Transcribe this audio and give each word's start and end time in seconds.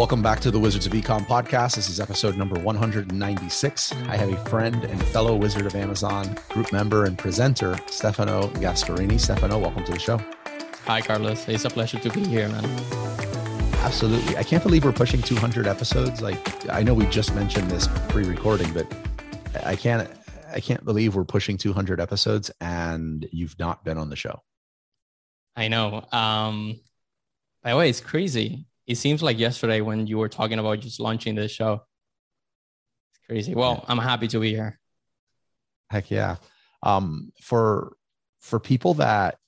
Welcome 0.00 0.22
back 0.22 0.40
to 0.40 0.50
the 0.50 0.58
Wizards 0.58 0.86
of 0.86 0.92
Ecom 0.92 1.26
podcast. 1.26 1.76
This 1.76 1.90
is 1.90 2.00
episode 2.00 2.34
number 2.34 2.58
196. 2.58 3.92
I 3.92 4.16
have 4.16 4.32
a 4.32 4.44
friend 4.48 4.82
and 4.82 5.02
fellow 5.08 5.36
Wizard 5.36 5.66
of 5.66 5.74
Amazon 5.74 6.38
group 6.48 6.72
member 6.72 7.04
and 7.04 7.18
presenter, 7.18 7.76
Stefano 7.86 8.48
Gasparini. 8.54 9.20
Stefano, 9.20 9.58
welcome 9.58 9.84
to 9.84 9.92
the 9.92 9.98
show. 9.98 10.18
Hi, 10.86 11.02
Carlos. 11.02 11.46
It's 11.48 11.66
a 11.66 11.68
pleasure 11.68 11.98
to 11.98 12.08
be 12.12 12.24
here, 12.26 12.48
man. 12.48 12.64
Absolutely. 13.80 14.38
I 14.38 14.42
can't 14.42 14.62
believe 14.62 14.86
we're 14.86 14.92
pushing 14.92 15.20
200 15.20 15.66
episodes. 15.66 16.22
Like, 16.22 16.70
I 16.70 16.82
know 16.82 16.94
we 16.94 17.04
just 17.08 17.34
mentioned 17.34 17.70
this 17.70 17.86
pre-recording, 18.08 18.72
but 18.72 18.90
I 19.66 19.76
can't, 19.76 20.08
I 20.50 20.60
can't 20.60 20.82
believe 20.82 21.14
we're 21.14 21.24
pushing 21.24 21.58
200 21.58 22.00
episodes 22.00 22.50
and 22.62 23.28
you've 23.32 23.58
not 23.58 23.84
been 23.84 23.98
on 23.98 24.08
the 24.08 24.16
show. 24.16 24.40
I 25.56 25.68
know. 25.68 26.06
Um, 26.10 26.80
by 27.62 27.72
the 27.72 27.76
way, 27.76 27.90
it's 27.90 28.00
crazy 28.00 28.64
it 28.90 28.96
seems 28.96 29.22
like 29.22 29.38
yesterday 29.38 29.80
when 29.80 30.08
you 30.08 30.18
were 30.18 30.28
talking 30.28 30.58
about 30.58 30.80
just 30.80 30.98
launching 30.98 31.36
this 31.36 31.52
show. 31.52 31.74
It's 33.12 33.26
crazy. 33.26 33.54
Well, 33.54 33.84
I'm 33.86 33.98
happy 33.98 34.26
to 34.28 34.40
be 34.40 34.50
here. 34.50 34.80
Heck 35.88 36.10
yeah. 36.10 36.36
Um, 36.82 37.32
for 37.40 37.92
for 38.40 38.58
people 38.58 38.94
that 38.94 39.38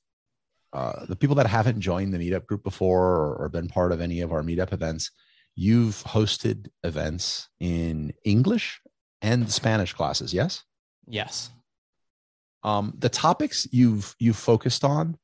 uh, 0.73 1.07
the 1.07 1.17
people 1.17 1.35
that 1.37 1.49
haven't 1.49 1.81
joined 1.81 2.15
the 2.15 2.19
meetup 2.19 2.47
group 2.47 2.63
before 2.63 3.03
or, 3.03 3.35
or 3.35 3.49
been 3.49 3.67
part 3.67 3.91
of 3.91 4.01
any 4.01 4.21
of 4.21 4.33
our 4.33 4.43
meetup 4.43 4.73
events, 4.73 5.11
you've 5.57 5.97
hosted 6.05 6.69
events 6.85 7.49
in 7.59 8.13
English 8.25 8.81
and 9.23 9.51
Spanish 9.51 9.93
classes, 9.93 10.33
yes? 10.33 10.63
Yes. 11.09 11.51
Um, 12.63 12.95
the 12.97 13.09
topics 13.09 13.67
you've 13.73 14.15
you've 14.21 14.37
focused 14.37 14.85
on, 14.85 15.19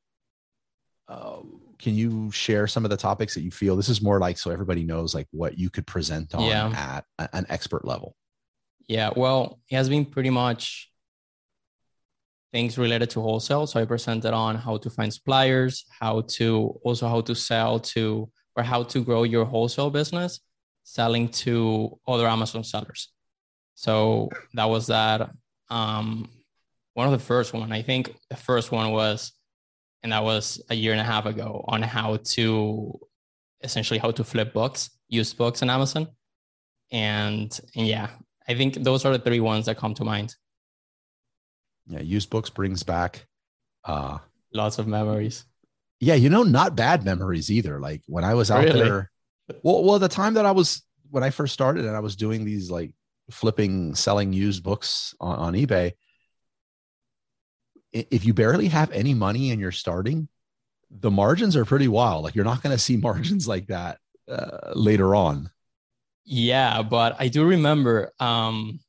uh, 1.07 1.39
can 1.79 1.95
you 1.95 2.31
share 2.31 2.67
some 2.67 2.85
of 2.85 2.91
the 2.91 2.97
topics 2.97 3.35
that 3.35 3.43
you 3.43 3.51
feel 3.51 3.77
this 3.77 3.89
is 3.89 4.03
more 4.03 4.19
like 4.19 4.39
so 4.39 4.51
everybody 4.51 4.85
knows 4.85 5.15
like 5.15 5.29
what 5.31 5.59
you 5.59 5.71
could 5.71 5.87
present 5.87 6.35
on 6.35 6.43
yeah. 6.43 7.03
at 7.19 7.33
an 7.33 7.47
expert 7.49 7.85
level? 7.85 8.15
Yeah 8.87 9.11
well 9.17 9.61
it 9.71 9.77
has 9.77 9.89
been 9.89 10.05
pretty 10.05 10.31
much 10.31 10.91
things 12.53 12.79
related 12.79 13.11
to 13.11 13.21
wholesale. 13.21 13.67
So 13.67 13.81
i 13.81 13.85
presented 13.85 14.33
on 14.33 14.57
how 14.57 14.79
to 14.79 14.91
find 14.91 15.13
suppliers 15.13 15.85
how 16.01 16.23
to 16.37 16.79
also 16.83 17.09
how 17.09 17.21
to 17.23 17.35
sell 17.35 17.79
to 17.81 18.29
or 18.57 18.63
how 18.63 18.83
to 18.85 19.05
grow 19.05 19.23
your 19.23 19.45
wholesale 19.45 19.91
business 19.91 20.41
selling 20.85 21.29
to 21.29 21.99
other 22.07 22.27
amazon 22.27 22.65
sellers. 22.65 23.13
So 23.75 24.31
that 24.55 24.65
was 24.65 24.87
that 24.87 25.31
um 25.71 26.29
one 26.99 27.07
of 27.07 27.13
the 27.13 27.25
first 27.25 27.55
one. 27.55 27.71
I 27.71 27.81
think 27.83 28.13
the 28.29 28.35
first 28.35 28.73
one 28.73 28.91
was 28.91 29.31
and 30.03 30.13
that 30.13 30.23
was 30.23 30.63
a 30.71 30.75
year 30.75 30.93
and 30.93 31.01
a 31.01 31.05
half 31.05 31.27
ago 31.27 31.65
on 31.69 31.83
how 31.83 32.17
to 32.17 32.99
essentially 33.63 33.99
how 33.99 34.11
to 34.13 34.25
flip 34.25 34.53
books, 34.53 34.91
used 35.09 35.37
books 35.37 35.63
on 35.63 35.71
Amazon. 35.71 36.09
And, 36.91 37.59
and 37.75 37.87
yeah, 37.87 38.11
I 38.49 38.55
think 38.55 38.75
those 38.75 39.05
are 39.05 39.13
the 39.13 39.23
three 39.23 39.41
ones 39.41 39.67
that 39.67 39.77
come 39.77 39.95
to 39.95 40.05
mind. 40.05 40.35
Yeah, 41.87 42.01
used 42.01 42.31
books 42.31 42.51
brings 42.51 42.83
back 42.83 43.27
uh 43.85 44.19
lots 44.53 44.79
of 44.79 44.87
memories. 44.87 45.45
Yeah, 46.01 46.15
you 46.15 46.29
know, 46.29 46.43
not 46.43 46.77
bad 46.77 47.05
memories 47.05 47.51
either. 47.51 47.81
Like 47.81 48.03
when 48.07 48.25
I 48.25 48.35
was 48.35 48.51
out 48.51 48.65
really? 48.65 48.81
there, 48.81 49.11
well, 49.63 49.85
well, 49.85 49.99
the 49.99 50.09
time 50.09 50.35
that 50.35 50.47
I 50.47 50.53
was 50.53 50.83
when 51.11 51.25
I 51.25 51.31
first 51.31 51.55
started 51.55 51.85
and 51.85 51.97
I 51.97 52.01
was 52.01 52.17
doing 52.17 52.45
these 52.45 52.71
like 52.71 52.93
flipping, 53.31 53.95
selling 53.95 54.33
used 54.33 54.63
books 54.63 55.15
on, 55.21 55.37
on 55.37 55.53
eBay, 55.55 55.93
if 57.93 58.25
you 58.25 58.35
barely 58.35 58.69
have 58.69 58.91
any 58.93 59.15
money 59.15 59.51
and 59.51 59.61
you're 59.61 59.73
starting, 59.73 60.29
the 60.91 61.11
margins 61.11 61.57
are 61.57 61.65
pretty 61.65 61.89
wild. 61.89 62.25
Like 62.25 62.35
you're 62.35 62.45
not 62.45 62.63
going 62.63 62.75
to 62.75 62.83
see 62.83 62.97
margins 63.09 63.49
like 63.49 63.69
that 63.69 63.99
uh, 64.31 64.73
later 64.75 65.15
on. 65.15 65.51
Yeah, 66.25 66.83
but 66.83 67.17
I 67.19 67.29
do 67.29 67.47
remember. 67.47 68.13
Um, 68.21 68.81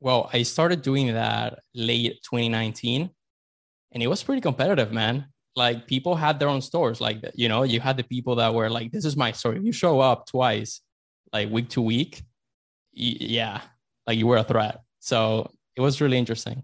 well, 0.00 0.30
I 0.32 0.44
started 0.44 0.82
doing 0.82 1.12
that 1.14 1.58
late 1.74 2.22
2019, 2.22 3.10
and 3.92 4.02
it 4.02 4.06
was 4.06 4.22
pretty 4.22 4.40
competitive, 4.40 4.92
man. 4.92 5.26
Like 5.56 5.88
people 5.88 6.14
had 6.14 6.38
their 6.38 6.48
own 6.48 6.60
stores. 6.62 7.00
Like 7.00 7.18
you 7.34 7.48
know, 7.48 7.64
you 7.64 7.80
had 7.80 7.96
the 7.96 8.04
people 8.04 8.36
that 8.36 8.54
were 8.54 8.70
like, 8.70 8.92
"This 8.92 9.04
is 9.04 9.16
my 9.16 9.32
store." 9.32 9.56
If 9.56 9.64
you 9.64 9.72
show 9.72 9.98
up 9.98 10.28
twice, 10.28 10.82
like 11.32 11.50
week 11.50 11.70
to 11.70 11.82
week, 11.82 12.22
yeah, 12.92 13.60
like 14.06 14.18
you 14.18 14.28
were 14.28 14.36
a 14.36 14.44
threat. 14.44 14.80
So 15.00 15.50
it 15.74 15.80
was 15.80 16.00
really 16.00 16.18
interesting. 16.18 16.62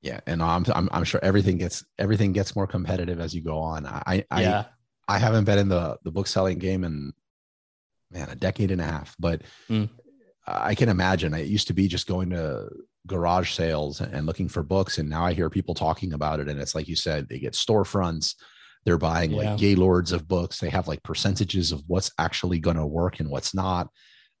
Yeah, 0.00 0.20
and 0.26 0.42
I'm, 0.42 0.64
I'm 0.74 0.88
I'm 0.92 1.04
sure 1.04 1.20
everything 1.22 1.58
gets 1.58 1.84
everything 1.98 2.32
gets 2.32 2.54
more 2.54 2.66
competitive 2.66 3.20
as 3.20 3.34
you 3.34 3.42
go 3.42 3.58
on. 3.58 3.84
I 3.84 4.24
I 4.30 4.42
yeah. 4.42 4.64
I 5.08 5.18
haven't 5.18 5.44
been 5.44 5.58
in 5.58 5.68
the 5.68 5.98
the 6.04 6.12
book 6.12 6.28
selling 6.28 6.58
game 6.58 6.84
in 6.84 7.12
man 8.12 8.28
a 8.30 8.36
decade 8.36 8.70
and 8.70 8.80
a 8.80 8.84
half, 8.84 9.16
but 9.18 9.42
mm. 9.68 9.88
I 10.46 10.74
can 10.74 10.88
imagine. 10.88 11.34
It 11.34 11.46
used 11.46 11.66
to 11.66 11.74
be 11.74 11.88
just 11.88 12.06
going 12.06 12.30
to 12.30 12.68
garage 13.06 13.52
sales 13.52 14.00
and 14.00 14.24
looking 14.24 14.48
for 14.48 14.62
books, 14.62 14.98
and 14.98 15.08
now 15.08 15.24
I 15.24 15.32
hear 15.32 15.50
people 15.50 15.74
talking 15.74 16.12
about 16.12 16.38
it, 16.38 16.48
and 16.48 16.60
it's 16.60 16.74
like 16.76 16.88
you 16.88 16.96
said, 16.96 17.28
they 17.28 17.38
get 17.40 17.54
storefronts. 17.54 18.34
They're 18.84 18.98
buying 18.98 19.32
yeah. 19.32 19.50
like 19.50 19.58
gaylords 19.58 20.12
of 20.12 20.28
books. 20.28 20.60
They 20.60 20.70
have 20.70 20.86
like 20.86 21.02
percentages 21.02 21.72
of 21.72 21.82
what's 21.88 22.12
actually 22.18 22.60
going 22.60 22.76
to 22.76 22.86
work 22.86 23.18
and 23.18 23.28
what's 23.28 23.52
not. 23.52 23.88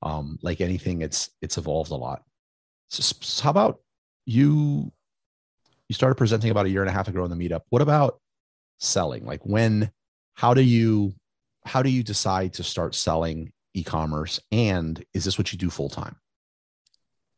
Um, 0.02 0.38
like 0.40 0.60
anything, 0.60 1.02
it's 1.02 1.30
it's 1.42 1.58
evolved 1.58 1.90
a 1.90 1.96
lot. 1.96 2.22
So, 2.90 3.02
so 3.20 3.42
how 3.42 3.50
about 3.50 3.80
you 4.24 4.92
you 5.88 5.94
started 5.94 6.16
presenting 6.16 6.50
about 6.50 6.66
a 6.66 6.70
year 6.70 6.82
and 6.82 6.90
a 6.90 6.92
half 6.92 7.08
ago 7.08 7.24
in 7.24 7.30
the 7.30 7.36
meetup. 7.36 7.62
What 7.70 7.82
about 7.82 8.20
selling? 8.78 9.24
Like 9.24 9.44
when, 9.44 9.90
how 10.34 10.54
do 10.54 10.62
you, 10.62 11.14
how 11.64 11.82
do 11.82 11.90
you 11.90 12.02
decide 12.02 12.54
to 12.54 12.64
start 12.64 12.94
selling 12.94 13.52
e-commerce? 13.74 14.40
And 14.52 15.02
is 15.14 15.24
this 15.24 15.38
what 15.38 15.52
you 15.52 15.58
do 15.58 15.70
full 15.70 15.88
time? 15.88 16.16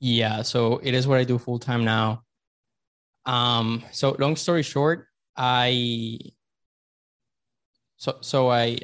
Yeah, 0.01 0.43
so 0.43 0.81
it 0.83 0.95
is 0.95 1.07
what 1.07 1.19
I 1.19 1.25
do 1.25 1.39
full 1.39 1.59
time 1.59 1.85
now. 1.85 2.23
Um, 3.27 3.85
so 3.93 4.17
long 4.19 4.35
story 4.35 4.63
short, 4.63 5.07
I 5.37 6.19
so 7.97 8.17
so 8.23 8.51
I, 8.51 8.79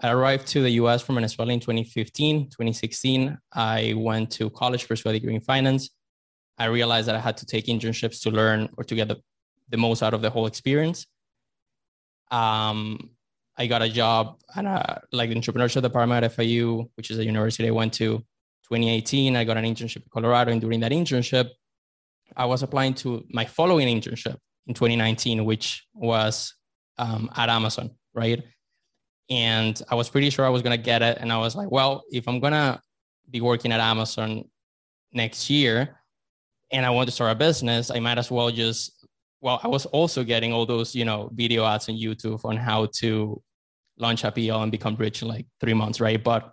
I 0.00 0.10
arrived 0.10 0.46
to 0.48 0.62
the 0.62 0.70
US 0.82 1.02
from 1.02 1.16
Venezuela 1.16 1.52
in 1.52 1.58
2015, 1.58 2.44
2016. 2.50 3.36
I 3.52 3.94
went 3.96 4.30
to 4.32 4.50
college, 4.50 4.84
for 4.84 4.94
a 4.94 5.12
degree 5.12 5.34
in 5.34 5.40
finance. 5.40 5.90
I 6.58 6.66
realized 6.66 7.08
that 7.08 7.16
I 7.16 7.20
had 7.20 7.36
to 7.38 7.46
take 7.46 7.66
internships 7.66 8.22
to 8.22 8.30
learn 8.30 8.68
or 8.76 8.84
to 8.84 8.94
get 8.94 9.08
the, 9.08 9.20
the 9.70 9.76
most 9.76 10.02
out 10.02 10.14
of 10.14 10.22
the 10.22 10.30
whole 10.30 10.46
experience. 10.46 11.06
Um, 12.30 13.10
I 13.56 13.66
got 13.66 13.82
a 13.82 13.88
job 13.88 14.40
at 14.54 14.64
a, 14.64 15.00
like 15.12 15.30
the 15.30 15.36
entrepreneurship 15.36 15.82
department 15.82 16.24
at 16.24 16.36
FIU, 16.36 16.88
which 16.94 17.10
is 17.10 17.18
a 17.18 17.24
university 17.24 17.68
I 17.68 17.72
went 17.72 17.92
to. 17.94 18.18
2018, 18.68 19.36
I 19.36 19.44
got 19.44 19.56
an 19.56 19.64
internship 19.64 19.96
in 19.96 20.08
Colorado, 20.10 20.52
and 20.52 20.60
during 20.60 20.80
that 20.80 20.92
internship, 20.92 21.50
I 22.36 22.46
was 22.46 22.62
applying 22.62 22.94
to 22.94 23.24
my 23.28 23.44
following 23.44 23.88
internship 23.88 24.36
in 24.66 24.74
2019, 24.74 25.44
which 25.44 25.86
was 25.94 26.54
um, 26.96 27.30
at 27.36 27.50
Amazon, 27.50 27.90
right? 28.14 28.42
And 29.28 29.80
I 29.90 29.94
was 29.94 30.08
pretty 30.08 30.30
sure 30.30 30.46
I 30.46 30.48
was 30.48 30.62
gonna 30.62 30.78
get 30.78 31.02
it, 31.02 31.18
and 31.20 31.32
I 31.32 31.38
was 31.38 31.54
like, 31.54 31.70
well, 31.70 32.02
if 32.10 32.26
I'm 32.26 32.40
gonna 32.40 32.80
be 33.30 33.40
working 33.40 33.72
at 33.72 33.80
Amazon 33.80 34.44
next 35.12 35.50
year, 35.50 36.01
and 36.72 36.86
I 36.86 36.90
want 36.90 37.08
to 37.08 37.12
start 37.12 37.30
a 37.30 37.34
business, 37.34 37.90
I 37.90 38.00
might 38.00 38.18
as 38.18 38.30
well 38.30 38.50
just, 38.50 39.06
well, 39.40 39.60
I 39.62 39.68
was 39.68 39.84
also 39.86 40.24
getting 40.24 40.52
all 40.52 40.64
those, 40.64 40.94
you 40.94 41.04
know, 41.04 41.30
video 41.34 41.66
ads 41.66 41.88
on 41.88 41.96
YouTube 41.96 42.44
on 42.44 42.56
how 42.56 42.86
to 42.96 43.40
launch 43.98 44.24
a 44.24 44.32
PL 44.32 44.62
and 44.62 44.72
become 44.72 44.96
rich 44.96 45.22
in 45.22 45.28
like 45.28 45.46
three 45.60 45.74
months, 45.74 46.00
right? 46.00 46.22
But 46.22 46.50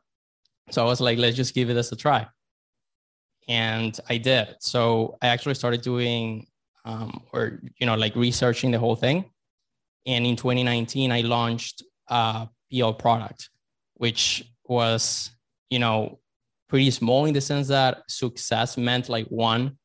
so 0.72 0.84
I 0.84 0.86
was 0.86 1.00
like, 1.00 1.18
let's 1.18 1.38
just 1.38 1.56
give 1.56 1.70
it 1.70 1.78
as 1.78 1.92
a 1.92 1.96
try. 1.96 2.28
And 3.48 3.98
I 4.10 4.18
did. 4.18 4.56
So 4.60 5.18
I 5.22 5.28
actually 5.28 5.56
started 5.56 5.82
doing, 5.82 6.48
um, 6.86 7.24
or, 7.34 7.62
you 7.80 7.88
know, 7.88 7.96
like 7.96 8.16
researching 8.16 8.72
the 8.72 8.80
whole 8.80 8.96
thing. 8.96 9.26
And 10.06 10.26
in 10.26 10.36
2019, 10.36 11.12
I 11.12 11.22
launched 11.22 11.84
a 12.10 12.48
PL 12.72 12.94
product, 12.94 13.50
which 13.96 14.44
was, 14.66 15.32
you 15.70 15.80
know, 15.80 16.20
pretty 16.68 16.92
small 16.92 17.26
in 17.26 17.34
the 17.34 17.42
sense 17.42 17.68
that 17.70 18.04
success 18.08 18.78
meant 18.78 19.10
like 19.10 19.28
one 19.28 19.79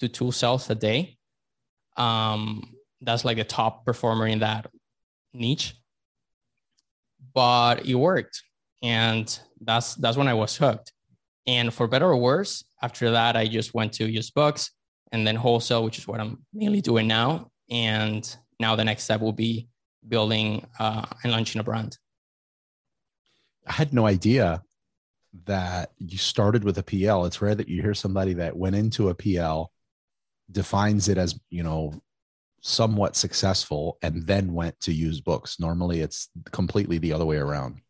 to 0.00 0.08
two 0.08 0.32
cells 0.32 0.68
a 0.70 0.74
day. 0.74 1.16
Um, 1.96 2.74
that's 3.00 3.24
like 3.24 3.38
a 3.38 3.44
top 3.44 3.84
performer 3.84 4.26
in 4.26 4.40
that 4.40 4.66
niche. 5.32 5.74
But 7.34 7.86
it 7.86 7.94
worked, 7.94 8.42
and 8.82 9.38
that's 9.60 9.94
that's 9.96 10.16
when 10.16 10.28
I 10.28 10.34
was 10.34 10.56
hooked. 10.56 10.92
And 11.46 11.72
for 11.72 11.86
better 11.86 12.06
or 12.06 12.16
worse, 12.16 12.64
after 12.82 13.10
that, 13.12 13.36
I 13.36 13.46
just 13.46 13.74
went 13.74 13.92
to 13.94 14.08
use 14.08 14.30
books 14.30 14.70
and 15.12 15.26
then 15.26 15.36
wholesale, 15.36 15.84
which 15.84 15.98
is 15.98 16.06
what 16.06 16.20
I'm 16.20 16.44
mainly 16.52 16.80
doing 16.80 17.06
now. 17.06 17.50
And 17.70 18.36
now 18.60 18.76
the 18.76 18.84
next 18.84 19.04
step 19.04 19.20
will 19.20 19.32
be 19.32 19.68
building 20.06 20.66
uh, 20.78 21.06
and 21.22 21.32
launching 21.32 21.60
a 21.60 21.64
brand. 21.64 21.96
I 23.66 23.72
had 23.72 23.92
no 23.92 24.06
idea 24.06 24.62
that 25.44 25.92
you 25.98 26.18
started 26.18 26.64
with 26.64 26.78
a 26.78 26.82
PL. 26.82 27.26
It's 27.26 27.40
rare 27.40 27.54
that 27.54 27.68
you 27.68 27.82
hear 27.82 27.94
somebody 27.94 28.34
that 28.34 28.56
went 28.56 28.76
into 28.76 29.08
a 29.10 29.14
PL 29.14 29.70
defines 30.50 31.08
it 31.08 31.18
as 31.18 31.38
you 31.50 31.62
know 31.62 31.92
somewhat 32.60 33.14
successful 33.14 33.98
and 34.02 34.26
then 34.26 34.52
went 34.52 34.78
to 34.80 34.92
use 34.92 35.20
books 35.20 35.60
normally 35.60 36.00
it's 36.00 36.28
completely 36.50 36.98
the 36.98 37.12
other 37.12 37.24
way 37.24 37.36
around 37.36 37.80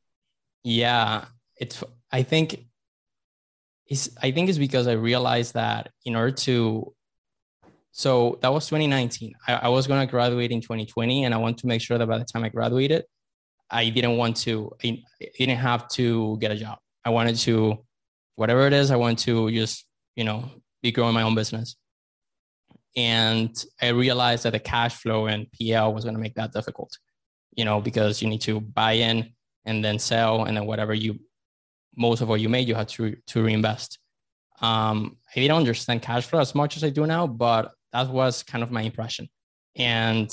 Yeah, 0.64 1.24
it's. 1.56 1.82
I 2.12 2.22
think. 2.22 2.64
It's, 3.86 4.10
I 4.22 4.32
think 4.32 4.50
it's 4.50 4.58
because 4.58 4.86
I 4.86 4.92
realized 4.92 5.54
that 5.54 5.90
in 6.04 6.14
order 6.14 6.32
to 6.32 6.94
so 7.90 8.38
that 8.42 8.52
was 8.52 8.66
2019. 8.66 9.32
I, 9.46 9.54
I 9.54 9.68
was 9.68 9.86
going 9.86 10.06
to 10.06 10.10
graduate 10.10 10.50
in 10.50 10.60
2020, 10.60 11.24
and 11.24 11.32
I 11.32 11.38
want 11.38 11.58
to 11.58 11.66
make 11.66 11.80
sure 11.80 11.96
that 11.96 12.06
by 12.06 12.18
the 12.18 12.24
time 12.24 12.44
I 12.44 12.50
graduated, 12.50 13.04
I 13.70 13.88
didn't 13.88 14.18
want 14.18 14.36
to, 14.38 14.70
I 14.84 15.02
didn't 15.38 15.56
have 15.56 15.88
to 15.90 16.36
get 16.38 16.50
a 16.50 16.56
job. 16.56 16.78
I 17.04 17.10
wanted 17.10 17.36
to, 17.36 17.82
whatever 18.36 18.66
it 18.66 18.74
is, 18.74 18.90
I 18.90 18.96
want 18.96 19.18
to 19.20 19.50
just, 19.50 19.86
you 20.16 20.24
know, 20.24 20.50
be 20.82 20.92
growing 20.92 21.14
my 21.14 21.22
own 21.22 21.34
business. 21.34 21.76
And 22.98 23.54
I 23.80 23.88
realized 23.90 24.42
that 24.42 24.54
the 24.54 24.58
cash 24.58 24.96
flow 24.96 25.28
and 25.28 25.46
PL 25.52 25.94
was 25.94 26.02
going 26.02 26.16
to 26.16 26.20
make 26.20 26.34
that 26.34 26.52
difficult, 26.52 26.98
you 27.54 27.64
know, 27.64 27.80
because 27.80 28.20
you 28.20 28.28
need 28.28 28.40
to 28.40 28.60
buy 28.60 28.94
in 28.94 29.34
and 29.64 29.84
then 29.84 30.00
sell, 30.00 30.46
and 30.46 30.56
then 30.56 30.66
whatever 30.66 30.94
you, 30.94 31.20
most 31.96 32.22
of 32.22 32.28
what 32.28 32.40
you 32.40 32.48
made, 32.48 32.66
you 32.66 32.74
had 32.74 32.88
to 32.88 33.14
to 33.28 33.44
reinvest. 33.44 34.00
Um, 34.60 35.16
I 35.30 35.40
didn't 35.40 35.58
understand 35.58 36.02
cash 36.02 36.26
flow 36.26 36.40
as 36.40 36.56
much 36.56 36.76
as 36.76 36.82
I 36.82 36.90
do 36.90 37.06
now, 37.06 37.28
but 37.28 37.70
that 37.92 38.08
was 38.08 38.42
kind 38.42 38.64
of 38.64 38.72
my 38.72 38.82
impression. 38.82 39.28
And 39.76 40.28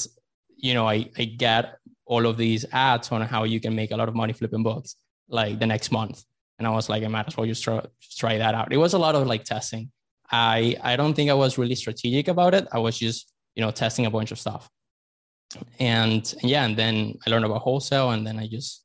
you 0.57 0.73
know, 0.73 0.89
I, 0.89 1.11
I 1.19 1.25
get 1.25 1.77
all 2.07 2.25
of 2.25 2.35
these 2.35 2.65
ads 2.71 3.11
on 3.11 3.21
how 3.21 3.43
you 3.43 3.59
can 3.59 3.75
make 3.75 3.91
a 3.91 3.97
lot 3.97 4.09
of 4.09 4.15
money 4.15 4.33
flipping 4.33 4.63
books 4.63 4.95
like 5.29 5.59
the 5.59 5.67
next 5.67 5.91
month. 5.91 6.23
And 6.57 6.67
I 6.67 6.71
was 6.71 6.89
like, 6.89 7.03
I 7.03 7.09
might 7.09 7.27
as 7.27 7.37
well 7.37 7.45
just 7.45 7.63
try, 7.63 7.79
just 8.01 8.17
try 8.17 8.39
that 8.39 8.55
out. 8.55 8.73
It 8.73 8.77
was 8.77 8.93
a 8.93 8.97
lot 8.97 9.13
of 9.13 9.27
like 9.27 9.43
testing. 9.43 9.91
I 10.31 10.75
I 10.81 10.95
don't 10.95 11.13
think 11.13 11.29
I 11.29 11.33
was 11.33 11.57
really 11.57 11.75
strategic 11.75 12.27
about 12.27 12.53
it. 12.53 12.67
I 12.71 12.79
was 12.79 12.97
just, 12.97 13.31
you 13.55 13.63
know, 13.63 13.71
testing 13.71 14.05
a 14.05 14.11
bunch 14.11 14.31
of 14.31 14.39
stuff. 14.39 14.69
And, 15.79 16.33
and 16.41 16.49
yeah, 16.49 16.65
and 16.65 16.75
then 16.75 17.17
I 17.25 17.29
learned 17.29 17.45
about 17.45 17.61
wholesale 17.61 18.11
and 18.11 18.25
then 18.25 18.39
I 18.39 18.47
just 18.47 18.83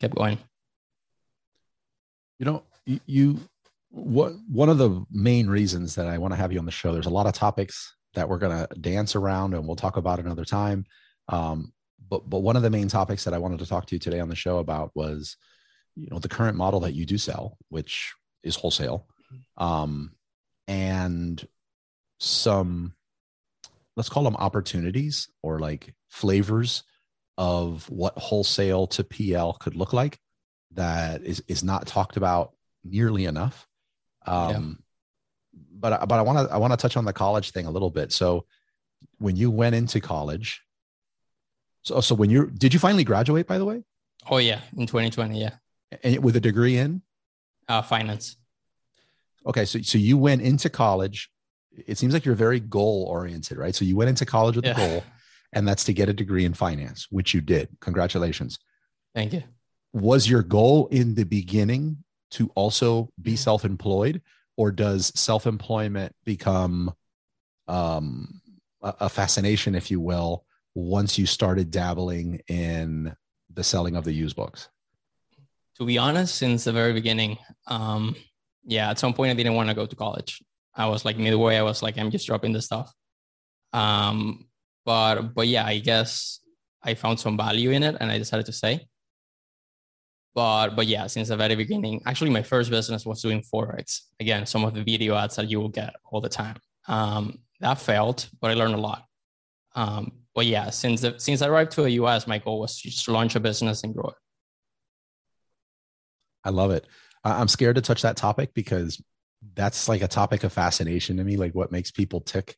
kept 0.00 0.14
going. 0.14 0.38
You 2.38 2.46
know, 2.46 2.62
you 3.06 3.40
what 3.90 4.34
one 4.48 4.68
of 4.68 4.78
the 4.78 5.04
main 5.10 5.48
reasons 5.48 5.94
that 5.94 6.06
I 6.06 6.18
want 6.18 6.32
to 6.32 6.36
have 6.36 6.52
you 6.52 6.58
on 6.58 6.66
the 6.66 6.70
show, 6.70 6.92
there's 6.92 7.06
a 7.06 7.10
lot 7.10 7.26
of 7.26 7.32
topics 7.32 7.94
that 8.14 8.28
we're 8.28 8.38
going 8.38 8.66
to 8.66 8.80
dance 8.80 9.16
around 9.16 9.54
and 9.54 9.66
we'll 9.66 9.76
talk 9.76 9.96
about 9.96 10.20
another 10.20 10.44
time. 10.44 10.84
Um, 11.28 11.72
but 12.08 12.28
but 12.28 12.40
one 12.40 12.56
of 12.56 12.62
the 12.62 12.70
main 12.70 12.88
topics 12.88 13.24
that 13.24 13.34
I 13.34 13.38
wanted 13.38 13.58
to 13.60 13.66
talk 13.66 13.86
to 13.86 13.94
you 13.94 13.98
today 13.98 14.20
on 14.20 14.28
the 14.28 14.36
show 14.36 14.58
about 14.58 14.90
was, 14.94 15.36
you 15.96 16.08
know, 16.10 16.18
the 16.18 16.28
current 16.28 16.56
model 16.56 16.80
that 16.80 16.94
you 16.94 17.06
do 17.06 17.18
sell, 17.18 17.56
which 17.68 18.14
is 18.42 18.54
wholesale, 18.54 19.06
um, 19.56 20.12
and 20.68 21.46
some 22.18 22.94
let's 23.96 24.08
call 24.08 24.24
them 24.24 24.36
opportunities 24.36 25.28
or 25.42 25.58
like 25.58 25.94
flavors 26.08 26.82
of 27.38 27.88
what 27.90 28.16
wholesale 28.16 28.86
to 28.86 29.04
PL 29.04 29.54
could 29.54 29.74
look 29.74 29.92
like 29.92 30.18
that 30.72 31.22
is 31.22 31.42
is 31.48 31.62
not 31.62 31.86
talked 31.86 32.16
about 32.16 32.52
nearly 32.84 33.24
enough. 33.24 33.66
Um, 34.26 34.82
but 35.72 36.06
but 36.08 36.18
I 36.18 36.22
want 36.22 36.48
to 36.48 36.54
I 36.54 36.58
want 36.58 36.72
to 36.72 36.76
touch 36.76 36.96
on 36.96 37.04
the 37.04 37.12
college 37.12 37.50
thing 37.50 37.66
a 37.66 37.70
little 37.70 37.90
bit. 37.90 38.12
So 38.12 38.46
when 39.18 39.36
you 39.36 39.50
went 39.50 39.74
into 39.74 40.00
college, 40.00 40.62
so 41.82 42.00
so 42.00 42.14
when 42.14 42.30
you 42.30 42.46
did 42.46 42.74
you 42.74 42.80
finally 42.80 43.04
graduate 43.04 43.46
by 43.46 43.58
the 43.58 43.64
way? 43.64 43.82
Oh 44.28 44.38
yeah, 44.38 44.60
in 44.76 44.86
2020, 44.86 45.40
yeah. 45.40 45.54
And 46.02 46.22
with 46.22 46.36
a 46.36 46.40
degree 46.40 46.76
in 46.76 47.02
uh, 47.68 47.82
finance. 47.82 48.36
Okay, 49.46 49.64
so 49.64 49.80
so 49.80 49.98
you 49.98 50.18
went 50.18 50.42
into 50.42 50.68
college. 50.68 51.30
It 51.86 51.98
seems 51.98 52.14
like 52.14 52.24
you're 52.24 52.34
very 52.34 52.60
goal 52.60 53.06
oriented, 53.08 53.58
right? 53.58 53.74
So 53.74 53.84
you 53.84 53.96
went 53.96 54.08
into 54.08 54.26
college 54.26 54.56
with 54.56 54.64
yeah. 54.64 54.72
a 54.72 54.76
goal, 54.76 55.04
and 55.52 55.68
that's 55.68 55.84
to 55.84 55.92
get 55.92 56.08
a 56.08 56.12
degree 56.12 56.44
in 56.44 56.54
finance, 56.54 57.06
which 57.10 57.34
you 57.34 57.40
did. 57.40 57.68
Congratulations. 57.80 58.58
Thank 59.14 59.32
you. 59.32 59.42
Was 59.92 60.28
your 60.28 60.42
goal 60.42 60.88
in 60.88 61.14
the 61.14 61.24
beginning 61.24 61.98
to 62.32 62.50
also 62.54 63.10
be 63.22 63.36
self 63.36 63.64
employed, 63.64 64.20
or 64.56 64.70
does 64.70 65.12
self-employment 65.14 66.14
become 66.24 66.92
um, 67.68 68.40
a, 68.82 68.94
a 69.00 69.08
fascination, 69.08 69.74
if 69.74 69.90
you 69.90 70.00
will, 70.00 70.44
once 70.74 71.18
you 71.18 71.26
started 71.26 71.70
dabbling 71.70 72.40
in 72.48 73.14
the 73.52 73.64
selling 73.64 73.96
of 73.96 74.04
the 74.04 74.12
used 74.12 74.36
books? 74.36 74.68
To 75.78 75.86
be 75.86 75.98
honest, 75.98 76.34
since 76.34 76.64
the 76.64 76.72
very 76.72 76.94
beginning, 76.94 77.38
um, 77.66 78.16
yeah, 78.66 78.90
at 78.90 78.98
some 78.98 79.14
point 79.14 79.30
I 79.30 79.34
didn't 79.34 79.54
want 79.54 79.68
to 79.68 79.74
go 79.74 79.86
to 79.86 79.96
college. 79.96 80.42
I 80.74 80.88
was 80.88 81.04
like 81.04 81.16
midway, 81.16 81.56
I 81.56 81.62
was 81.62 81.82
like, 81.82 81.96
I'm 81.96 82.10
just 82.10 82.26
dropping 82.26 82.52
the 82.52 82.60
stuff. 82.60 82.92
Um, 83.72 84.46
but 84.84 85.34
but 85.34 85.46
yeah, 85.48 85.64
I 85.64 85.78
guess 85.78 86.40
I 86.82 86.94
found 86.94 87.18
some 87.18 87.36
value 87.36 87.70
in 87.70 87.82
it 87.82 87.96
and 88.00 88.10
I 88.10 88.18
decided 88.18 88.46
to 88.46 88.52
stay. 88.52 88.86
But 90.34 90.70
but 90.76 90.86
yeah 90.86 91.06
since 91.06 91.28
the 91.28 91.36
very 91.36 91.54
beginning 91.54 92.02
actually 92.04 92.30
my 92.30 92.42
first 92.42 92.70
business 92.70 93.06
was 93.06 93.22
doing 93.22 93.42
forex. 93.42 94.00
Again 94.20 94.44
some 94.46 94.64
of 94.64 94.74
the 94.74 94.82
video 94.82 95.16
ads 95.16 95.36
that 95.36 95.48
you 95.50 95.60
will 95.60 95.70
get 95.70 95.94
all 96.04 96.20
the 96.20 96.28
time. 96.28 96.56
Um, 96.88 97.38
that 97.60 97.80
failed 97.80 98.28
but 98.40 98.50
i 98.50 98.54
learned 98.54 98.74
a 98.74 98.78
lot. 98.78 99.04
Um, 99.74 100.12
but 100.34 100.46
yeah 100.46 100.70
since 100.70 101.00
the, 101.00 101.14
since 101.18 101.40
i 101.40 101.48
arrived 101.48 101.72
to 101.72 101.82
the 101.82 101.92
us 101.92 102.26
my 102.26 102.38
goal 102.38 102.60
was 102.60 102.80
to 102.80 102.90
just 102.90 103.08
launch 103.08 103.34
a 103.34 103.40
business 103.40 103.82
and 103.82 103.94
grow 103.94 104.08
it. 104.08 104.14
I 106.44 106.50
love 106.50 106.70
it 106.70 106.86
i'm 107.30 107.48
scared 107.48 107.76
to 107.76 107.82
touch 107.82 108.02
that 108.02 108.16
topic 108.16 108.54
because 108.54 109.02
that's 109.54 109.88
like 109.88 110.02
a 110.02 110.08
topic 110.08 110.44
of 110.44 110.52
fascination 110.52 111.16
to 111.16 111.24
me 111.24 111.36
like 111.36 111.54
what 111.54 111.72
makes 111.72 111.90
people 111.90 112.20
tick 112.20 112.56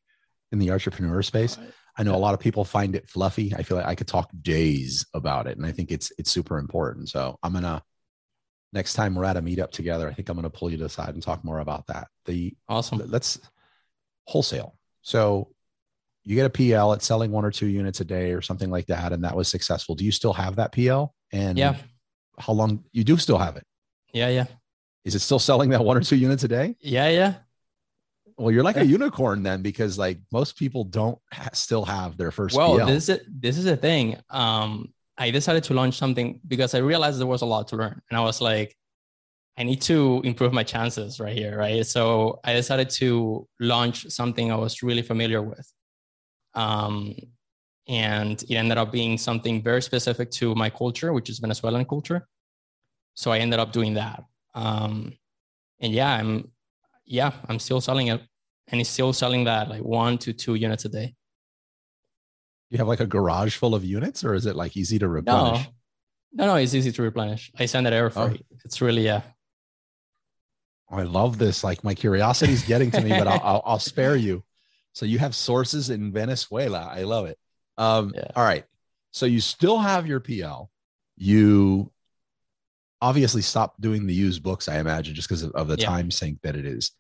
in 0.53 0.59
the 0.59 0.71
entrepreneur 0.71 1.23
space. 1.23 1.59
I 1.97 2.05
know 2.05 2.15
a 2.15 2.17
lot 2.17 2.35
of 2.35 2.41
people 2.41 2.65
find 2.65 2.95
it 2.95 3.09
fluffy. 3.09 3.53
I 3.57 3.63
feel 3.63 3.77
like 3.77 3.87
I 3.87 3.95
could 3.95 4.07
talk 4.07 4.31
days 4.41 5.05
about 5.15 5.47
it, 5.47 5.57
and 5.57 5.67
I 5.67 5.73
think 5.73 5.91
it's 5.91 6.13
it's 6.17 6.31
super 6.31 6.59
important. 6.59 7.09
So 7.09 7.37
I'm 7.43 7.53
gonna 7.53 7.83
next 8.73 8.95
time 8.95 9.15
we're 9.15 9.25
at 9.25 9.37
a 9.37 9.43
meetup 9.43 9.73
together, 9.73 10.09
I 10.09 10.13
think 10.13 10.29
I'm 10.29 10.37
gonna 10.37 10.51
pull 10.51 10.71
you 10.71 10.77
to 10.77 10.85
the 10.85 10.89
side 10.89 11.15
and 11.15 11.23
talk 11.23 11.45
more 11.45 11.59
about 11.59 11.87
that. 11.89 12.07
The 12.25 12.57
awesome. 12.69 13.03
Let's 13.07 13.41
wholesale. 14.27 14.77
So 15.03 15.49
you 16.25 16.37
get 16.37 16.47
a 16.47 16.51
PL, 16.51 16.93
it's 16.93 17.07
selling 17.07 17.33
one 17.33 17.45
or 17.45 17.51
two 17.51 17.67
units 17.67 18.01
a 18.01 18.05
day 18.05 18.33
or 18.33 18.43
something 18.43 18.71
like 18.71 18.87
that, 18.87 19.13
and 19.13 19.25
that 19.25 19.35
was 19.35 19.49
successful. 19.49 19.95
Do 19.95 20.05
you 20.05 20.13
still 20.13 20.35
have 20.35 20.57
that 20.57 20.73
PL? 20.73 21.13
And 21.33 21.59
yeah, 21.59 21.77
how 22.39 22.53
long 22.53 22.85
you 22.93 23.03
do 23.03 23.17
still 23.17 23.39
have 23.39 23.57
it? 23.57 23.65
Yeah, 24.13 24.29
yeah. 24.29 24.45
Is 25.09 25.15
it 25.15 25.21
still 25.21 25.39
selling 25.39 25.71
that 25.71 25.83
one 25.83 25.97
or 25.97 26.01
two 26.01 26.17
units 26.17 26.45
a 26.45 26.49
day? 26.49 26.77
Yeah, 26.81 27.09
yeah. 27.09 27.35
Well, 28.37 28.51
you're 28.53 28.63
like 28.63 28.77
a 28.77 28.85
unicorn 28.85 29.43
then, 29.43 29.63
because 29.63 29.99
like 29.99 30.19
most 30.31 30.57
people 30.57 30.85
don't 30.85 31.19
ha- 31.33 31.49
still 31.55 31.85
have 31.87 32.19
their 32.19 32.31
first. 32.31 32.55
Well, 32.55 32.77
PL. 32.77 32.87
this 32.87 33.09
is 33.09 33.21
this 33.27 33.57
is 33.57 33.65
a 33.65 33.77
thing. 33.77 34.19
Um, 34.29 34.93
I 35.17 35.31
decided 35.31 35.65
to 35.65 35.75
launch 35.75 35.97
something 35.97 36.41
because 36.47 36.75
I 36.75 36.79
realized 36.79 37.19
there 37.19 37.27
was 37.27 37.41
a 37.41 37.47
lot 37.47 37.69
to 37.69 37.77
learn, 37.77 38.01
and 38.11 38.19
I 38.19 38.21
was 38.21 38.43
like, 38.43 38.77
I 39.57 39.63
need 39.63 39.81
to 39.83 40.21
improve 40.25 40.53
my 40.53 40.63
chances 40.63 41.19
right 41.19 41.35
here, 41.35 41.57
right? 41.57 41.85
So 41.87 42.39
I 42.45 42.53
decided 42.53 42.91
to 43.01 43.49
launch 43.61 44.07
something 44.11 44.53
I 44.53 44.57
was 44.57 44.83
really 44.83 45.03
familiar 45.03 45.41
with, 45.43 45.73
um, 46.55 47.17
and 47.89 48.41
it 48.43 48.55
ended 48.55 48.77
up 48.77 48.93
being 48.93 49.17
something 49.17 49.63
very 49.63 49.81
specific 49.81 50.31
to 50.33 50.55
my 50.55 50.69
culture, 50.69 51.15
which 51.15 51.31
is 51.31 51.39
Venezuelan 51.39 51.87
culture. 51.87 52.29
So 53.15 53.33
I 53.33 53.39
ended 53.39 53.59
up 53.59 53.73
doing 53.73 53.95
that, 53.95 54.23
um, 54.59 55.13
and 55.81 55.93
yeah, 55.93 56.13
I'm 56.13 56.51
yeah, 57.07 57.33
I'm 57.49 57.59
still 57.59 57.81
selling 57.81 58.09
it 58.09 58.21
and 58.71 58.81
it's 58.81 58.91
still 58.91 59.13
selling 59.13 59.45
that 59.45 59.69
like 59.69 59.83
one 59.83 60.19
to 60.19 60.33
two 60.33 60.55
units 60.55 60.85
a 60.85 60.89
day. 60.89 61.15
You 62.71 62.79
have 62.79 62.89
like 62.89 63.01
a 63.01 63.07
garage 63.07 63.57
full 63.57 63.75
of 63.75 63.85
units 63.85 64.25
or 64.25 64.35
is 64.35 64.47
it 64.47 64.57
like 64.57 64.77
easy 64.77 64.99
to 64.99 65.09
replenish? 65.09 65.67
No, 66.33 66.47
no, 66.47 66.53
no 66.53 66.57
it's 66.57 66.75
easy 66.75 66.93
to 66.93 67.03
replenish. 67.03 67.51
I 67.59 67.67
send 67.67 67.87
it 67.87 67.93
air 67.93 68.11
freight. 68.11 68.45
Oh. 68.53 68.57
It's 68.65 68.81
really, 68.81 69.05
yeah. 69.05 69.23
I 70.91 71.03
love 71.03 71.39
this. 71.39 71.65
Like 71.65 71.83
my 71.83 71.95
curiosity 71.95 72.53
is 72.53 72.63
getting 72.63 72.91
to 72.91 73.01
me, 73.01 73.11
but 73.11 73.27
I'll, 73.27 73.41
I'll, 73.43 73.63
I'll, 73.65 73.79
spare 73.79 74.17
you. 74.17 74.43
So 74.93 75.07
you 75.07 75.19
have 75.19 75.35
sources 75.35 75.91
in 75.91 76.13
Venezuela. 76.13 76.91
I 76.93 77.03
love 77.03 77.27
it. 77.27 77.39
Um, 77.77 78.13
yeah. 78.15 78.31
All 78.35 78.45
right. 78.45 78.65
So 79.13 79.27
you 79.27 79.41
still 79.41 79.79
have 79.79 80.07
your 80.07 80.21
PL. 80.21 80.71
You 81.17 81.91
obviously 83.01 83.43
stopped 83.43 83.81
doing 83.81 84.07
the 84.07 84.15
used 84.15 84.43
books, 84.43 84.69
I 84.69 84.79
imagine, 84.79 85.15
just 85.15 85.29
because 85.29 85.43
of, 85.43 85.53
of, 85.53 85.69
the 85.69 85.77
yeah. 85.79 85.87
time 85.87 86.11
sink 86.11 86.41
that 86.43 86.57
it 86.57 86.67
is. 86.67 86.93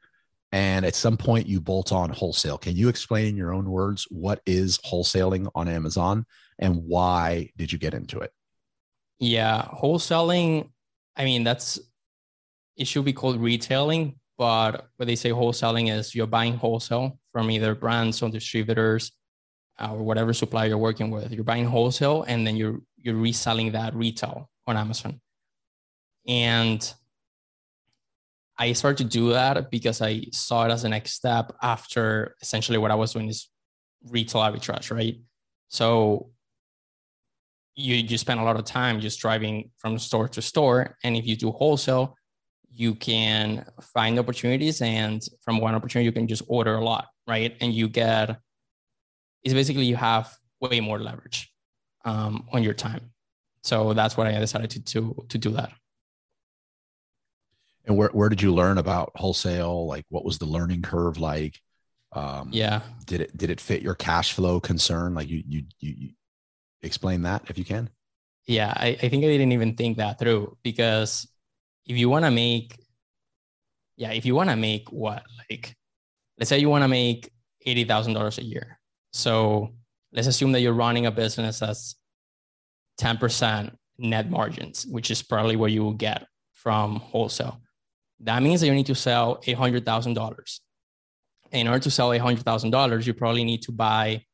And 0.53 0.87
at 0.87 0.95
some 0.95 1.17
point, 1.17 1.47
you 1.47 1.61
bolt 1.61 1.93
on 1.93 2.11
wholesale. 2.11 2.57
Can 2.57 2.75
you 2.75 2.89
explain 2.89 3.27
in 3.27 3.37
your 3.37 3.53
own 3.53 3.69
words 3.69 4.07
what 4.11 4.41
is 4.47 4.79
wholesaling 4.79 5.51
on 5.55 5.69
Amazon 5.69 6.25
and 6.59 6.77
why 6.85 7.51
did 7.57 7.71
you 7.71 7.79
get 7.79 7.95
into 7.95 8.21
it? 8.21 8.33
Yeah, 9.19 9.63
wholesaling. 9.63 10.71
I 11.17 11.25
mean, 11.25 11.45
that's 11.45 11.79
it 12.77 12.87
should 12.87 13.05
be 13.05 13.13
called 13.13 13.41
retailing, 13.41 14.15
but 14.39 14.89
what 14.97 15.07
they 15.07 15.17
say 15.17 15.31
wholesaling 15.31 15.93
is 15.93 16.15
you're 16.15 16.29
buying 16.29 16.55
wholesale 16.55 17.19
from 17.33 17.51
either 17.51 17.75
brands 17.75 18.23
or 18.23 18.31
distributors 18.31 19.11
uh, 19.81 19.93
or 19.93 20.03
whatever 20.03 20.33
supplier 20.33 20.69
you're 20.69 20.79
working 20.79 21.11
with. 21.11 21.33
You're 21.33 21.45
buying 21.45 21.65
wholesale 21.65 22.23
and 22.23 22.47
then 22.47 22.57
you're 22.57 22.81
you're 22.97 23.17
reselling 23.17 23.73
that 23.73 23.95
retail 23.95 24.49
on 24.67 24.77
Amazon. 24.77 25.21
And 26.29 26.95
I 28.59 28.73
started 28.73 28.99
to 29.05 29.05
do 29.19 29.31
that 29.31 29.71
because 29.71 30.03
I 30.03 30.27
saw 30.33 30.67
it 30.67 30.71
as 30.71 30.85
a 30.85 30.89
next 30.89 31.13
step 31.13 31.53
after 31.63 32.37
essentially 32.43 32.79
what 32.79 32.91
I 32.91 32.97
was 32.97 33.13
doing 33.13 33.29
is 33.29 33.49
retail 34.11 34.43
arbitrage, 34.43 34.95
right? 34.95 35.17
So 35.69 36.31
you 37.77 37.95
you 37.95 38.19
spend 38.19 38.41
a 38.41 38.43
lot 38.43 38.57
of 38.57 38.65
time 38.65 39.01
just 39.01 39.21
driving 39.21 39.71
from 39.79 39.99
store 39.99 40.29
to 40.29 40.43
store. 40.43 40.97
And 41.05 41.17
if 41.17 41.27
you 41.27 41.37
do 41.37 41.53
wholesale, 41.53 42.17
you 42.73 42.95
can 42.95 43.65
find 43.81 44.19
opportunities, 44.19 44.83
and 44.83 45.23
from 45.43 45.59
one 45.59 45.75
opportunity, 45.75 46.07
you 46.07 46.13
can 46.13 46.27
just 46.27 46.43
order 46.49 46.75
a 46.75 46.85
lot, 46.85 47.07
right? 47.27 47.57
And 47.61 47.73
you 47.73 47.89
get 47.89 48.39
it's 49.45 49.55
basically 49.55 49.85
you 49.85 49.97
have 49.97 50.37
way 50.61 50.81
more 50.81 50.99
leverage 50.99 51.53
um, 52.05 52.49
on 52.53 52.65
your 52.65 52.75
time. 52.75 53.13
So 53.63 53.95
that's 53.95 54.17
what 54.17 54.27
I 54.27 54.33
decided 54.39 54.71
to 54.71 54.81
to 54.83 55.25
to 55.29 55.39
do 55.39 55.51
that. 55.51 55.73
And 57.89 57.97
where 57.97 58.11
where 58.11 58.29
did 58.29 58.43
you 58.43 58.55
learn 58.55 58.79
about 58.79 59.13
wholesale? 59.17 59.87
Like, 59.87 60.05
what 60.11 60.25
was 60.25 60.39
the 60.39 60.45
learning 60.45 60.83
curve 60.83 61.19
like? 61.19 61.59
Um, 62.13 62.51
yeah. 62.53 62.83
Did 63.07 63.23
it 63.23 63.37
did 63.37 63.51
it 63.51 63.61
fit 63.61 63.83
your 63.83 63.95
cash 63.95 64.35
flow 64.35 64.61
concern? 64.61 65.15
Like, 65.15 65.29
you 65.29 65.43
you 65.47 65.65
you, 65.81 65.95
you 65.97 66.09
explain 66.83 67.23
that 67.23 67.45
if 67.49 67.57
you 67.59 67.65
can. 67.65 67.89
Yeah, 68.47 68.73
I, 68.77 68.89
I 69.03 69.09
think 69.09 69.25
I 69.25 69.29
didn't 69.29 69.53
even 69.53 69.75
think 69.75 69.97
that 69.97 70.19
through 70.19 70.57
because 70.63 71.27
if 71.87 71.97
you 71.97 72.09
want 72.09 72.27
to 72.27 72.31
make, 72.31 72.79
yeah, 73.97 74.13
if 74.13 74.25
you 74.25 74.35
want 74.35 74.51
to 74.51 74.57
make 74.57 74.91
what 74.93 75.23
like, 75.51 75.75
let's 76.39 76.51
say 76.51 76.59
you 76.59 76.69
want 76.69 76.85
to 76.85 76.89
make 76.89 77.31
eighty 77.65 77.85
thousand 77.85 78.13
dollars 78.13 78.39
a 78.39 78.45
year. 78.45 78.79
So 79.15 79.75
let's 80.13 80.27
assume 80.27 80.53
that 80.53 80.61
you're 80.61 80.75
running 80.75 81.07
a 81.07 81.11
business 81.11 81.61
that's 81.61 81.97
10% 83.01 83.75
net 83.99 84.31
margins, 84.31 84.87
which 84.87 85.11
is 85.11 85.23
probably 85.23 85.57
what 85.57 85.73
you 85.73 85.83
will 85.83 85.95
get 85.95 86.27
from 86.53 86.97
wholesale. 86.97 87.61
That 88.21 88.43
means 88.43 88.61
that 88.61 88.67
you 88.67 88.75
need 88.75 88.87
to 88.87 88.95
sell 88.95 89.37
$800,000. 89.39 90.61
In 91.53 91.69
order 91.69 91.81
to 91.81 91.91
sell 91.91 92.11
$800,000, 92.11 93.07
you 93.07 93.15
probably 93.15 93.45
need 93.45 93.63
to 93.63 93.73
buy 93.73 94.25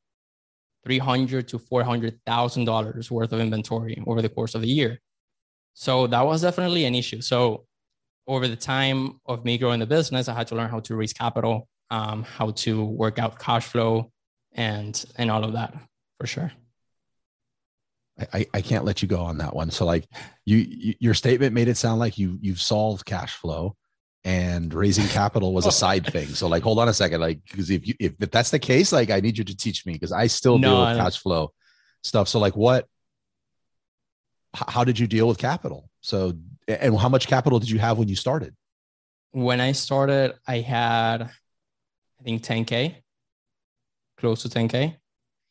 $300 0.86 1.46
to 1.48 1.58
$400,000 1.58 3.10
worth 3.10 3.32
of 3.32 3.40
inventory 3.40 4.02
over 4.06 4.20
the 4.20 4.28
course 4.28 4.54
of 4.54 4.62
the 4.62 4.68
year. 4.68 5.00
So 5.74 6.06
that 6.06 6.22
was 6.22 6.42
definitely 6.42 6.84
an 6.84 6.94
issue. 6.94 7.20
So 7.20 7.66
over 8.26 8.48
the 8.48 8.56
time 8.56 9.20
of 9.26 9.44
me 9.44 9.58
growing 9.58 9.80
the 9.80 9.86
business, 9.86 10.28
I 10.28 10.34
had 10.34 10.46
to 10.48 10.54
learn 10.54 10.70
how 10.70 10.80
to 10.80 10.96
raise 10.96 11.12
capital, 11.12 11.68
um, 11.90 12.22
how 12.22 12.52
to 12.52 12.84
work 12.84 13.18
out 13.18 13.38
cash 13.38 13.66
flow, 13.66 14.10
and 14.52 15.04
and 15.16 15.30
all 15.30 15.44
of 15.44 15.52
that 15.54 15.74
for 16.18 16.26
sure. 16.26 16.52
I, 18.32 18.46
I 18.54 18.60
can't 18.60 18.84
let 18.84 19.02
you 19.02 19.08
go 19.08 19.20
on 19.20 19.38
that 19.38 19.54
one. 19.54 19.70
So 19.70 19.84
like 19.84 20.06
you, 20.44 20.58
you 20.58 20.94
your 21.00 21.14
statement 21.14 21.52
made 21.52 21.68
it 21.68 21.76
sound 21.76 21.98
like 21.98 22.16
you 22.16 22.38
you've 22.40 22.60
solved 22.60 23.04
cash 23.04 23.34
flow 23.34 23.76
and 24.24 24.72
raising 24.72 25.06
capital 25.08 25.52
was 25.52 25.66
a 25.66 25.72
side 25.84 26.06
thing. 26.06 26.28
So 26.28 26.46
like 26.46 26.62
hold 26.62 26.78
on 26.78 26.88
a 26.88 26.94
second, 26.94 27.20
like 27.20 27.40
because 27.44 27.70
if 27.70 27.86
you 27.86 27.94
if, 27.98 28.14
if 28.20 28.30
that's 28.30 28.50
the 28.50 28.58
case, 28.58 28.92
like 28.92 29.10
I 29.10 29.20
need 29.20 29.36
you 29.36 29.44
to 29.44 29.56
teach 29.56 29.84
me 29.84 29.94
because 29.94 30.12
I 30.12 30.28
still 30.28 30.58
no, 30.58 30.68
deal 30.68 30.86
with 30.86 30.96
cash 30.98 31.18
flow 31.18 31.52
stuff. 32.02 32.28
So 32.28 32.38
like 32.38 32.56
what 32.56 32.86
how 34.54 34.84
did 34.84 34.98
you 34.98 35.08
deal 35.08 35.26
with 35.26 35.38
capital? 35.38 35.90
So 36.00 36.34
and 36.68 36.96
how 36.96 37.08
much 37.08 37.26
capital 37.26 37.58
did 37.58 37.70
you 37.70 37.80
have 37.80 37.98
when 37.98 38.08
you 38.08 38.16
started? 38.16 38.54
When 39.32 39.60
I 39.60 39.72
started, 39.72 40.34
I 40.46 40.58
had 40.58 41.22
I 41.22 42.22
think 42.22 42.44
10k, 42.44 42.94
close 44.18 44.42
to 44.42 44.48
10k, 44.48 44.94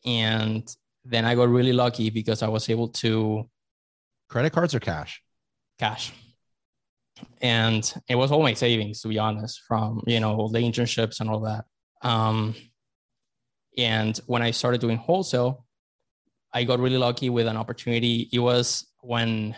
and 0.05 0.75
then 1.05 1.25
I 1.25 1.35
got 1.35 1.49
really 1.49 1.73
lucky 1.73 2.09
because 2.09 2.41
I 2.41 2.47
was 2.47 2.69
able 2.69 2.89
to 2.89 3.49
credit 4.29 4.51
cards 4.51 4.73
or 4.73 4.79
cash? 4.79 5.21
Cash. 5.79 6.13
And 7.41 7.93
it 8.07 8.15
was 8.15 8.31
all 8.31 8.41
my 8.41 8.53
savings, 8.53 9.01
to 9.01 9.07
be 9.07 9.19
honest, 9.19 9.61
from 9.67 10.01
you 10.07 10.19
know 10.19 10.49
the 10.51 10.59
internships 10.59 11.19
and 11.19 11.29
all 11.29 11.41
that. 11.41 11.65
Um, 12.01 12.55
and 13.77 14.17
when 14.27 14.41
I 14.41 14.51
started 14.51 14.81
doing 14.81 14.97
wholesale, 14.97 15.65
I 16.53 16.63
got 16.63 16.79
really 16.79 16.97
lucky 16.97 17.29
with 17.29 17.47
an 17.47 17.57
opportunity. 17.57 18.29
It 18.31 18.39
was 18.39 18.85
when 19.01 19.55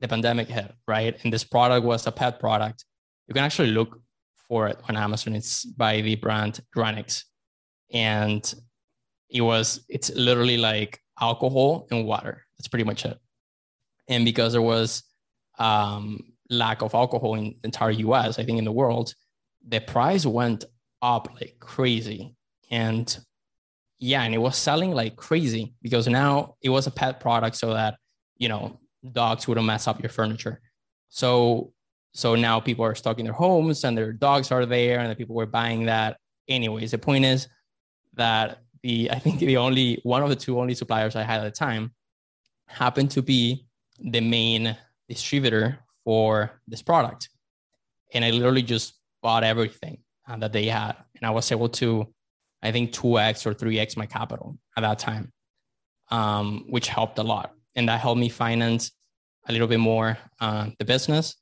the 0.00 0.08
pandemic 0.08 0.48
hit, 0.48 0.72
right? 0.86 1.16
And 1.22 1.32
this 1.32 1.44
product 1.44 1.84
was 1.84 2.06
a 2.06 2.12
pet 2.12 2.40
product. 2.40 2.84
You 3.28 3.34
can 3.34 3.44
actually 3.44 3.70
look 3.70 4.00
for 4.48 4.66
it 4.68 4.78
on 4.88 4.96
Amazon. 4.96 5.34
It's 5.34 5.64
by 5.64 6.00
the 6.00 6.16
brand 6.16 6.60
Grannick's. 6.74 7.24
And 7.92 8.42
it 9.30 9.40
was 9.40 9.84
it's 9.88 10.10
literally 10.14 10.56
like 10.56 11.00
alcohol 11.20 11.86
and 11.90 12.04
water. 12.04 12.44
That's 12.56 12.68
pretty 12.68 12.84
much 12.84 13.04
it. 13.04 13.18
And 14.08 14.24
because 14.24 14.52
there 14.52 14.62
was 14.62 15.02
um, 15.58 16.32
lack 16.48 16.82
of 16.82 16.94
alcohol 16.94 17.36
in 17.36 17.44
the 17.44 17.56
entire 17.62 17.92
us 17.92 18.38
i 18.38 18.44
think 18.44 18.58
in 18.58 18.64
the 18.64 18.72
world 18.72 19.14
the 19.68 19.80
price 19.80 20.26
went 20.26 20.64
up 21.02 21.28
like 21.34 21.56
crazy. 21.60 22.34
And 22.70 23.18
yeah 23.98 24.22
and 24.22 24.34
it 24.34 24.38
was 24.38 24.56
selling 24.56 24.92
like 24.92 25.16
crazy 25.16 25.74
because 25.82 26.08
now 26.08 26.56
it 26.62 26.70
was 26.70 26.86
a 26.86 26.90
pet 26.90 27.20
product 27.20 27.54
so 27.54 27.74
that 27.74 27.96
you 28.38 28.48
know 28.48 28.80
dogs 29.12 29.46
wouldn't 29.46 29.66
mess 29.66 29.86
up 29.86 30.02
your 30.02 30.10
furniture. 30.10 30.60
So 31.08 31.72
so 32.12 32.34
now 32.34 32.60
people 32.60 32.84
are 32.84 32.94
stuck 32.94 33.18
in 33.18 33.24
their 33.24 33.34
homes 33.34 33.84
and 33.84 33.96
their 33.96 34.12
dogs 34.12 34.50
are 34.50 34.66
there 34.66 35.00
and 35.00 35.10
the 35.10 35.16
people 35.16 35.36
were 35.36 35.46
buying 35.46 35.86
that. 35.86 36.18
Anyways 36.48 36.92
the 36.92 36.98
point 36.98 37.24
is 37.24 37.48
that 38.14 38.60
the 38.82 39.10
I 39.10 39.18
think 39.18 39.40
the 39.40 39.56
only 39.56 40.00
one 40.02 40.22
of 40.22 40.28
the 40.28 40.36
two 40.36 40.58
only 40.58 40.74
suppliers 40.74 41.16
I 41.16 41.22
had 41.22 41.40
at 41.40 41.44
the 41.44 41.50
time 41.50 41.92
happened 42.66 43.10
to 43.12 43.22
be 43.22 43.66
the 43.98 44.20
main 44.20 44.76
distributor 45.08 45.78
for 46.04 46.50
this 46.66 46.82
product, 46.82 47.28
and 48.14 48.24
I 48.24 48.30
literally 48.30 48.62
just 48.62 48.94
bought 49.22 49.44
everything 49.44 49.98
uh, 50.28 50.36
that 50.38 50.52
they 50.52 50.66
had, 50.66 50.96
and 51.16 51.26
I 51.26 51.30
was 51.30 51.50
able 51.52 51.68
to, 51.68 52.06
I 52.62 52.72
think 52.72 52.92
two 52.92 53.18
x 53.18 53.46
or 53.46 53.52
three 53.52 53.78
x 53.78 53.96
my 53.96 54.06
capital 54.06 54.58
at 54.76 54.82
that 54.82 54.98
time, 54.98 55.32
um, 56.10 56.64
which 56.68 56.88
helped 56.88 57.18
a 57.18 57.22
lot, 57.22 57.52
and 57.74 57.88
that 57.88 58.00
helped 58.00 58.20
me 58.20 58.28
finance 58.28 58.92
a 59.48 59.52
little 59.52 59.68
bit 59.68 59.80
more 59.80 60.16
uh, 60.40 60.68
the 60.78 60.84
business, 60.84 61.36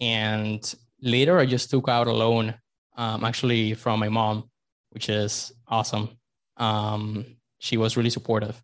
and 0.00 0.74
later 1.00 1.38
I 1.38 1.46
just 1.46 1.70
took 1.70 1.88
out 1.88 2.06
a 2.06 2.12
loan, 2.12 2.54
um, 2.96 3.24
actually 3.24 3.74
from 3.74 3.98
my 3.98 4.08
mom, 4.08 4.50
which 4.90 5.08
is 5.08 5.52
awesome 5.66 6.10
um, 6.56 7.24
she 7.58 7.76
was 7.76 7.96
really 7.96 8.10
supportive. 8.10 8.60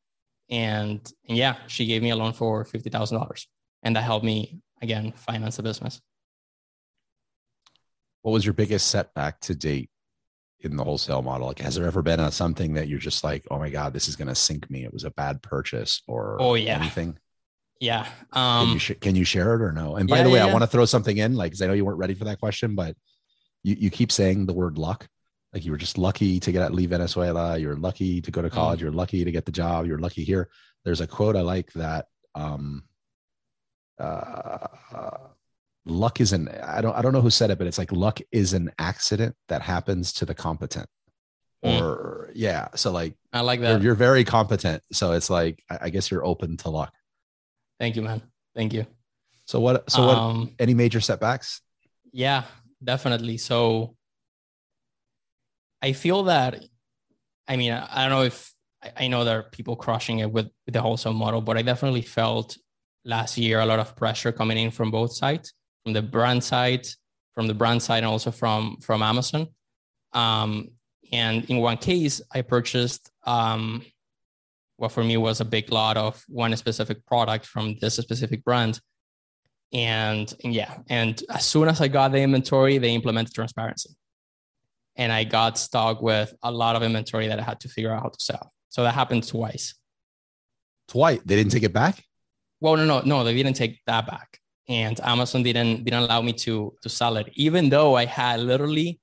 And, 0.50 1.00
and 1.28 1.36
yeah, 1.36 1.56
she 1.66 1.86
gave 1.86 2.02
me 2.02 2.10
a 2.10 2.16
loan 2.16 2.32
for 2.32 2.64
$50,000 2.64 3.46
and 3.82 3.96
that 3.96 4.02
helped 4.02 4.24
me 4.24 4.60
again 4.82 5.12
finance 5.12 5.56
the 5.56 5.62
business. 5.62 6.00
What 8.22 8.32
was 8.32 8.44
your 8.44 8.54
biggest 8.54 8.88
setback 8.88 9.40
to 9.40 9.54
date 9.54 9.90
in 10.60 10.76
the 10.76 10.84
wholesale 10.84 11.22
model? 11.22 11.46
Like, 11.46 11.60
has 11.60 11.76
there 11.76 11.86
ever 11.86 12.02
been 12.02 12.20
a, 12.20 12.32
something 12.32 12.74
that 12.74 12.88
you're 12.88 12.98
just 12.98 13.22
like, 13.22 13.46
oh 13.50 13.58
my 13.58 13.70
God, 13.70 13.92
this 13.92 14.08
is 14.08 14.16
going 14.16 14.28
to 14.28 14.34
sink 14.34 14.68
me? 14.70 14.84
It 14.84 14.92
was 14.92 15.04
a 15.04 15.10
bad 15.10 15.42
purchase 15.42 16.02
or 16.08 16.36
oh, 16.40 16.54
yeah. 16.54 16.78
anything? 16.78 17.16
Yeah. 17.80 18.06
Um, 18.32 18.66
can, 18.66 18.72
you 18.72 18.78
sh- 18.78 19.00
can 19.00 19.14
you 19.14 19.24
share 19.24 19.54
it 19.54 19.62
or 19.62 19.72
no? 19.72 19.96
And 19.96 20.08
by 20.08 20.18
yeah, 20.18 20.22
the 20.24 20.30
way, 20.30 20.38
yeah. 20.38 20.46
I 20.46 20.52
want 20.52 20.62
to 20.62 20.66
throw 20.66 20.84
something 20.84 21.16
in, 21.16 21.36
like, 21.36 21.52
cause 21.52 21.62
I 21.62 21.68
know 21.68 21.74
you 21.74 21.84
weren't 21.84 21.98
ready 21.98 22.14
for 22.14 22.24
that 22.24 22.40
question, 22.40 22.74
but 22.74 22.96
you, 23.62 23.76
you 23.78 23.90
keep 23.90 24.10
saying 24.10 24.46
the 24.46 24.52
word 24.52 24.78
luck 24.78 25.06
like 25.52 25.64
you 25.64 25.70
were 25.70 25.78
just 25.78 25.98
lucky 25.98 26.40
to 26.40 26.52
get 26.52 26.62
out, 26.62 26.74
leave 26.74 26.90
Venezuela. 26.90 27.56
You're 27.56 27.76
lucky 27.76 28.20
to 28.20 28.30
go 28.30 28.42
to 28.42 28.50
college. 28.50 28.80
Mm. 28.80 28.82
You're 28.82 28.92
lucky 28.92 29.24
to 29.24 29.32
get 29.32 29.46
the 29.46 29.52
job. 29.52 29.86
You're 29.86 29.98
lucky 29.98 30.24
here. 30.24 30.48
There's 30.84 31.00
a 31.00 31.06
quote 31.06 31.36
I 31.36 31.40
like 31.40 31.72
that 31.72 32.06
um, 32.34 32.84
uh, 33.98 34.58
luck 35.86 36.20
is 36.20 36.32
an 36.32 36.48
I 36.62 36.80
don't 36.80 36.96
I 36.96 37.02
don't 37.02 37.12
know 37.12 37.20
who 37.20 37.30
said 37.30 37.50
it, 37.50 37.58
but 37.58 37.66
it's 37.66 37.78
like 37.78 37.92
luck 37.92 38.20
is 38.30 38.52
an 38.52 38.70
accident 38.78 39.34
that 39.48 39.62
happens 39.62 40.12
to 40.14 40.26
the 40.26 40.34
competent. 40.34 40.86
Mm. 41.64 41.80
Or 41.80 42.30
yeah, 42.34 42.68
so 42.74 42.92
like 42.92 43.14
I 43.32 43.40
like 43.40 43.60
that. 43.60 43.72
You're, 43.72 43.82
you're 43.82 43.94
very 43.94 44.24
competent, 44.24 44.82
so 44.92 45.12
it's 45.12 45.28
like 45.28 45.62
I, 45.68 45.78
I, 45.82 45.90
guess 45.90 46.10
you're 46.10 46.24
open 46.24 46.56
to 46.58 46.70
luck. 46.70 46.92
Thank 47.80 47.96
you, 47.96 48.02
man. 48.02 48.22
Thank 48.54 48.72
you. 48.72 48.86
So 49.44 49.58
what? 49.58 49.90
So 49.90 50.06
what? 50.06 50.16
Um, 50.16 50.54
any 50.60 50.74
major 50.74 51.00
setbacks? 51.00 51.60
Yeah, 52.12 52.44
definitely. 52.82 53.38
So 53.38 53.96
I 55.80 55.92
feel 55.92 56.24
that, 56.24 56.64
I 57.46 57.56
mean, 57.56 57.72
I 57.72 58.02
don't 58.02 58.10
know 58.10 58.24
if 58.24 58.52
I 58.96 59.08
know 59.08 59.24
there 59.24 59.40
are 59.40 59.42
people 59.44 59.76
crushing 59.76 60.20
it 60.20 60.30
with, 60.30 60.48
with 60.66 60.72
the 60.72 60.80
wholesale 60.80 61.12
model, 61.12 61.40
but 61.40 61.56
I 61.56 61.62
definitely 61.62 62.02
felt 62.02 62.56
last 63.04 63.38
year 63.38 63.60
a 63.60 63.66
lot 63.66 63.78
of 63.78 63.96
pressure 63.96 64.32
coming 64.32 64.58
in 64.58 64.70
from 64.70 64.90
both 64.90 65.12
sides, 65.12 65.52
from 65.84 65.92
the 65.94 66.02
brand 66.02 66.44
side, 66.44 66.86
from 67.34 67.46
the 67.46 67.54
brand 67.54 67.82
side, 67.82 67.98
and 67.98 68.06
also 68.06 68.30
from 68.30 68.76
from 68.80 69.02
Amazon. 69.02 69.48
Um, 70.12 70.70
and 71.12 71.44
in 71.50 71.58
one 71.58 71.76
case, 71.78 72.20
I 72.32 72.42
purchased 72.42 73.10
um, 73.24 73.82
what 74.76 74.92
for 74.92 75.02
me 75.02 75.16
was 75.16 75.40
a 75.40 75.44
big 75.44 75.72
lot 75.72 75.96
of 75.96 76.22
one 76.28 76.54
specific 76.56 77.04
product 77.06 77.46
from 77.46 77.76
this 77.80 77.96
specific 77.96 78.44
brand. 78.44 78.80
And, 79.72 80.32
and 80.44 80.54
yeah, 80.54 80.78
and 80.88 81.20
as 81.30 81.44
soon 81.44 81.68
as 81.68 81.80
I 81.80 81.88
got 81.88 82.12
the 82.12 82.20
inventory, 82.20 82.78
they 82.78 82.94
implemented 82.94 83.34
transparency 83.34 83.90
and 84.98 85.10
I 85.12 85.24
got 85.24 85.58
stuck 85.58 86.02
with 86.02 86.34
a 86.42 86.50
lot 86.50 86.76
of 86.76 86.82
inventory 86.82 87.28
that 87.28 87.38
I 87.38 87.42
had 87.42 87.60
to 87.60 87.68
figure 87.68 87.92
out 87.92 88.02
how 88.02 88.08
to 88.10 88.20
sell. 88.20 88.52
So 88.68 88.82
that 88.82 88.92
happened 88.94 89.26
twice. 89.26 89.74
Twice? 90.88 91.20
They 91.24 91.36
didn't 91.36 91.52
take 91.52 91.62
it 91.62 91.72
back? 91.72 92.04
Well, 92.60 92.76
no, 92.76 92.84
no, 92.84 93.00
no, 93.02 93.24
they 93.24 93.34
didn't 93.34 93.54
take 93.56 93.80
that 93.86 94.06
back. 94.06 94.38
And 94.68 95.00
Amazon 95.02 95.42
didn't 95.42 95.84
didn't 95.84 96.02
allow 96.02 96.20
me 96.20 96.32
to 96.44 96.74
to 96.82 96.88
sell 96.88 97.16
it, 97.16 97.30
even 97.34 97.70
though 97.70 97.94
I 97.94 98.04
had 98.04 98.40
literally 98.40 99.00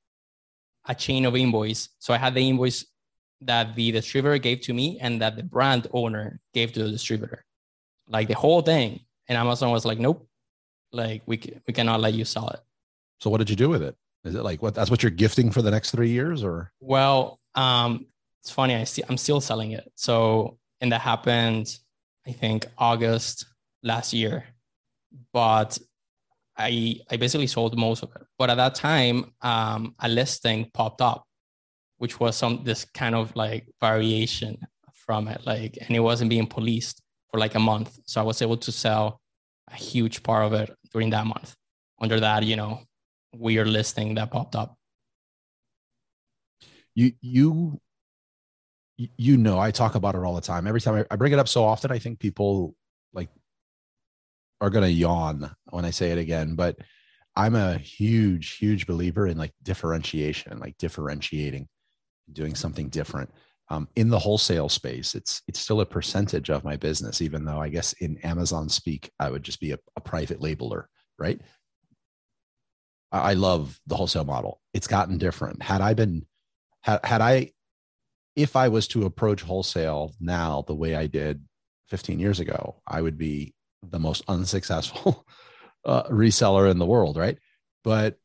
a 0.88 0.94
chain 0.94 1.26
of 1.26 1.36
invoice. 1.36 1.90
So 2.00 2.14
I 2.14 2.18
had 2.18 2.36
the 2.36 2.48
invoice 2.48 2.86
that 3.42 3.76
the 3.76 3.92
distributor 3.92 4.38
gave 4.38 4.62
to 4.62 4.74
me 4.74 5.00
and 5.02 5.22
that 5.22 5.36
the 5.36 5.44
brand 5.44 5.88
owner 5.94 6.40
gave 6.54 6.74
to 6.74 6.84
the 6.84 6.92
distributor. 6.92 7.44
like 8.08 8.28
the 8.28 8.36
whole 8.36 8.62
thing. 8.62 9.00
And 9.28 9.38
Amazon 9.38 9.72
was 9.72 9.86
like, 9.86 10.00
nope, 10.00 10.28
like 10.92 11.24
we 11.26 11.38
we 11.68 11.74
cannot 11.74 12.00
let 12.00 12.14
you 12.14 12.26
sell 12.26 12.50
it. 12.50 12.60
So 13.20 13.30
what 13.30 13.40
did 13.40 13.50
you 13.50 13.56
do 13.56 13.70
with 13.70 13.82
it? 13.82 13.96
Is 14.26 14.36
it 14.36 14.44
like 14.44 14.62
what 14.62 14.74
that's 14.74 14.90
what 14.90 15.04
you're 15.04 15.12
gifting 15.12 15.52
for 15.52 15.62
the 15.62 15.72
next 15.72 15.92
three 15.92 16.10
years 16.10 16.44
or? 16.44 16.72
Well, 16.80 17.40
um, 17.54 18.08
it's 18.42 18.52
funny. 18.52 18.76
I 18.76 18.84
see, 18.84 19.04
I'm 19.08 19.18
still 19.18 19.40
selling 19.40 19.72
it. 19.72 19.92
So, 19.96 20.58
and 20.82 20.92
that 20.92 21.02
happened, 21.02 21.78
I 22.28 22.32
think 22.32 22.66
August 22.78 23.46
last 23.84 24.14
year, 24.14 24.46
but 25.32 25.78
I, 26.58 27.00
I 27.10 27.18
basically 27.18 27.48
sold 27.48 27.78
most 27.78 28.04
of 28.04 28.10
it. 28.16 28.24
But 28.38 28.50
at 28.50 28.56
that 28.56 28.76
time, 28.76 29.34
um, 29.42 29.96
a 30.00 30.08
listing 30.08 30.70
popped 30.74 31.02
up, 31.02 31.26
which 31.98 32.20
was 32.20 32.36
some, 32.36 32.64
this 32.64 32.86
kind 32.86 33.16
of 33.16 33.36
like 33.36 33.68
variation 33.80 34.58
from 34.94 35.28
it. 35.28 35.42
Like, 35.46 35.78
and 35.82 35.96
it 35.96 36.00
wasn't 36.00 36.30
being 36.30 36.48
policed 36.48 37.02
for 37.30 37.40
like 37.40 37.56
a 37.56 37.60
month. 37.60 38.00
So 38.06 38.22
I 38.22 38.24
was 38.24 38.42
able 38.42 38.58
to 38.58 38.72
sell 38.72 39.22
a 39.72 39.76
huge 39.76 40.24
part 40.24 40.46
of 40.46 40.54
it 40.54 40.76
during 40.92 41.10
that 41.12 41.26
month 41.26 41.56
under 42.00 42.20
that, 42.20 42.44
you 42.44 42.56
know, 42.56 42.82
weird 43.40 43.68
listing 43.68 44.16
that 44.16 44.32
popped 44.32 44.56
up. 44.56 44.78
You, 46.94 47.12
you 47.22 47.82
you 48.98 49.38
know 49.38 49.60
i 49.60 49.72
talk 49.72 49.96
about 49.96 50.16
it 50.16 50.20
all 50.20 50.36
the 50.36 50.42
time. 50.42 50.68
Every 50.68 50.82
time 50.82 51.06
I, 51.10 51.16
bring 51.16 51.34
it 51.34 51.40
up 51.40 51.48
so 51.48 51.64
often 51.64 51.92
i 51.92 52.00
think 52.00 52.20
people 52.20 52.76
like 53.14 53.30
are 54.62 54.70
to 54.70 54.90
yawn 54.90 55.54
when 55.66 55.86
i 55.86 55.90
say 55.90 56.12
it 56.12 56.18
again 56.18 56.56
but 56.56 56.78
i'm 57.36 57.56
a 57.56 57.78
huge 57.78 58.58
huge 58.58 58.88
believer 58.88 59.28
in 59.28 59.38
like 59.38 59.52
differentiation 59.64 60.60
like 60.60 60.78
differentiating 60.78 61.68
doing 62.34 62.56
something 62.56 62.90
different. 62.90 63.30
Um, 63.70 63.88
in 63.96 64.10
the 64.10 64.20
wholesale 64.20 64.70
space 64.70 65.16
it's 65.16 65.42
it's 65.48 65.60
still 65.60 65.82
a 65.82 65.86
percentage 65.86 66.52
of 66.52 66.64
my 66.64 66.78
business 66.78 67.20
even 67.20 67.44
though 67.44 67.60
i 67.60 67.68
guess 67.68 67.94
in 67.94 68.16
amazon 68.20 68.70
speak 68.70 69.10
i 69.20 69.28
would 69.28 69.42
just 69.42 69.60
be 69.60 69.72
a, 69.72 69.80
a 69.96 70.02
private 70.02 70.40
labeler 70.40 70.84
right 71.18 71.42
I, 73.12 73.34
love 73.34 73.80
the 73.88 73.96
wholesale 73.96 74.26
model 74.26 74.60
it's 74.74 74.88
gotten 74.88 75.18
different 75.18 75.62
had 75.62 75.82
i 75.82 75.94
been 75.94 76.26
had, 76.82 77.00
had 77.04 77.22
i 77.22 77.52
if 78.36 78.56
I 78.56 78.68
was 78.68 78.88
to 78.90 79.06
approach 79.06 79.42
wholesale 79.42 80.14
now 80.20 80.64
the 80.68 80.76
way 80.76 80.96
I 80.96 81.08
did 81.08 81.44
15 81.88 82.20
years 82.20 82.40
ago, 82.40 82.82
I 82.86 83.02
would 83.02 83.18
be 83.18 83.54
the 83.84 84.00
most 84.00 84.24
unsuccessful 84.28 85.26
uh, 85.86 86.04
reseller 86.04 86.70
in 86.70 86.78
the 86.78 86.86
world, 86.86 87.18
right? 87.18 87.38
But 87.84 88.18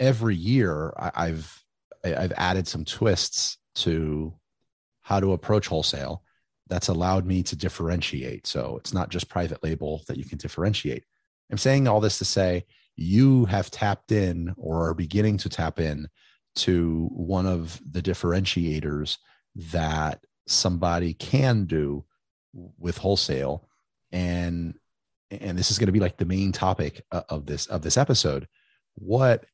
every 0.00 0.36
year 0.36 0.92
I, 0.96 1.10
I've 1.14 1.64
I've 2.04 2.32
added 2.36 2.68
some 2.68 2.84
twists 2.84 3.58
to 3.76 4.32
how 5.00 5.20
to 5.20 5.32
approach 5.32 5.66
wholesale 5.66 6.22
that's 6.68 6.88
allowed 6.88 7.26
me 7.26 7.42
to 7.42 7.56
differentiate. 7.56 8.46
So 8.46 8.76
it's 8.78 8.92
not 8.92 9.08
just 9.08 9.28
private 9.28 9.62
label 9.64 10.02
that 10.06 10.16
you 10.16 10.24
can 10.24 10.38
differentiate. 10.38 11.04
I'm 11.50 11.58
saying 11.58 11.88
all 11.88 12.00
this 12.00 12.18
to 12.18 12.24
say 12.24 12.66
you 12.98 13.44
have 13.44 13.70
tapped 13.70 14.10
in 14.10 14.52
or 14.56 14.88
are 14.88 14.94
beginning 14.94 15.38
to 15.38 15.48
tap 15.48 15.78
in 15.78 16.08
to 16.56 17.08
one 17.12 17.46
of 17.46 17.80
the 17.88 18.02
differentiators 18.02 19.18
that 19.54 20.24
somebody 20.46 21.14
can 21.14 21.64
do 21.64 22.04
with 22.76 22.98
wholesale. 22.98 23.68
And 24.10 24.74
and 25.30 25.56
this 25.58 25.70
is 25.70 25.78
going 25.78 25.86
to 25.86 25.92
be 25.92 26.00
like 26.00 26.16
the 26.16 26.24
main 26.24 26.52
topic 26.52 27.04
of 27.12 27.46
this 27.46 27.66
of 27.66 27.82
this 27.82 27.96
episode. 27.96 28.48
What 28.96 29.44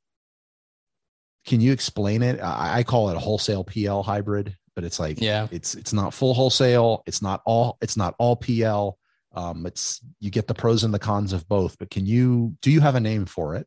can 1.44 1.60
you 1.60 1.72
explain 1.72 2.22
it? 2.22 2.40
I, 2.42 2.82
call 2.84 3.10
it 3.10 3.16
a 3.16 3.20
wholesale 3.20 3.64
pl 3.64 4.02
hybrid 4.02 4.56
but 4.74 4.84
it's 4.84 4.98
like 4.98 5.20
yeah. 5.20 5.46
it's 5.50 5.74
it's 5.74 5.92
not 5.92 6.14
full 6.14 6.34
wholesale. 6.34 7.02
It's 7.06 7.22
not 7.22 7.42
all 7.44 7.78
it's 7.80 7.96
not 7.96 8.14
all 8.18 8.36
pl 8.36 8.98
um 9.34 9.66
it's 9.66 10.00
you 10.20 10.30
get 10.30 10.46
the 10.46 10.54
pros 10.54 10.84
and 10.84 10.94
the 10.94 10.98
cons 10.98 11.32
of 11.32 11.46
both 11.48 11.78
but 11.78 11.90
can 11.90 12.06
you 12.06 12.56
do 12.62 12.70
you 12.70 12.80
have 12.80 12.94
a 12.94 13.00
name 13.00 13.26
for 13.26 13.54
it? 13.54 13.66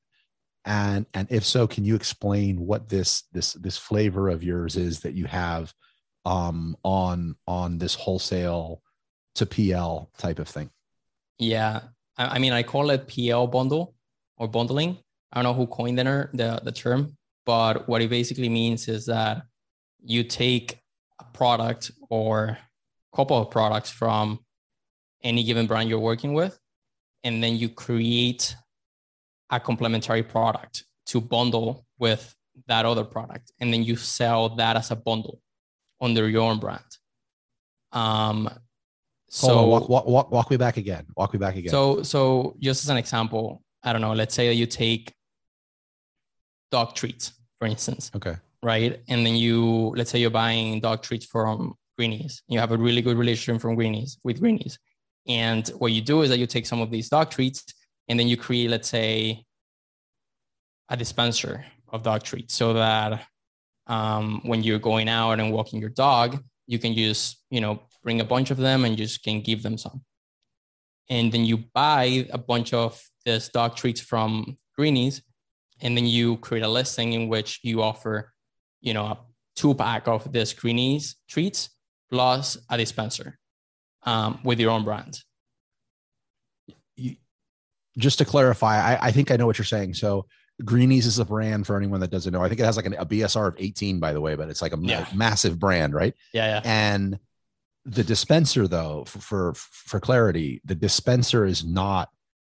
And 0.65 1.05
and 1.13 1.27
if 1.31 1.45
so 1.45 1.67
can 1.67 1.85
you 1.85 1.95
explain 1.95 2.59
what 2.59 2.89
this 2.89 3.23
this 3.31 3.53
this 3.53 3.77
flavor 3.77 4.29
of 4.29 4.43
yours 4.43 4.75
is 4.75 5.01
that 5.01 5.13
you 5.13 5.25
have 5.25 5.73
um 6.25 6.75
on 6.83 7.35
on 7.47 7.77
this 7.77 7.95
wholesale 7.95 8.81
to 9.35 9.45
pl 9.45 10.11
type 10.17 10.39
of 10.39 10.47
thing? 10.47 10.69
Yeah. 11.39 11.81
I, 12.19 12.39
mean 12.39 12.51
i 12.51 12.63
call 12.63 12.89
it 12.89 13.07
pl 13.07 13.45
bundle 13.45 13.93
or 14.37 14.47
bundling. 14.47 14.97
I 15.31 15.41
don't 15.41 15.43
know 15.43 15.53
who 15.53 15.67
coined 15.67 15.99
the, 15.99 16.29
the, 16.33 16.61
the 16.63 16.71
term 16.71 17.17
but 17.47 17.87
what 17.87 18.01
it 18.01 18.09
basically 18.09 18.49
means 18.49 18.89
is 18.89 19.05
that 19.05 19.43
you 20.03 20.23
take 20.25 20.81
a 21.19 21.23
product 21.23 21.91
or 22.09 22.57
a 23.13 23.15
couple 23.15 23.41
of 23.41 23.49
products 23.49 23.89
from 23.89 24.39
any 25.23 25.43
given 25.43 25.67
brand 25.67 25.89
you're 25.89 25.99
working 25.99 26.33
with 26.33 26.57
and 27.23 27.43
then 27.43 27.55
you 27.57 27.69
create 27.69 28.55
a 29.49 29.59
complementary 29.59 30.23
product 30.23 30.83
to 31.05 31.21
bundle 31.21 31.85
with 31.99 32.35
that 32.67 32.85
other 32.85 33.03
product 33.03 33.51
and 33.59 33.73
then 33.73 33.83
you 33.83 33.95
sell 33.95 34.49
that 34.49 34.75
as 34.75 34.91
a 34.91 34.95
bundle 34.95 35.39
under 36.01 36.27
your 36.29 36.43
own 36.43 36.59
brand. 36.59 36.83
Um 37.91 38.49
so 39.29 39.59
on, 39.59 39.67
walk, 39.69 39.89
walk, 39.89 40.05
walk, 40.05 40.31
walk 40.31 40.51
me 40.51 40.57
back 40.57 40.77
again. 40.77 41.05
Walk 41.17 41.33
me 41.33 41.39
back 41.39 41.55
again. 41.55 41.69
So 41.69 42.03
so 42.03 42.55
just 42.59 42.83
as 42.83 42.89
an 42.89 42.97
example 42.97 43.61
i 43.83 43.93
don't 43.93 44.01
know 44.01 44.13
let's 44.13 44.33
say 44.33 44.47
that 44.47 44.55
you 44.55 44.65
take 44.65 45.13
dog 46.71 46.95
treats 46.95 47.33
for 47.59 47.67
instance 47.67 48.11
okay. 48.15 48.35
right? 48.63 49.01
And 49.07 49.25
then 49.25 49.35
you 49.35 49.93
let's 49.95 50.11
say 50.11 50.19
you're 50.19 50.29
buying 50.29 50.79
dog 50.79 51.01
treats 51.01 51.25
from 51.25 51.75
greenies. 51.97 52.43
You 52.47 52.59
have 52.59 52.71
a 52.71 52.77
really 52.77 53.01
good 53.01 53.17
relationship 53.17 53.61
from 53.61 53.75
greenies 53.75 54.17
with 54.23 54.39
greenies 54.39 54.77
and 55.27 55.67
what 55.77 55.91
you 55.91 56.01
do 56.01 56.21
is 56.21 56.29
that 56.29 56.39
you 56.39 56.47
take 56.47 56.65
some 56.65 56.81
of 56.81 56.89
these 56.89 57.09
dog 57.09 57.29
treats 57.29 57.65
and 58.07 58.19
then 58.19 58.27
you 58.27 58.37
create, 58.37 58.69
let's 58.69 58.87
say, 58.87 59.43
a 60.89 60.95
dispenser 60.95 61.65
of 61.89 62.03
dog 62.03 62.23
treats 62.23 62.53
so 62.53 62.73
that 62.73 63.25
um, 63.87 64.41
when 64.43 64.63
you're 64.63 64.79
going 64.79 65.09
out 65.09 65.39
and 65.39 65.51
walking 65.51 65.79
your 65.79 65.89
dog, 65.89 66.41
you 66.65 66.79
can 66.79 66.93
just, 66.93 67.43
you 67.49 67.59
know, 67.59 67.81
bring 68.03 68.21
a 68.21 68.25
bunch 68.25 68.51
of 68.51 68.57
them 68.57 68.85
and 68.85 68.97
just 68.97 69.23
can 69.23 69.41
give 69.41 69.63
them 69.63 69.77
some. 69.77 70.01
And 71.09 71.31
then 71.31 71.45
you 71.45 71.63
buy 71.73 72.27
a 72.31 72.37
bunch 72.37 72.73
of 72.73 73.01
this 73.25 73.49
dog 73.49 73.75
treats 73.75 74.01
from 74.01 74.57
Greenies, 74.77 75.21
and 75.81 75.95
then 75.95 76.05
you 76.05 76.37
create 76.37 76.63
a 76.63 76.67
listing 76.67 77.13
in 77.13 77.27
which 77.29 77.59
you 77.63 77.81
offer, 77.81 78.33
you 78.81 78.93
know, 78.93 79.05
a 79.05 79.19
two 79.55 79.73
pack 79.73 80.07
of 80.07 80.31
this 80.31 80.53
Greenies 80.53 81.15
treats 81.29 81.69
plus 82.09 82.57
a 82.69 82.77
dispenser 82.77 83.37
um, 84.07 84.39
with 84.43 84.59
your 84.59 84.71
own 84.71 84.83
brand 84.83 85.19
just 87.97 88.19
to 88.19 88.25
clarify, 88.25 88.95
I, 88.95 89.07
I 89.07 89.11
think 89.11 89.31
I 89.31 89.35
know 89.35 89.45
what 89.45 89.57
you're 89.57 89.65
saying. 89.65 89.95
So 89.95 90.27
Greenies 90.63 91.05
is 91.05 91.19
a 91.19 91.25
brand 91.25 91.67
for 91.67 91.75
anyone 91.77 91.99
that 91.99 92.11
doesn't 92.11 92.31
know. 92.31 92.43
I 92.43 92.47
think 92.47 92.59
it 92.59 92.65
has 92.65 92.77
like 92.77 92.85
an, 92.85 92.93
a 92.93 93.05
BSR 93.05 93.47
of 93.47 93.55
18, 93.57 93.99
by 93.99 94.13
the 94.13 94.21
way, 94.21 94.35
but 94.35 94.49
it's 94.49 94.61
like 94.61 94.73
a 94.73 94.79
yeah. 94.79 95.05
massive 95.13 95.59
brand, 95.59 95.93
right? 95.93 96.13
Yeah, 96.33 96.45
yeah. 96.45 96.61
And 96.63 97.19
the 97.85 98.03
dispenser, 98.03 98.67
though, 98.67 99.05
for, 99.07 99.19
for 99.19 99.53
for 99.53 99.99
clarity, 99.99 100.61
the 100.65 100.75
dispenser 100.75 101.45
is 101.45 101.63
not 101.63 102.09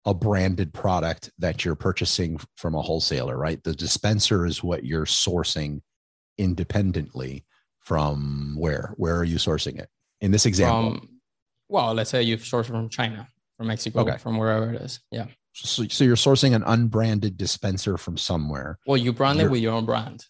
a 0.04 0.14
branded 0.14 0.72
product 0.72 1.30
that 1.38 1.64
you're 1.64 1.74
purchasing 1.74 2.40
from 2.56 2.74
a 2.74 2.80
wholesaler, 2.80 3.36
right? 3.36 3.62
The 3.62 3.74
dispenser 3.74 4.46
is 4.46 4.62
what 4.62 4.84
you're 4.84 5.04
sourcing 5.04 5.82
independently 6.38 7.44
from 7.80 8.56
where? 8.58 8.94
Where 8.96 9.16
are 9.16 9.24
you 9.24 9.36
sourcing 9.36 9.78
it? 9.78 9.88
In 10.20 10.30
this 10.30 10.46
example, 10.46 11.00
well, 11.68 11.94
let's 11.94 12.10
say 12.10 12.22
you've 12.22 12.42
sourced 12.42 12.66
from 12.66 12.88
China 12.88 13.28
from 13.58 13.66
Mexico, 13.66 14.00
okay. 14.00 14.16
from 14.16 14.38
wherever 14.38 14.72
it 14.72 14.80
is. 14.80 15.00
Yeah. 15.10 15.26
So, 15.52 15.84
so 15.88 16.04
you're 16.04 16.16
sourcing 16.16 16.54
an 16.54 16.62
unbranded 16.64 17.36
dispenser 17.36 17.98
from 17.98 18.16
somewhere. 18.16 18.78
Well, 18.86 18.96
you 18.96 19.12
brand 19.12 19.40
it 19.40 19.50
with 19.50 19.60
your 19.60 19.72
own 19.72 19.84
brand. 19.84 20.24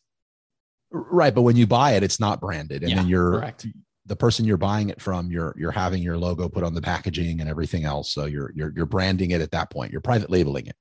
Right, 0.90 1.34
but 1.34 1.42
when 1.42 1.56
you 1.56 1.66
buy 1.66 1.92
it, 1.92 2.02
it's 2.02 2.18
not 2.18 2.40
branded, 2.40 2.82
and 2.82 2.90
yeah, 2.90 2.96
then 2.96 3.08
you're 3.08 3.32
correct. 3.32 3.66
the 4.06 4.16
person 4.16 4.46
you're 4.46 4.56
buying 4.56 4.88
it 4.88 5.02
from. 5.02 5.30
You're 5.30 5.54
you're 5.58 5.70
having 5.70 6.02
your 6.02 6.16
logo 6.16 6.48
put 6.48 6.64
on 6.64 6.72
the 6.72 6.80
packaging 6.80 7.40
and 7.40 7.50
everything 7.50 7.84
else. 7.84 8.10
So 8.10 8.24
you're 8.24 8.50
you're 8.54 8.72
you're 8.74 8.86
branding 8.86 9.32
it 9.32 9.42
at 9.42 9.50
that 9.50 9.68
point. 9.68 9.92
You're 9.92 10.00
private 10.00 10.30
labeling 10.30 10.66
it, 10.66 10.76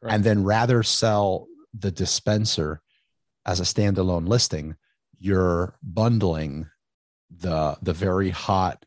correct. 0.00 0.14
and 0.14 0.22
then 0.22 0.44
rather 0.44 0.84
sell 0.84 1.48
the 1.76 1.90
dispenser 1.90 2.80
as 3.44 3.58
a 3.58 3.64
standalone 3.64 4.28
listing. 4.28 4.76
You're 5.18 5.76
bundling 5.82 6.68
the 7.36 7.76
the 7.82 7.94
very 7.94 8.30
hot 8.30 8.84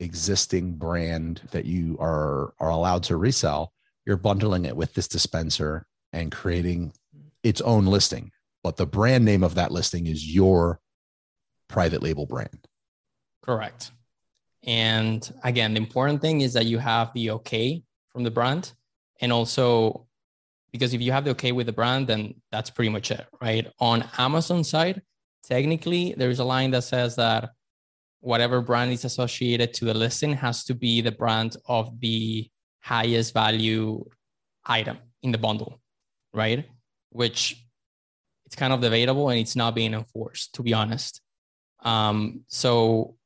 existing 0.00 0.74
brand 0.74 1.40
that 1.52 1.64
you 1.64 1.96
are 1.98 2.52
are 2.58 2.70
allowed 2.70 3.02
to 3.02 3.16
resell 3.16 3.72
you're 4.06 4.16
bundling 4.16 4.64
it 4.64 4.76
with 4.76 4.94
this 4.94 5.08
dispenser 5.08 5.84
and 6.12 6.32
creating 6.32 6.92
its 7.42 7.60
own 7.60 7.84
listing. 7.86 8.30
But 8.62 8.76
the 8.76 8.86
brand 8.86 9.24
name 9.24 9.42
of 9.42 9.56
that 9.56 9.72
listing 9.72 10.06
is 10.06 10.34
your 10.34 10.80
private 11.68 12.02
label 12.02 12.24
brand. 12.24 12.66
Correct. 13.42 13.90
And 14.64 15.28
again 15.44 15.74
the 15.74 15.80
important 15.80 16.22
thing 16.22 16.40
is 16.40 16.54
that 16.54 16.66
you 16.66 16.78
have 16.78 17.12
the 17.12 17.30
okay 17.32 17.82
from 18.10 18.22
the 18.22 18.30
brand. 18.30 18.72
And 19.20 19.32
also 19.32 20.06
because 20.72 20.94
if 20.94 21.00
you 21.00 21.10
have 21.12 21.24
the 21.24 21.30
okay 21.30 21.52
with 21.52 21.66
the 21.66 21.72
brand 21.72 22.06
then 22.06 22.34
that's 22.52 22.70
pretty 22.70 22.90
much 22.90 23.10
it 23.10 23.26
right? 23.40 23.70
On 23.80 24.04
amazon 24.18 24.62
side 24.62 25.02
technically 25.42 26.14
there's 26.16 26.38
a 26.38 26.44
line 26.44 26.70
that 26.72 26.84
says 26.84 27.16
that 27.16 27.50
whatever 28.20 28.60
brand 28.60 28.92
is 28.92 29.04
associated 29.04 29.72
to 29.74 29.84
the 29.84 29.94
listing 29.94 30.32
has 30.32 30.64
to 30.64 30.74
be 30.74 31.00
the 31.00 31.12
brand 31.12 31.56
of 31.66 32.00
the 32.00 32.48
highest 32.80 33.34
value 33.34 34.04
item 34.64 34.98
in 35.22 35.32
the 35.32 35.38
bundle, 35.38 35.80
right? 36.32 36.66
Which 37.10 37.64
it's 38.46 38.56
kind 38.56 38.72
of 38.72 38.80
debatable 38.80 39.28
and 39.30 39.40
it's 39.40 39.56
not 39.56 39.74
being 39.74 39.94
enforced, 39.94 40.54
to 40.54 40.62
be 40.62 40.72
honest. 40.72 41.20
Um, 41.84 42.42
so, 42.48 43.16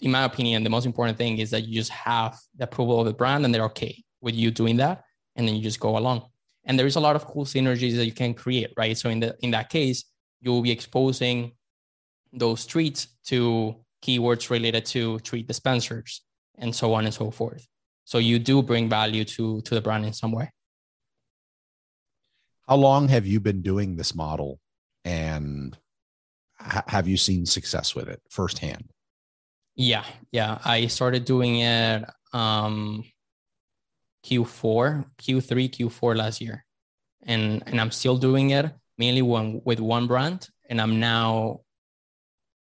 in 0.00 0.10
my 0.10 0.24
opinion, 0.24 0.62
the 0.64 0.70
most 0.70 0.86
important 0.86 1.18
thing 1.18 1.38
is 1.38 1.50
that 1.50 1.66
you 1.66 1.74
just 1.74 1.90
have 1.90 2.38
the 2.56 2.64
approval 2.64 3.00
of 3.00 3.06
the 3.06 3.12
brand 3.12 3.44
and 3.44 3.54
they're 3.54 3.64
okay 3.64 4.02
with 4.20 4.34
you 4.34 4.50
doing 4.50 4.76
that, 4.78 5.04
and 5.36 5.46
then 5.46 5.54
you 5.54 5.62
just 5.62 5.80
go 5.80 5.96
along. 5.96 6.26
And 6.64 6.78
there 6.78 6.86
is 6.86 6.96
a 6.96 7.00
lot 7.00 7.16
of 7.16 7.26
cool 7.26 7.44
synergies 7.44 7.96
that 7.96 8.06
you 8.06 8.12
can 8.12 8.34
create, 8.34 8.72
right? 8.76 8.96
So 8.96 9.08
in 9.10 9.20
the 9.20 9.36
in 9.40 9.50
that 9.52 9.70
case, 9.70 10.04
you 10.40 10.50
will 10.50 10.62
be 10.62 10.70
exposing 10.70 11.52
those 12.32 12.66
treats 12.66 13.08
to 13.26 13.76
keywords 14.02 14.50
related 14.50 14.86
to 14.86 15.18
treat 15.20 15.46
dispensers 15.46 16.22
and 16.58 16.74
so 16.74 16.94
on 16.94 17.04
and 17.04 17.14
so 17.14 17.30
forth. 17.30 17.66
So 18.04 18.18
you 18.18 18.38
do 18.38 18.62
bring 18.62 18.88
value 18.88 19.24
to 19.36 19.60
to 19.62 19.74
the 19.74 19.80
brand 19.80 20.04
in 20.04 20.12
some 20.12 20.32
way. 20.32 20.50
How 22.66 22.76
long 22.76 23.08
have 23.08 23.26
you 23.26 23.40
been 23.40 23.62
doing 23.62 23.96
this 23.96 24.14
model 24.14 24.60
and 25.04 25.76
ha- 26.58 26.84
have 26.86 27.08
you 27.08 27.16
seen 27.16 27.46
success 27.46 27.94
with 27.94 28.08
it 28.08 28.20
firsthand? 28.30 28.90
Yeah, 29.74 30.04
yeah. 30.30 30.58
I 30.64 30.86
started 30.86 31.24
doing 31.24 31.60
it 31.60 32.04
um 32.32 33.04
Q4, 34.24 35.06
Q3, 35.22 35.70
Q4 35.70 36.16
last 36.16 36.40
year. 36.40 36.64
And 37.22 37.62
and 37.66 37.80
I'm 37.80 37.90
still 37.90 38.16
doing 38.16 38.50
it 38.50 38.66
mainly 38.98 39.22
one 39.22 39.62
with 39.64 39.80
one 39.80 40.06
brand 40.06 40.48
and 40.68 40.80
I'm 40.80 41.00
now 41.00 41.60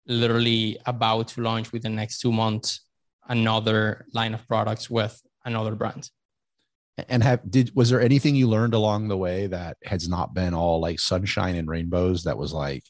literally 0.10 0.78
about 0.86 1.30
to 1.30 1.42
launch 1.42 1.72
within 1.72 1.94
the 1.94 1.98
next 1.98 2.20
2 2.20 2.32
months 2.32 2.82
another 3.30 4.06
line 4.14 4.34
of 4.34 4.46
products 4.48 4.90
with 4.90 5.22
another 5.46 5.76
brand. 5.76 6.10
And 7.08 7.24
have 7.24 7.40
did 7.50 7.74
was 7.74 7.90
there 7.90 8.02
anything 8.02 8.36
you 8.36 8.50
learned 8.50 8.74
along 8.74 9.08
the 9.08 9.18
way 9.18 9.48
that 9.48 9.78
has 9.86 10.10
not 10.10 10.34
been 10.34 10.54
all 10.54 10.82
like 10.82 11.00
sunshine 11.00 11.56
and 11.56 11.70
rainbows 11.70 12.24
that 12.26 12.38
was 12.38 12.52
like 12.52 12.84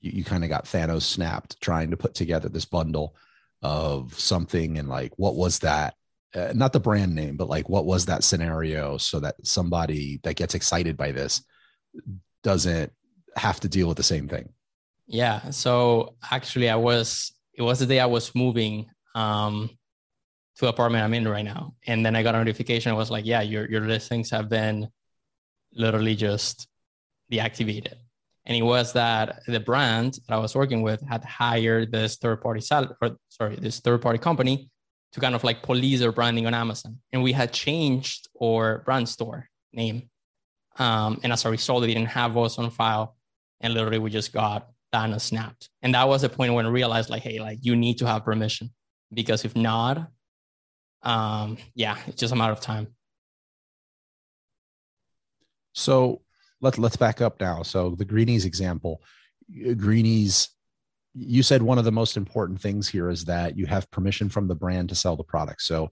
you, 0.00 0.12
you 0.12 0.24
kind 0.24 0.42
of 0.42 0.48
got 0.48 0.64
Thanos 0.64 1.02
snapped 1.02 1.60
trying 1.60 1.90
to 1.90 1.98
put 1.98 2.14
together 2.14 2.48
this 2.48 2.64
bundle 2.64 3.14
of 3.60 4.18
something 4.18 4.78
and 4.78 4.88
like 4.88 5.12
what 5.16 5.34
was 5.34 5.58
that 5.58 5.94
uh, 6.34 6.52
not 6.54 6.72
the 6.72 6.80
brand 6.80 7.14
name 7.14 7.36
but 7.36 7.48
like 7.48 7.68
what 7.68 7.84
was 7.84 8.06
that 8.06 8.24
scenario 8.24 8.96
so 8.96 9.20
that 9.20 9.34
somebody 9.44 10.18
that 10.22 10.36
gets 10.36 10.54
excited 10.54 10.96
by 10.96 11.12
this 11.12 11.42
doesn't 12.42 12.90
have 13.36 13.60
to 13.60 13.68
deal 13.68 13.88
with 13.88 13.98
the 13.98 14.02
same 14.02 14.28
thing 14.28 14.48
yeah 15.06 15.50
so 15.50 16.14
actually 16.30 16.68
i 16.68 16.76
was 16.76 17.32
it 17.54 17.62
was 17.62 17.78
the 17.78 17.86
day 17.86 18.00
i 18.00 18.06
was 18.06 18.34
moving 18.34 18.86
um 19.14 19.70
to 20.56 20.68
apartment 20.68 21.04
I'm 21.04 21.14
in 21.14 21.28
right 21.28 21.44
now. 21.44 21.74
And 21.86 22.04
then 22.04 22.16
I 22.16 22.22
got 22.22 22.34
a 22.34 22.38
notification. 22.38 22.90
I 22.90 22.94
was 22.94 23.10
like, 23.10 23.26
yeah, 23.26 23.42
your, 23.42 23.68
your 23.68 23.82
listings 23.82 24.30
have 24.30 24.48
been 24.48 24.88
literally 25.72 26.16
just 26.16 26.66
deactivated. 27.30 27.94
And 28.46 28.56
it 28.56 28.62
was 28.62 28.92
that 28.94 29.42
the 29.46 29.60
brand 29.60 30.14
that 30.14 30.34
I 30.34 30.38
was 30.38 30.54
working 30.54 30.82
with 30.82 31.02
had 31.02 31.24
hired 31.24 31.92
this 31.92 32.16
third 32.16 32.40
party 32.40 32.60
sell 32.60 32.96
or 33.02 33.16
sorry, 33.28 33.56
this 33.56 33.80
third 33.80 34.00
party 34.00 34.18
company 34.18 34.70
to 35.12 35.20
kind 35.20 35.34
of 35.34 35.44
like 35.44 35.62
police 35.62 36.00
their 36.00 36.12
branding 36.12 36.46
on 36.46 36.54
Amazon. 36.54 36.98
And 37.12 37.22
we 37.22 37.32
had 37.32 37.52
changed 37.52 38.28
our 38.40 38.78
brand 38.78 39.08
store 39.08 39.48
name. 39.72 40.08
Um, 40.78 41.20
and 41.22 41.32
as 41.32 41.44
a 41.44 41.50
result, 41.50 41.82
they 41.82 41.88
didn't 41.88 42.06
have 42.06 42.36
us 42.36 42.58
on 42.58 42.70
file. 42.70 43.16
And 43.60 43.74
literally 43.74 43.98
we 43.98 44.10
just 44.10 44.32
got 44.32 44.68
Thanos 44.96 45.22
snapped. 45.22 45.68
And 45.82 45.94
that 45.94 46.08
was 46.08 46.22
the 46.22 46.28
point 46.28 46.54
when 46.54 46.66
I 46.66 46.70
realized 46.70 47.10
like, 47.10 47.22
hey, 47.22 47.38
like 47.38 47.58
you 47.60 47.76
need 47.76 47.98
to 47.98 48.06
have 48.06 48.24
permission 48.24 48.70
because 49.12 49.44
if 49.44 49.54
not, 49.54 50.08
um, 51.02 51.58
yeah, 51.74 51.98
it's 52.06 52.20
just 52.20 52.32
a 52.32 52.36
matter 52.36 52.52
of 52.52 52.60
time. 52.60 52.88
So 55.74 56.22
let's 56.62 56.78
let's 56.78 56.96
back 56.96 57.20
up 57.20 57.38
now. 57.40 57.62
So 57.62 57.90
the 57.90 58.04
Greenies 58.04 58.46
example, 58.46 59.02
Greenies, 59.76 60.48
you 61.14 61.42
said 61.42 61.62
one 61.62 61.78
of 61.78 61.84
the 61.84 61.92
most 61.92 62.16
important 62.16 62.60
things 62.60 62.88
here 62.88 63.10
is 63.10 63.26
that 63.26 63.58
you 63.58 63.66
have 63.66 63.90
permission 63.90 64.30
from 64.30 64.48
the 64.48 64.54
brand 64.54 64.88
to 64.88 64.94
sell 64.94 65.16
the 65.16 65.22
product. 65.22 65.60
So 65.62 65.90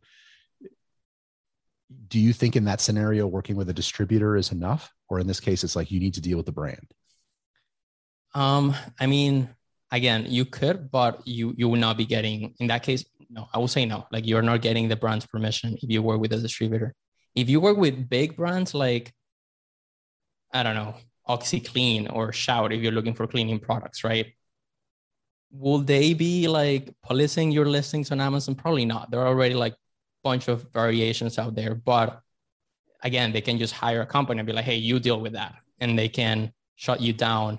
do 2.09 2.19
you 2.19 2.33
think 2.33 2.57
in 2.57 2.65
that 2.65 2.81
scenario 2.81 3.27
working 3.27 3.57
with 3.57 3.69
a 3.69 3.75
distributor 3.75 4.37
is 4.37 4.53
enough 4.53 4.91
or 5.11 5.21
in 5.21 5.27
this 5.27 5.39
case 5.39 5.63
it's 5.63 5.77
like 5.77 5.91
you 5.91 6.01
need 6.01 6.15
to 6.15 6.21
deal 6.21 6.39
with 6.39 6.47
the 6.47 6.53
brand 6.53 6.93
um 8.35 8.75
i 9.01 9.07
mean 9.07 9.49
again 9.91 10.27
you 10.29 10.45
could 10.45 10.91
but 10.91 11.27
you 11.27 11.55
you 11.57 11.69
will 11.69 11.79
not 11.79 11.97
be 11.97 12.05
getting 12.05 12.55
in 12.59 12.67
that 12.67 12.83
case 12.83 13.05
no, 13.35 13.49
I 13.53 13.59
will 13.59 13.69
say 13.69 13.85
no. 13.85 14.07
Like 14.13 14.27
you're 14.27 14.43
not 14.43 14.63
getting 14.63 14.89
the 14.89 14.97
brand's 14.97 15.27
permission 15.27 15.77
if 15.83 15.91
you 15.91 16.03
work 16.03 16.21
with 16.21 16.33
a 16.33 16.39
distributor. 16.39 16.95
If 17.35 17.51
you 17.51 17.61
work 17.61 17.77
with 17.77 18.09
big 18.09 18.37
brands 18.37 18.75
like, 18.75 19.13
I 20.53 20.63
don't 20.63 20.77
know, 20.77 20.95
OxiClean 21.29 22.15
or 22.15 22.33
Shout, 22.33 22.73
if 22.73 22.81
you're 22.81 22.93
looking 22.93 23.15
for 23.15 23.27
cleaning 23.27 23.59
products, 23.59 24.05
right? 24.05 24.27
Will 25.51 25.79
they 25.79 26.15
be 26.15 26.47
like 26.47 26.95
policing 27.03 27.51
your 27.51 27.67
listings 27.67 28.13
on 28.13 28.21
Amazon? 28.21 28.55
Probably 28.55 28.85
not. 28.85 29.11
There 29.11 29.21
are 29.21 29.27
already 29.27 29.55
like 29.55 29.73
a 29.73 29.77
bunch 30.23 30.47
of 30.47 30.73
variations 30.73 31.39
out 31.39 31.57
there. 31.57 31.75
But 31.75 32.21
again, 33.03 33.33
they 33.33 33.41
can 33.41 33.59
just 33.59 33.75
hire 33.75 34.03
a 34.03 34.07
company 34.07 34.39
and 34.41 34.47
be 34.47 34.53
like, 34.53 34.65
hey, 34.65 34.77
you 34.77 35.01
deal 35.01 35.21
with 35.21 35.33
that. 35.33 35.55
And 35.81 35.99
they 35.99 36.09
can 36.09 36.53
shut 36.77 37.01
you 37.01 37.13
down 37.13 37.59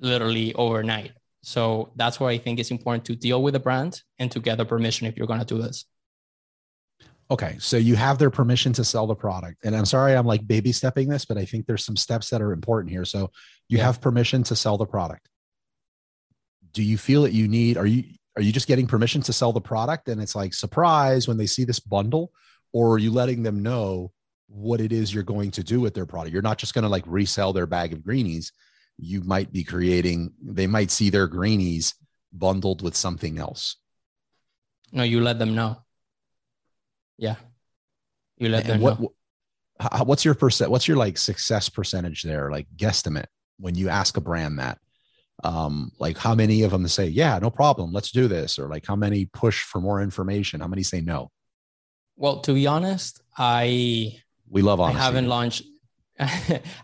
literally 0.00 0.54
overnight. 0.54 1.12
So 1.42 1.92
that's 1.96 2.20
why 2.20 2.30
I 2.30 2.38
think 2.38 2.58
it's 2.58 2.70
important 2.70 3.04
to 3.06 3.16
deal 3.16 3.42
with 3.42 3.54
the 3.54 3.60
brand 3.60 4.02
and 4.18 4.30
to 4.32 4.40
get 4.40 4.58
the 4.58 4.64
permission 4.64 5.06
if 5.06 5.16
you're 5.16 5.26
going 5.26 5.40
to 5.40 5.46
do 5.46 5.60
this. 5.60 5.84
Okay. 7.30 7.56
So 7.58 7.76
you 7.76 7.94
have 7.94 8.18
their 8.18 8.30
permission 8.30 8.72
to 8.74 8.84
sell 8.84 9.06
the 9.06 9.14
product. 9.14 9.64
And 9.64 9.76
I'm 9.76 9.84
sorry 9.84 10.14
I'm 10.14 10.26
like 10.26 10.46
baby 10.46 10.72
stepping 10.72 11.08
this, 11.08 11.24
but 11.24 11.36
I 11.36 11.44
think 11.44 11.66
there's 11.66 11.84
some 11.84 11.96
steps 11.96 12.30
that 12.30 12.40
are 12.40 12.52
important 12.52 12.90
here. 12.90 13.04
So 13.04 13.30
you 13.68 13.78
yeah. 13.78 13.84
have 13.84 14.00
permission 14.00 14.42
to 14.44 14.56
sell 14.56 14.78
the 14.78 14.86
product. 14.86 15.28
Do 16.72 16.82
you 16.82 16.96
feel 16.96 17.22
that 17.22 17.32
you 17.32 17.48
need 17.48 17.76
are 17.76 17.86
you 17.86 18.04
are 18.36 18.42
you 18.42 18.52
just 18.52 18.68
getting 18.68 18.86
permission 18.86 19.20
to 19.22 19.32
sell 19.32 19.52
the 19.52 19.60
product 19.60 20.08
and 20.08 20.22
it's 20.22 20.36
like 20.36 20.54
surprise 20.54 21.26
when 21.26 21.36
they 21.36 21.46
see 21.46 21.64
this 21.64 21.80
bundle 21.80 22.30
or 22.72 22.92
are 22.92 22.98
you 22.98 23.10
letting 23.10 23.42
them 23.42 23.62
know 23.62 24.12
what 24.48 24.80
it 24.80 24.92
is 24.92 25.12
you're 25.12 25.22
going 25.22 25.50
to 25.50 25.62
do 25.62 25.80
with 25.80 25.92
their 25.92 26.06
product? 26.06 26.32
You're 26.32 26.42
not 26.42 26.58
just 26.58 26.72
going 26.72 26.84
to 26.84 26.88
like 26.88 27.04
resell 27.06 27.52
their 27.52 27.66
bag 27.66 27.92
of 27.92 28.04
greenies 28.04 28.52
you 28.98 29.22
might 29.22 29.52
be 29.52 29.64
creating, 29.64 30.32
they 30.42 30.66
might 30.66 30.90
see 30.90 31.08
their 31.08 31.28
greenies 31.28 31.94
bundled 32.32 32.82
with 32.82 32.96
something 32.96 33.38
else. 33.38 33.76
No, 34.92 35.02
you 35.02 35.20
let 35.20 35.38
them 35.38 35.54
know. 35.54 35.78
Yeah. 37.16 37.36
You 38.36 38.48
let 38.48 38.64
and 38.64 38.74
them 38.74 38.80
what, 38.80 39.00
know. 39.00 39.12
What's 40.04 40.24
your 40.24 40.34
percent? 40.34 40.70
What's 40.70 40.88
your 40.88 40.96
like 40.96 41.16
success 41.16 41.68
percentage 41.68 42.22
there? 42.22 42.50
Like 42.50 42.66
guesstimate 42.76 43.26
when 43.58 43.74
you 43.76 43.88
ask 43.88 44.16
a 44.16 44.20
brand 44.20 44.58
that, 44.58 44.78
um, 45.44 45.92
like 46.00 46.18
how 46.18 46.34
many 46.34 46.62
of 46.64 46.72
them 46.72 46.88
say, 46.88 47.06
yeah, 47.06 47.38
no 47.38 47.50
problem. 47.50 47.92
Let's 47.92 48.10
do 48.10 48.26
this. 48.26 48.58
Or 48.58 48.68
like 48.68 48.84
how 48.84 48.96
many 48.96 49.26
push 49.26 49.62
for 49.62 49.80
more 49.80 50.02
information? 50.02 50.60
How 50.60 50.66
many 50.66 50.82
say 50.82 51.00
no? 51.00 51.30
Well, 52.16 52.40
to 52.40 52.52
be 52.52 52.66
honest, 52.66 53.20
I, 53.36 54.16
we 54.50 54.62
love 54.62 54.80
honesty. 54.80 55.00
I 55.00 55.04
haven't 55.04 55.28
launched 55.28 55.62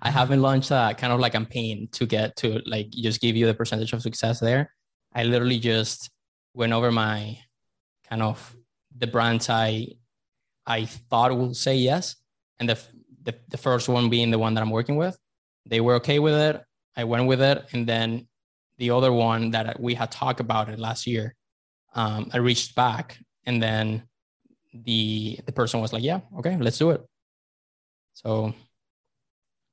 I 0.03 0.11
haven't 0.11 0.43
launched 0.43 0.71
a 0.71 0.95
kind 0.97 1.13
of 1.13 1.19
like 1.19 1.35
a 1.35 1.39
campaign 1.39 1.89
to 1.93 2.07
get 2.07 2.37
to 2.37 2.61
like 2.67 2.91
just 2.91 3.21
give 3.21 3.37
you 3.37 3.47
the 3.47 3.55
percentage 3.55 3.93
of 3.93 4.03
success 4.03 4.39
there. 4.39 4.73
I 5.13 5.25
literally 5.25 5.59
just 5.59 6.11
went 6.55 6.73
over 6.73 6.93
my 6.93 7.39
kind 8.09 8.23
of 8.23 8.57
the 8.97 9.07
brands 9.07 9.51
I 9.51 9.89
I 10.67 10.87
thought 10.87 11.37
will 11.37 11.53
say 11.55 11.77
yes, 11.77 12.17
and 12.59 12.69
the, 12.69 12.79
the 13.25 13.35
the 13.49 13.59
first 13.59 13.89
one 13.89 14.09
being 14.09 14.31
the 14.31 14.39
one 14.39 14.55
that 14.55 14.63
I'm 14.63 14.71
working 14.71 14.97
with, 14.97 15.19
they 15.67 15.81
were 15.81 15.95
okay 15.95 16.19
with 16.19 16.35
it. 16.35 16.63
I 16.97 17.05
went 17.05 17.27
with 17.27 17.43
it, 17.43 17.67
and 17.73 17.87
then 17.87 18.29
the 18.79 18.91
other 18.91 19.13
one 19.13 19.51
that 19.51 19.81
we 19.81 19.95
had 19.95 20.11
talked 20.11 20.41
about 20.41 20.69
it 20.69 20.79
last 20.79 21.07
year, 21.07 21.35
um, 21.95 22.31
I 22.33 22.39
reached 22.39 22.75
back, 22.77 23.19
and 23.47 23.63
then 23.63 24.05
the 24.73 25.41
the 25.45 25.53
person 25.53 25.81
was 25.81 25.93
like, 25.93 26.05
"Yeah, 26.05 26.21
okay, 26.39 26.57
let's 26.57 26.79
do 26.79 26.91
it." 26.91 27.03
So 28.15 28.55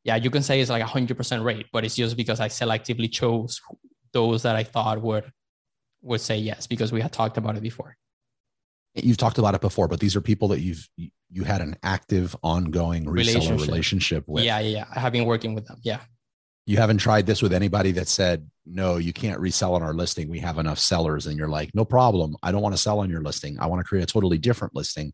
yeah, 0.04 0.16
you 0.16 0.30
can 0.30 0.44
say 0.44 0.60
it's 0.62 0.70
like 0.70 0.82
a 0.82 0.88
hundred 0.88 1.18
percent 1.18 1.44
rate, 1.44 1.68
but 1.72 1.86
it's 1.86 1.96
just 1.96 2.18
because 2.18 2.40
I 2.40 2.48
selectively 2.48 3.12
chose 3.12 3.62
those 4.14 4.44
that 4.44 4.56
I 4.56 4.64
thought 4.64 5.02
would 5.02 5.32
would 6.02 6.22
say 6.22 6.38
yes 6.38 6.68
because 6.68 6.92
we 6.92 7.02
had 7.02 7.12
talked 7.12 7.38
about 7.38 7.56
it 7.56 7.62
before. 7.62 7.96
You've 8.96 9.18
talked 9.18 9.38
about 9.38 9.56
it 9.56 9.62
before, 9.62 9.88
but 9.88 10.00
these 10.00 10.16
are 10.16 10.22
people 10.22 10.50
that 10.50 10.60
you've 10.60 10.88
you 11.30 11.44
had 11.44 11.62
an 11.62 11.78
active, 11.84 12.36
ongoing 12.44 13.06
reseller 13.06 13.14
relationship, 13.14 13.60
relationship 13.68 14.24
with. 14.28 14.44
Yeah, 14.44 14.60
yeah, 14.60 14.86
I 14.94 15.00
have 15.00 15.14
been 15.14 15.26
working 15.26 15.54
with 15.54 15.66
them. 15.68 15.78
Yeah. 15.84 16.00
You 16.66 16.78
haven't 16.78 16.98
tried 17.00 17.26
this 17.26 17.42
with 17.42 17.54
anybody 17.54 17.92
that 17.94 18.08
said, 18.08 18.48
no, 18.66 18.98
you 18.98 19.14
can't 19.14 19.40
resell 19.40 19.74
on 19.74 19.82
our 19.82 19.94
listing. 19.94 20.30
We 20.30 20.40
have 20.40 20.60
enough 20.60 20.78
sellers. 20.78 21.26
And 21.26 21.36
you're 21.36 21.48
like, 21.48 21.72
no 21.74 21.86
problem. 21.86 22.36
I 22.44 22.52
don't 22.52 22.62
want 22.62 22.76
to 22.76 22.82
sell 22.82 23.00
on 23.00 23.10
your 23.10 23.22
listing. 23.22 23.60
I 23.60 23.66
want 23.66 23.80
to 23.80 23.84
create 23.84 24.04
a 24.04 24.06
totally 24.06 24.38
different 24.38 24.76
listing. 24.76 25.12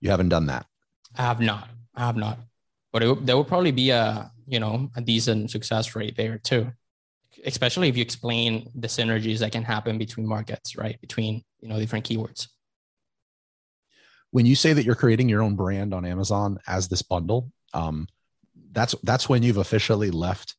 You 0.00 0.10
haven't 0.10 0.28
done 0.28 0.46
that. 0.46 0.66
I 1.16 1.22
have 1.22 1.40
not. 1.40 1.68
I 1.96 2.06
have 2.06 2.16
not 2.16 2.38
but 2.94 3.02
it, 3.02 3.26
there 3.26 3.36
will 3.36 3.44
probably 3.44 3.72
be 3.72 3.90
a 3.90 4.32
you 4.46 4.58
know 4.58 4.88
a 4.96 5.02
decent 5.02 5.50
success 5.50 5.94
rate 5.94 6.16
there 6.16 6.38
too 6.38 6.72
especially 7.44 7.88
if 7.88 7.96
you 7.96 8.02
explain 8.02 8.70
the 8.74 8.88
synergies 8.88 9.38
that 9.38 9.52
can 9.52 9.62
happen 9.62 9.98
between 9.98 10.26
markets, 10.26 10.76
right? 10.76 11.00
Between 11.00 11.42
you 11.60 11.68
know 11.68 11.78
different 11.78 12.08
keywords. 12.08 12.48
When 14.30 14.46
you 14.46 14.56
say 14.56 14.72
that 14.72 14.84
you're 14.84 14.94
creating 14.94 15.28
your 15.28 15.42
own 15.42 15.56
brand 15.56 15.94
on 15.94 16.04
Amazon 16.04 16.58
as 16.66 16.88
this 16.88 17.02
bundle, 17.02 17.52
um, 17.72 18.08
that's 18.72 18.94
that's 19.02 19.28
when 19.28 19.42
you've 19.42 19.58
officially 19.58 20.10
left 20.10 20.56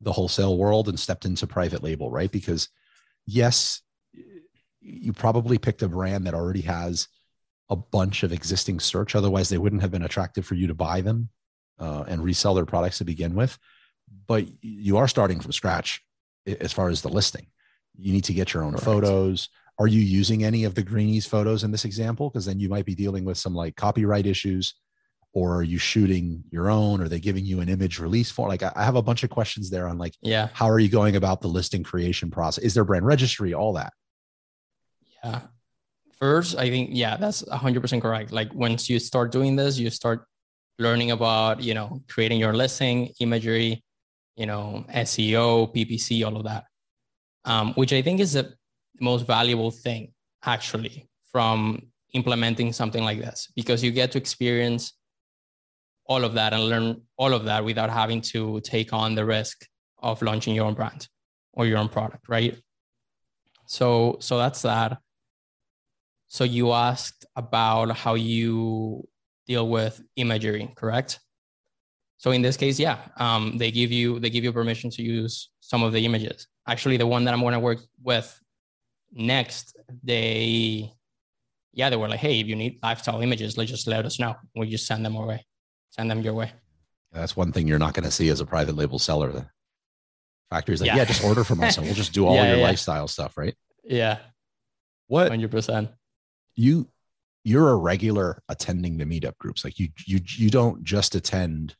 the 0.00 0.12
wholesale 0.12 0.56
world 0.56 0.88
and 0.88 0.98
stepped 0.98 1.26
into 1.26 1.46
private 1.46 1.82
label, 1.82 2.10
right? 2.10 2.30
Because 2.30 2.68
yes, 3.26 3.82
you 4.80 5.12
probably 5.12 5.58
picked 5.58 5.82
a 5.82 5.88
brand 5.88 6.26
that 6.26 6.34
already 6.34 6.62
has 6.62 7.08
a 7.68 7.76
bunch 7.76 8.22
of 8.22 8.32
existing 8.32 8.80
search. 8.80 9.14
Otherwise, 9.14 9.48
they 9.48 9.58
wouldn't 9.58 9.82
have 9.82 9.90
been 9.90 10.04
attractive 10.04 10.46
for 10.46 10.54
you 10.54 10.66
to 10.66 10.74
buy 10.74 11.00
them 11.00 11.28
uh, 11.80 12.04
and 12.06 12.22
resell 12.22 12.54
their 12.54 12.66
products 12.66 12.98
to 12.98 13.04
begin 13.04 13.34
with. 13.34 13.58
But 14.26 14.46
you 14.60 14.96
are 14.98 15.08
starting 15.08 15.40
from 15.40 15.52
scratch 15.52 16.02
as 16.46 16.72
far 16.72 16.88
as 16.88 17.02
the 17.02 17.08
listing. 17.08 17.46
You 17.96 18.12
need 18.12 18.24
to 18.24 18.34
get 18.34 18.54
your 18.54 18.62
own 18.62 18.72
Correct. 18.72 18.84
photos. 18.84 19.48
Are 19.78 19.86
you 19.86 20.00
using 20.00 20.44
any 20.44 20.64
of 20.64 20.74
the 20.74 20.82
greenies 20.82 21.26
photos 21.26 21.64
in 21.64 21.70
this 21.70 21.84
example? 21.84 22.28
Because 22.28 22.44
then 22.44 22.60
you 22.60 22.68
might 22.68 22.84
be 22.84 22.94
dealing 22.94 23.24
with 23.24 23.38
some 23.38 23.54
like 23.54 23.76
copyright 23.76 24.26
issues. 24.26 24.74
Or 25.32 25.54
are 25.56 25.62
you 25.62 25.78
shooting 25.78 26.42
your 26.50 26.70
own? 26.70 27.00
Are 27.00 27.08
they 27.08 27.20
giving 27.20 27.46
you 27.46 27.60
an 27.60 27.68
image 27.68 28.00
release 28.00 28.32
form? 28.32 28.48
Like 28.48 28.64
I 28.64 28.84
have 28.84 28.96
a 28.96 29.02
bunch 29.02 29.22
of 29.22 29.30
questions 29.30 29.70
there 29.70 29.86
on 29.86 29.96
like, 29.96 30.16
yeah, 30.22 30.48
how 30.52 30.68
are 30.68 30.80
you 30.80 30.88
going 30.88 31.14
about 31.14 31.40
the 31.40 31.46
listing 31.46 31.84
creation 31.84 32.32
process? 32.32 32.64
Is 32.64 32.74
there 32.74 32.84
brand 32.84 33.06
registry? 33.06 33.54
All 33.54 33.74
that. 33.74 33.92
Yeah. 35.22 35.42
First, 36.18 36.58
I 36.58 36.68
think 36.68 36.90
yeah, 36.92 37.16
that's 37.16 37.48
hundred 37.48 37.80
percent 37.80 38.02
correct. 38.02 38.32
Like 38.32 38.52
once 38.52 38.90
you 38.90 38.98
start 38.98 39.30
doing 39.30 39.54
this, 39.54 39.78
you 39.78 39.88
start 39.88 40.26
learning 40.80 41.10
about 41.12 41.62
you 41.62 41.74
know 41.74 42.02
creating 42.08 42.40
your 42.40 42.54
listing 42.54 43.12
imagery, 43.20 43.82
you 44.36 44.46
know 44.46 44.84
SEO, 44.94 45.72
PPC, 45.74 46.24
all 46.26 46.36
of 46.36 46.44
that, 46.44 46.64
um, 47.44 47.72
which 47.74 47.92
I 47.92 48.02
think 48.02 48.20
is 48.20 48.32
the 48.32 48.54
most 49.00 49.26
valuable 49.26 49.70
thing 49.70 50.12
actually 50.44 51.08
from 51.30 51.82
implementing 52.12 52.72
something 52.72 53.04
like 53.04 53.18
this 53.18 53.48
because 53.54 53.84
you 53.84 53.90
get 53.92 54.10
to 54.12 54.18
experience 54.18 54.94
all 56.06 56.24
of 56.24 56.34
that 56.34 56.52
and 56.52 56.64
learn 56.68 57.00
all 57.16 57.32
of 57.32 57.44
that 57.44 57.64
without 57.64 57.88
having 57.88 58.20
to 58.20 58.60
take 58.62 58.92
on 58.92 59.14
the 59.14 59.24
risk 59.24 59.66
of 60.00 60.20
launching 60.22 60.54
your 60.54 60.66
own 60.66 60.74
brand 60.74 61.06
or 61.52 61.66
your 61.66 61.78
own 61.78 61.88
product 61.88 62.28
right? 62.28 62.60
So 63.66 64.16
so 64.20 64.36
that's 64.38 64.62
that. 64.62 64.98
So 66.26 66.44
you 66.44 66.72
asked 66.72 67.24
about 67.36 67.96
how 67.96 68.14
you 68.14 69.08
deal 69.50 69.66
with 69.68 69.94
imagery 70.16 70.64
correct 70.76 71.20
so 72.22 72.28
in 72.30 72.42
this 72.42 72.56
case 72.56 72.78
yeah 72.78 72.98
um, 73.16 73.42
they 73.60 73.70
give 73.70 73.90
you 73.98 74.06
they 74.20 74.30
give 74.30 74.44
you 74.44 74.52
permission 74.52 74.88
to 74.96 75.02
use 75.02 75.50
some 75.60 75.82
of 75.82 75.92
the 75.92 76.02
images 76.08 76.46
actually 76.72 76.96
the 76.96 77.06
one 77.14 77.24
that 77.24 77.34
i'm 77.34 77.40
going 77.40 77.58
to 77.60 77.66
work 77.70 77.80
with 78.10 78.28
next 79.12 79.76
they 80.04 80.92
yeah 81.72 81.90
they 81.90 81.96
were 81.96 82.08
like 82.08 82.20
hey 82.20 82.40
if 82.40 82.46
you 82.46 82.56
need 82.56 82.78
lifestyle 82.82 83.20
images 83.20 83.56
let's 83.56 83.70
just 83.70 83.86
let 83.86 84.04
us 84.06 84.18
know 84.20 84.34
we 84.54 84.68
just 84.68 84.86
send 84.86 85.04
them 85.04 85.16
away, 85.16 85.44
send 85.90 86.10
them 86.10 86.20
your 86.20 86.34
way. 86.34 86.52
That's 87.12 87.36
one 87.36 87.52
thing 87.52 87.66
you're 87.66 87.78
not 87.78 87.94
going 87.94 88.04
to 88.04 88.10
see 88.10 88.28
as 88.28 88.40
a 88.40 88.46
private 88.46 88.76
label 88.76 88.98
seller. 88.98 89.32
The 89.32 89.46
factory's 90.50 90.80
like, 90.80 90.88
yeah, 90.88 90.96
yeah 90.96 91.04
just 91.04 91.24
order 91.24 91.42
from 91.42 91.60
us 91.62 91.76
and 91.76 91.86
we'll 91.86 91.94
just 91.94 92.12
do 92.12 92.26
all 92.26 92.34
yeah, 92.36 92.50
your 92.50 92.58
yeah. 92.58 92.64
lifestyle 92.64 93.08
stuff, 93.08 93.36
right? 93.36 93.54
Yeah. 93.84 94.18
What? 95.08 95.32
100%. 95.32 95.90
You 96.54 96.88
you're 97.44 97.70
a 97.70 97.76
regular 97.76 98.42
attending 98.48 98.98
the 98.98 99.04
meetup 99.04 99.36
groups. 99.38 99.64
Like 99.64 99.78
you 99.78 99.88
you 100.06 100.20
you 100.36 100.50
don't 100.50 100.84
just 100.84 101.14
attend 101.14 101.74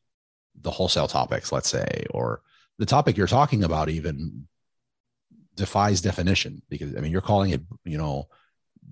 the 0.60 0.70
wholesale 0.70 1.08
topics, 1.08 1.52
let's 1.52 1.68
say, 1.68 2.06
or 2.10 2.42
the 2.78 2.86
topic 2.86 3.16
you're 3.16 3.26
talking 3.26 3.64
about 3.64 3.88
even 3.88 4.46
defies 5.54 6.00
definition 6.00 6.62
because 6.68 6.96
I 6.96 7.00
mean 7.00 7.12
you're 7.12 7.20
calling 7.20 7.50
it, 7.50 7.62
you 7.84 7.98
know, 7.98 8.28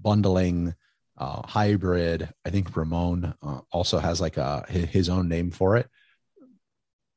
bundling 0.02 0.74
uh, 1.16 1.42
hybrid. 1.46 2.28
I 2.44 2.50
think 2.50 2.76
Ramon 2.76 3.34
uh, 3.42 3.60
also 3.72 3.98
has 3.98 4.20
like 4.20 4.36
a 4.36 4.64
his 4.68 5.08
own 5.08 5.28
name 5.28 5.50
for 5.50 5.76
it. 5.76 5.88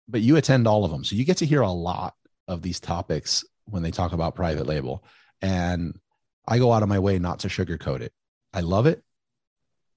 But 0.08 0.22
you 0.22 0.36
attend 0.38 0.68
all 0.68 0.84
of 0.84 0.92
them, 0.92 1.04
so 1.04 1.16
you 1.16 1.24
get 1.24 1.38
to 1.38 1.46
hear 1.46 1.62
a 1.62 1.72
lot 1.72 2.16
of 2.48 2.62
these 2.62 2.80
topics 2.80 3.46
when 3.66 3.84
they 3.84 3.92
talk 3.92 4.12
about 4.12 4.36
private 4.36 4.66
label. 4.66 5.04
And 5.42 5.98
I 6.48 6.58
go 6.58 6.74
out 6.74 6.84
of 6.84 6.90
my 6.90 7.00
way 7.00 7.18
not 7.20 7.40
to 7.40 7.48
sugarcoat 7.48 8.02
it. 8.02 8.14
I 8.54 8.62
love 8.62 8.88
it. 8.88 9.04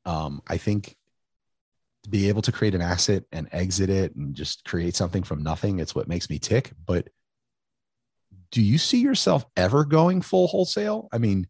Um, 0.05 0.43
I 0.47 0.59
think 0.59 0.97
to 2.03 2.11
be 2.11 2.29
able 2.29 2.43
to 2.43 2.53
create 2.53 2.75
an 2.75 2.83
asset 2.83 3.25
and 3.33 3.49
exit 3.53 3.90
it 3.90 4.14
and 4.14 4.35
just 4.35 4.64
create 4.64 4.95
something 4.95 5.23
from 5.23 5.43
nothing, 5.43 5.79
it's 5.79 5.95
what 5.95 6.09
makes 6.09 6.29
me 6.29 6.38
tick. 6.38 6.73
But 6.87 7.09
do 8.51 8.62
you 8.62 8.79
see 8.79 9.01
yourself 9.01 9.45
ever 9.57 9.85
going 9.85 10.21
full 10.23 10.47
wholesale? 10.47 11.09
I 11.12 11.19
mean, 11.19 11.49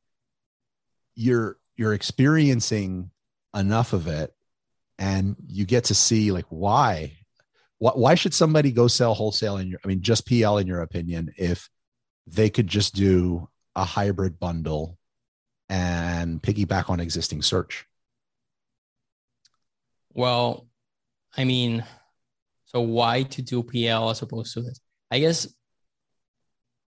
you're 1.15 1.59
you're 1.77 1.93
experiencing 1.93 3.11
enough 3.55 3.93
of 3.93 4.07
it 4.07 4.35
and 4.99 5.37
you 5.47 5.65
get 5.65 5.85
to 5.85 5.95
see 5.95 6.33
like 6.33 6.47
why 6.49 7.13
why 7.79 8.15
should 8.15 8.33
somebody 8.33 8.73
go 8.73 8.87
sell 8.87 9.15
wholesale 9.15 9.59
in 9.59 9.69
your 9.69 9.79
i 9.85 9.89
mean 9.89 10.01
just 10.01 10.27
pl 10.27 10.59
in 10.59 10.67
your 10.67 10.81
opinion 10.81 11.33
if 11.37 11.69
they 12.27 12.49
could 12.49 12.67
just 12.67 12.95
do 12.95 13.49
a 13.77 13.85
hybrid 13.85 14.39
bundle 14.39 14.99
and 15.69 16.43
piggyback 16.43 16.89
on 16.89 17.01
existing 17.01 17.43
search 17.43 17.87
well 20.15 20.67
i 21.37 21.45
mean 21.45 21.85
so 22.65 22.81
why 22.81 23.23
to 23.23 23.43
do 23.43 23.63
pl 23.63 24.11
as 24.11 24.23
opposed 24.23 24.55
to 24.55 24.63
this 24.63 24.81
i 25.11 25.19
guess 25.19 25.47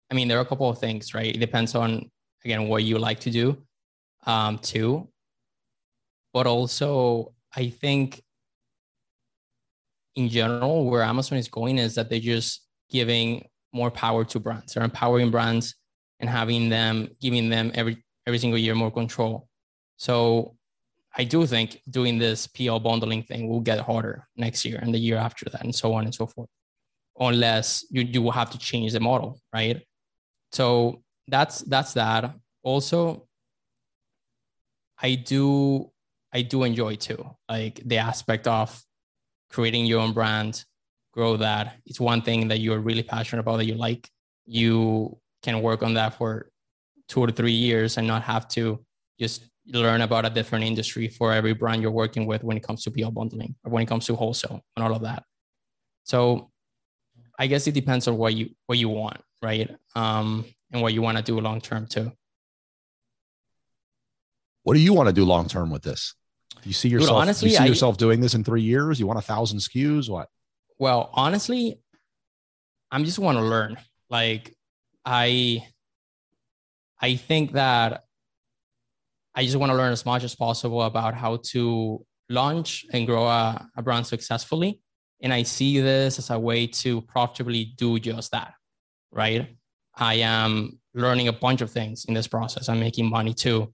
i 0.10 0.13
mean 0.13 0.27
there 0.27 0.38
are 0.38 0.41
a 0.41 0.45
couple 0.45 0.69
of 0.69 0.79
things 0.79 1.13
right 1.13 1.36
it 1.36 1.39
depends 1.39 1.75
on 1.75 2.10
again 2.43 2.67
what 2.67 2.84
you 2.84 2.97
like 2.97 3.19
to 3.19 3.29
do 3.29 3.58
um, 4.25 4.60
too. 4.60 5.08
But 6.34 6.47
also, 6.47 7.34
I 7.55 7.69
think 7.69 8.21
in 10.15 10.29
general, 10.29 10.89
where 10.89 11.03
Amazon 11.03 11.38
is 11.38 11.47
going 11.47 11.77
is 11.77 11.95
that 11.95 12.10
they're 12.10 12.19
just 12.19 12.65
giving 12.89 13.47
more 13.73 13.91
power 13.91 14.25
to 14.25 14.39
brands. 14.39 14.73
They're 14.73 14.84
empowering 14.84 15.32
brands 15.32 15.75
and 16.19 16.29
having 16.29 16.69
them, 16.69 17.10
giving 17.21 17.49
them 17.49 17.71
every 17.73 18.03
every 18.27 18.39
single 18.39 18.60
year 18.60 18.75
more 18.75 18.91
control. 18.91 19.47
So 19.97 20.55
I 21.19 21.25
do 21.25 21.45
think 21.45 21.82
doing 21.89 22.17
this 22.17 22.47
PL 22.47 22.79
bundling 22.79 23.23
thing 23.23 23.49
will 23.49 23.60
get 23.60 23.79
harder 23.79 24.25
next 24.38 24.63
year 24.63 24.79
and 24.82 24.93
the 24.93 24.97
year 24.97 25.17
after 25.17 25.49
that, 25.49 25.63
and 25.65 25.75
so 25.75 25.93
on 25.93 26.05
and 26.05 26.15
so 26.15 26.25
forth, 26.25 26.47
unless 27.19 27.86
you 27.91 28.21
will 28.21 28.32
have 28.32 28.49
to 28.51 28.58
change 28.58 28.93
the 28.93 29.01
model, 29.01 29.38
right? 29.53 29.86
So 30.53 31.03
that's 31.27 31.60
that's 31.73 31.93
that. 31.93 32.34
Also, 32.63 33.27
I 34.97 35.15
do 35.15 35.91
I 36.32 36.41
do 36.41 36.63
enjoy 36.63 36.95
too. 36.95 37.21
Like 37.49 37.82
the 37.86 37.97
aspect 37.97 38.47
of 38.47 38.82
creating 39.49 39.88
your 39.88 39.99
own 39.99 40.13
brand, 40.13 40.63
grow 41.12 41.36
that. 41.36 41.75
It's 41.86 41.99
one 41.99 42.21
thing 42.21 42.47
that 42.47 42.60
you're 42.60 42.79
really 42.79 43.03
passionate 43.03 43.41
about 43.41 43.58
that 43.58 43.65
you 43.65 43.75
like. 43.75 44.10
You 44.45 45.17
can 45.43 45.62
work 45.62 45.84
on 45.84 45.95
that 45.95 46.17
for 46.17 46.49
two 47.10 47.19
or 47.19 47.32
three 47.32 47.60
years 47.67 47.97
and 47.97 48.08
not 48.08 48.23
have 48.23 48.47
to 48.49 48.79
just 49.19 49.43
learn 49.71 50.01
about 50.01 50.25
a 50.25 50.29
different 50.29 50.65
industry 50.65 51.08
for 51.08 51.32
every 51.32 51.53
brand 51.53 51.82
you're 51.82 51.91
working 51.91 52.25
with 52.25 52.43
when 52.43 52.58
it 52.58 52.63
comes 52.63 52.84
to 52.84 52.91
PL 52.91 53.12
bundling 53.12 53.55
or 53.63 53.71
when 53.71 53.84
it 53.84 53.88
comes 53.88 54.05
to 54.08 54.15
wholesale 54.15 54.62
and 54.75 54.86
all 54.86 54.93
of 54.93 55.03
that. 55.03 55.23
So 56.03 56.51
I 57.38 57.47
guess 57.47 57.67
it 57.67 57.73
depends 57.73 58.08
on 58.08 58.17
what 58.17 58.34
you 58.34 58.49
what 58.65 58.77
you 58.77 58.89
want, 58.89 59.21
right? 59.41 59.69
Um, 59.95 60.45
and 60.71 60.82
what 60.82 60.93
you 60.93 61.01
want 61.01 61.17
to 61.17 61.23
do 61.23 61.39
long 61.39 61.62
term 61.62 61.88
too. 61.88 62.12
What 64.63 64.73
do 64.73 64.79
you 64.79 64.93
want 64.93 65.08
to 65.08 65.13
do 65.13 65.25
long 65.25 65.47
term 65.47 65.69
with 65.69 65.84
this? 65.84 66.15
Do 66.62 66.69
you 66.69 66.73
see 66.73 66.89
yourself? 66.89 67.12
Dude, 67.12 67.21
honestly, 67.21 67.49
you 67.49 67.55
see 67.55 67.63
I, 67.63 67.67
yourself 67.67 67.97
doing 67.97 68.19
this 68.19 68.34
in 68.34 68.43
three 68.43 68.62
years? 68.62 68.99
You 68.99 69.08
want 69.08 69.19
a 69.19 69.23
thousand 69.23 69.60
SKUs? 69.60 70.10
What? 70.10 70.27
Well, 70.77 71.10
honestly, 71.13 71.79
I'm 72.91 73.05
just 73.05 73.19
want 73.19 73.38
to 73.38 73.43
learn. 73.43 73.77
Like, 74.10 74.55
I, 75.05 75.65
I 76.99 77.15
think 77.15 77.53
that 77.53 78.03
I 79.39 79.43
just 79.43 79.56
want 79.56 79.71
to 79.71 79.78
learn 79.78 79.93
as 79.93 80.06
much 80.06 80.23
as 80.23 80.36
possible 80.36 80.82
about 80.82 81.13
how 81.13 81.38
to 81.52 82.06
launch 82.30 82.86
and 82.93 83.08
grow 83.08 83.25
a, 83.25 83.69
a 83.78 83.82
brand 83.82 84.06
successfully. 84.06 84.82
And 85.21 85.34
I 85.34 85.43
see 85.43 85.80
this 85.80 86.19
as 86.19 86.30
a 86.30 86.38
way 86.38 86.67
to 86.67 87.02
profitably 87.02 87.73
do 87.78 87.99
just 87.99 88.32
that. 88.32 88.54
Right. 89.12 89.56
I 89.95 90.15
am 90.15 90.80
learning 90.93 91.30
a 91.30 91.34
bunch 91.34 91.62
of 91.62 91.71
things 91.71 92.06
in 92.06 92.13
this 92.13 92.28
process. 92.28 92.69
I'm 92.69 92.80
making 92.80 93.10
money 93.10 93.34
too 93.34 93.73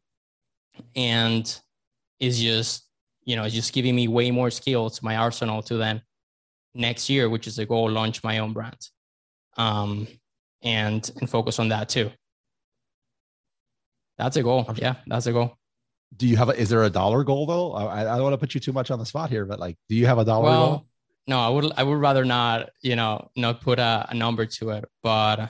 and 0.95 1.60
it's 2.19 2.39
just 2.39 2.88
you 3.23 3.36
know 3.36 3.43
it's 3.43 3.56
just 3.56 3.73
giving 3.73 3.95
me 3.95 4.08
way 4.08 4.32
more 4.32 4.51
skills 4.51 5.01
my 5.01 5.15
arsenal 5.17 5.62
to 5.63 5.78
then 5.78 6.01
next 6.73 7.10
year 7.10 7.30
which 7.30 7.47
is 7.47 7.56
to 7.56 7.65
goal, 7.65 7.89
launch 7.89 8.23
my 8.23 8.39
own 8.39 8.54
brand 8.54 8.78
um 9.58 10.08
and 10.63 11.12
and 11.19 11.30
focus 11.30 11.60
on 11.60 11.69
that 11.69 11.89
too 11.89 12.12
that's 14.17 14.38
a 14.38 14.43
goal 14.43 14.69
yeah 14.75 14.95
that's 15.08 15.28
a 15.28 15.34
goal 15.34 15.58
do 16.15 16.28
you 16.28 16.38
have 16.38 16.49
a 16.49 16.54
is 16.58 16.69
there 16.69 16.84
a 16.84 16.89
dollar 16.89 17.23
goal 17.23 17.45
though 17.45 17.73
i, 17.73 18.01
I 18.01 18.15
don't 18.15 18.23
want 18.23 18.34
to 18.34 18.38
put 18.38 18.54
you 18.54 18.60
too 18.60 18.73
much 18.73 18.91
on 18.91 18.99
the 18.99 19.06
spot 19.06 19.30
here 19.30 19.45
but 19.45 19.60
like 19.60 19.78
do 19.89 19.95
you 19.95 20.06
have 20.06 20.17
a 20.17 20.25
dollar 20.25 20.43
well, 20.45 20.67
goal 20.67 20.86
no 21.28 21.39
i 21.39 21.49
would 21.49 21.71
i 21.78 21.84
would 21.84 21.97
rather 21.97 22.23
not 22.23 22.69
you 22.82 22.95
know 22.95 23.30
not 23.36 23.62
put 23.62 23.80
a, 23.80 24.06
a 24.10 24.13
number 24.13 24.45
to 24.45 24.69
it 24.71 24.86
but 25.04 25.49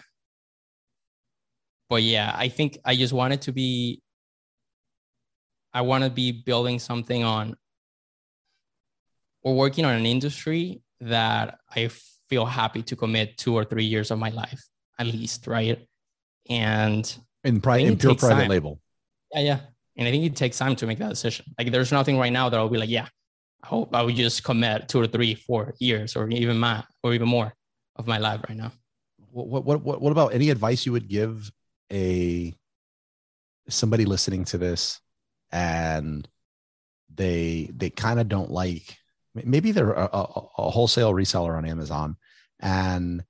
but 1.90 2.04
yeah, 2.04 2.34
I 2.36 2.48
think 2.50 2.78
I 2.84 2.96
just 2.96 3.14
wanted 3.14 3.42
to 3.44 3.52
be. 3.52 4.02
I 5.74 5.82
want 5.82 6.04
to 6.06 6.10
be 6.10 6.32
building 6.32 6.80
something 6.80 7.24
on 7.24 7.56
or 9.44 9.56
working 9.56 9.84
on 9.84 9.94
an 9.96 10.06
industry 10.06 10.82
that 11.02 11.60
I 11.76 11.90
feel 12.30 12.46
happy 12.46 12.82
to 12.84 12.96
commit 12.96 13.38
two 13.38 13.54
or 13.54 13.66
three 13.66 13.84
years 13.84 14.10
of 14.10 14.18
my 14.18 14.30
life 14.30 14.64
at 14.98 15.08
least, 15.08 15.48
right? 15.48 15.86
And 16.50 17.06
in, 17.46 17.62
pri- 17.62 17.78
in 17.78 17.98
pure 17.98 18.16
private 18.16 18.42
time. 18.42 18.50
label. 18.50 18.80
Yeah, 19.34 19.42
yeah. 19.42 19.60
And 19.98 20.08
I 20.08 20.12
think 20.12 20.26
it 20.26 20.36
takes 20.36 20.58
time 20.58 20.76
to 20.78 20.88
make 20.88 21.00
that 21.00 21.10
decision. 21.10 21.46
Like 21.58 21.72
there's 21.72 21.92
nothing 21.92 22.18
right 22.18 22.34
now 22.34 22.50
that 22.50 22.60
I'll 22.60 22.70
be 22.70 22.78
like, 22.78 22.90
yeah, 22.90 23.08
I 23.64 23.68
hope 23.68 23.96
I 23.96 24.02
would 24.02 24.16
just 24.16 24.44
commit 24.44 24.90
two 24.90 25.00
or 25.00 25.08
three, 25.08 25.36
four 25.36 25.74
years 25.80 26.16
or 26.16 26.28
even 26.30 26.60
more 26.60 26.84
or 27.04 27.14
even 27.14 27.30
more 27.30 27.54
of 27.96 28.08
my 28.08 28.18
life 28.18 28.42
right 28.50 28.58
now. 28.58 28.72
What, 29.32 29.64
what, 29.66 29.82
what, 29.82 30.02
what 30.02 30.12
about 30.12 30.34
any 30.34 30.50
advice 30.50 30.86
you 30.86 30.92
would 30.92 31.08
give 31.08 31.52
a 31.92 32.54
somebody 33.68 34.06
listening 34.06 34.46
to 34.46 34.58
this 34.58 35.00
and 35.52 36.28
they 37.14 37.70
they 37.76 37.90
kind 37.90 38.20
of 38.20 38.28
don't 38.28 38.52
like 38.52 38.98
maybe 39.34 39.72
they're 39.72 39.94
a, 39.94 40.10
a, 40.12 40.44
a, 40.58 40.70
wholesale 40.70 41.14
reseller 41.14 41.58
on 41.58 41.66
Amazon 41.66 42.16
and 42.60 43.24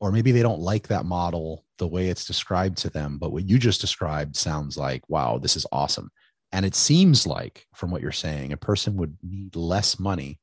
or 0.00 0.10
maybe 0.10 0.32
they 0.32 0.42
don't 0.42 0.60
like 0.60 0.88
that 0.88 1.04
model 1.04 1.64
the 1.78 1.86
way 1.86 2.08
it's 2.08 2.24
described 2.24 2.78
to 2.78 2.90
them 2.90 3.18
but 3.18 3.32
what 3.32 3.48
you 3.48 3.58
just 3.58 3.80
described 3.80 4.36
sounds 4.36 4.76
like 4.76 5.02
wow 5.08 5.38
this 5.38 5.56
is 5.56 5.66
awesome. 5.72 6.10
And 6.52 6.66
it 6.66 6.74
seems 6.74 7.28
like 7.28 7.66
from 7.74 7.92
what 7.92 8.02
you're 8.02 8.10
saying 8.10 8.52
a 8.52 8.56
person 8.56 8.96
would 8.96 9.16
need 9.22 9.54
less 9.54 9.98
money 9.98 10.40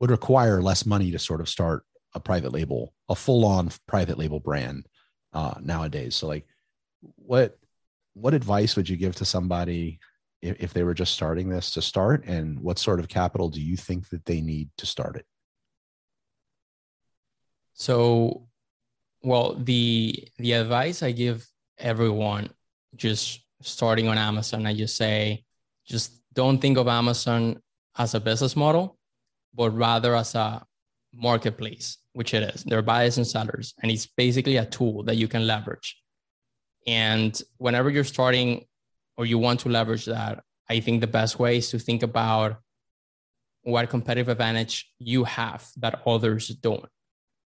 would 0.00 0.10
require 0.10 0.60
less 0.60 0.84
money 0.84 1.10
to 1.12 1.18
sort 1.18 1.40
of 1.40 1.48
start 1.48 1.84
a 2.14 2.20
private 2.20 2.52
label 2.52 2.92
a 3.08 3.14
full 3.14 3.44
on 3.44 3.70
private 3.86 4.18
label 4.18 4.40
brand 4.40 4.86
uh, 5.32 5.54
nowadays. 5.60 6.16
So 6.16 6.26
like 6.26 6.46
what 7.16 7.58
what 8.14 8.34
advice 8.34 8.76
would 8.76 8.88
you 8.88 8.96
give 8.96 9.16
to 9.16 9.24
somebody 9.24 9.98
if, 10.40 10.56
if 10.60 10.72
they 10.72 10.84
were 10.84 10.94
just 10.94 11.14
starting 11.14 11.48
this 11.48 11.72
to 11.72 11.82
start? 11.82 12.24
And 12.24 12.60
what 12.60 12.78
sort 12.78 13.00
of 13.00 13.08
capital 13.08 13.48
do 13.48 13.60
you 13.60 13.76
think 13.76 14.08
that 14.10 14.24
they 14.24 14.40
need 14.40 14.70
to 14.78 14.86
start 14.86 15.16
it? 15.16 15.26
So 17.74 18.46
well 19.24 19.54
the 19.54 20.28
the 20.38 20.52
advice 20.52 21.02
i 21.02 21.10
give 21.10 21.46
everyone 21.78 22.48
just 22.94 23.40
starting 23.62 24.06
on 24.08 24.18
amazon 24.18 24.66
i 24.66 24.74
just 24.74 24.96
say 24.96 25.42
just 25.86 26.20
don't 26.34 26.60
think 26.60 26.78
of 26.78 26.86
amazon 26.86 27.60
as 27.98 28.14
a 28.14 28.20
business 28.20 28.54
model 28.54 28.98
but 29.54 29.70
rather 29.70 30.14
as 30.14 30.34
a 30.34 30.64
marketplace 31.12 31.98
which 32.12 32.34
it 32.34 32.42
is 32.54 32.64
they're 32.64 32.82
buyers 32.82 33.16
and 33.16 33.26
sellers 33.26 33.74
and 33.82 33.90
it's 33.90 34.06
basically 34.06 34.56
a 34.56 34.66
tool 34.66 35.02
that 35.02 35.16
you 35.16 35.28
can 35.28 35.46
leverage 35.46 35.96
and 36.86 37.40
whenever 37.58 37.90
you're 37.90 38.04
starting 38.04 38.66
or 39.16 39.26
you 39.26 39.38
want 39.38 39.60
to 39.60 39.68
leverage 39.68 40.06
that, 40.06 40.42
I 40.68 40.80
think 40.80 41.00
the 41.00 41.06
best 41.06 41.38
way 41.38 41.58
is 41.58 41.70
to 41.70 41.78
think 41.78 42.02
about 42.02 42.56
what 43.62 43.88
competitive 43.88 44.28
advantage 44.28 44.90
you 44.98 45.24
have 45.24 45.66
that 45.76 46.02
others 46.06 46.48
don't. 46.48 46.86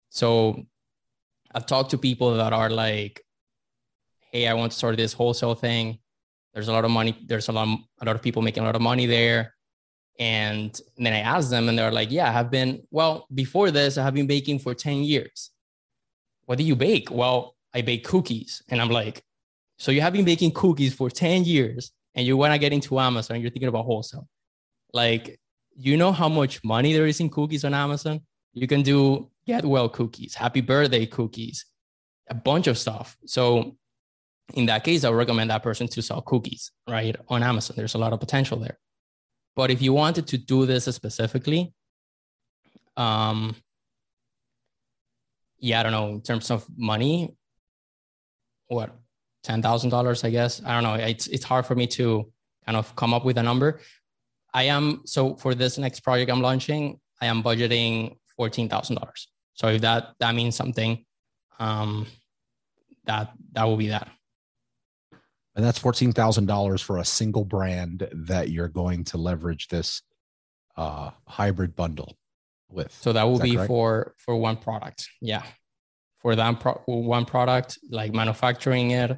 So 0.09 0.65
I've 1.55 1.65
talked 1.65 1.91
to 1.91 1.97
people 1.97 2.35
that 2.35 2.51
are 2.51 2.69
like, 2.69 3.23
hey, 4.31 4.47
I 4.47 4.53
want 4.53 4.73
to 4.73 4.77
start 4.77 4.97
this 4.97 5.13
wholesale 5.13 5.55
thing. 5.55 5.99
There's 6.53 6.67
a 6.67 6.73
lot 6.73 6.83
of 6.83 6.91
money, 6.91 7.17
there's 7.25 7.47
a 7.47 7.53
lot, 7.53 7.67
a 8.01 8.05
lot 8.05 8.15
of 8.15 8.21
people 8.21 8.41
making 8.41 8.63
a 8.63 8.65
lot 8.65 8.75
of 8.75 8.81
money 8.81 9.05
there. 9.05 9.55
And 10.19 10.79
then 10.97 11.13
I 11.13 11.19
asked 11.19 11.49
them, 11.49 11.69
and 11.69 11.79
they're 11.79 11.91
like, 11.91 12.11
Yeah, 12.11 12.27
I 12.27 12.31
have 12.31 12.51
been, 12.51 12.83
well, 12.91 13.25
before 13.33 13.71
this, 13.71 13.97
I 13.97 14.03
have 14.03 14.13
been 14.13 14.27
baking 14.27 14.59
for 14.59 14.73
10 14.73 15.03
years. 15.03 15.51
What 16.45 16.57
do 16.57 16.63
you 16.65 16.75
bake? 16.75 17.09
Well, 17.09 17.55
I 17.73 17.81
bake 17.81 18.03
cookies. 18.03 18.61
And 18.69 18.81
I'm 18.81 18.89
like, 18.89 19.23
so 19.77 19.91
you 19.91 20.01
have 20.01 20.13
been 20.13 20.25
baking 20.25 20.51
cookies 20.51 20.93
for 20.93 21.09
10 21.09 21.45
years 21.45 21.91
and 22.15 22.25
you 22.25 22.37
want 22.37 22.53
to 22.53 22.59
get 22.59 22.73
into 22.73 22.99
Amazon, 22.99 23.41
you're 23.41 23.49
thinking 23.49 23.67
about 23.67 23.85
wholesale. 23.85 24.27
Like, 24.93 25.39
you 25.75 25.97
know 25.97 26.11
how 26.11 26.29
much 26.29 26.63
money 26.63 26.93
there 26.93 27.07
is 27.07 27.19
in 27.19 27.29
cookies 27.29 27.65
on 27.65 27.73
Amazon? 27.73 28.21
You 28.53 28.67
can 28.67 28.81
do 28.81 29.29
get 29.45 29.65
well 29.65 29.89
cookies, 29.89 30.35
happy 30.35 30.61
birthday 30.61 31.05
cookies, 31.05 31.65
a 32.29 32.35
bunch 32.35 32.67
of 32.67 32.77
stuff. 32.77 33.17
So 33.25 33.77
in 34.53 34.67
that 34.67 34.83
case, 34.83 35.03
I 35.03 35.09
would 35.09 35.17
recommend 35.17 35.49
that 35.49 35.63
person 35.63 35.87
to 35.87 36.01
sell 36.01 36.21
cookies, 36.21 36.71
right? 36.87 37.15
On 37.29 37.41
Amazon. 37.41 37.75
There's 37.75 37.95
a 37.95 37.97
lot 37.97 38.13
of 38.13 38.19
potential 38.19 38.59
there. 38.59 38.77
But 39.55 39.71
if 39.71 39.81
you 39.81 39.93
wanted 39.93 40.27
to 40.27 40.37
do 40.37 40.65
this 40.65 40.85
specifically, 40.85 41.73
um, 42.97 43.55
yeah, 45.59 45.79
I 45.79 45.83
don't 45.83 45.91
know, 45.91 46.09
in 46.09 46.21
terms 46.21 46.51
of 46.51 46.65
money, 46.77 47.33
what 48.67 48.95
ten 49.43 49.61
thousand 49.61 49.89
dollars, 49.89 50.23
I 50.23 50.29
guess. 50.29 50.61
I 50.65 50.73
don't 50.73 50.83
know. 50.83 50.95
It's 50.95 51.27
it's 51.27 51.45
hard 51.45 51.65
for 51.65 51.75
me 51.75 51.87
to 51.87 52.31
kind 52.65 52.77
of 52.77 52.95
come 52.95 53.13
up 53.13 53.25
with 53.25 53.37
a 53.37 53.43
number. 53.43 53.79
I 54.53 54.63
am 54.63 55.01
so 55.05 55.35
for 55.35 55.55
this 55.55 55.77
next 55.77 56.01
project 56.01 56.31
I'm 56.31 56.41
launching, 56.41 56.99
I 57.21 57.27
am 57.27 57.41
budgeting 57.43 58.17
fourteen 58.35 58.69
thousand 58.69 58.97
dollars. 58.97 59.27
So 59.55 59.67
if 59.69 59.81
that 59.81 60.13
that 60.19 60.35
means 60.35 60.55
something, 60.55 61.03
um, 61.59 62.05
that 63.05 63.31
that 63.53 63.63
will 63.63 63.77
be 63.77 63.87
that. 63.87 64.09
And 65.55 65.65
that's 65.65 65.79
fourteen 65.79 66.11
thousand 66.11 66.45
dollars 66.45 66.81
for 66.81 66.97
a 66.97 67.05
single 67.05 67.45
brand 67.45 68.07
that 68.11 68.49
you're 68.49 68.67
going 68.67 69.05
to 69.05 69.17
leverage 69.17 69.69
this 69.69 70.01
uh, 70.75 71.11
hybrid 71.27 71.75
bundle 71.75 72.17
with. 72.69 72.91
So 73.01 73.13
that 73.13 73.23
will 73.23 73.37
that 73.37 73.43
be 73.43 73.55
correct? 73.55 73.67
for 73.67 74.13
for 74.17 74.35
one 74.35 74.57
product. 74.57 75.07
Yeah, 75.21 75.43
for 76.19 76.35
that 76.35 76.59
pro- 76.59 76.81
one 76.85 77.25
product, 77.25 77.79
like 77.89 78.13
manufacturing 78.13 78.91
it, 78.91 79.17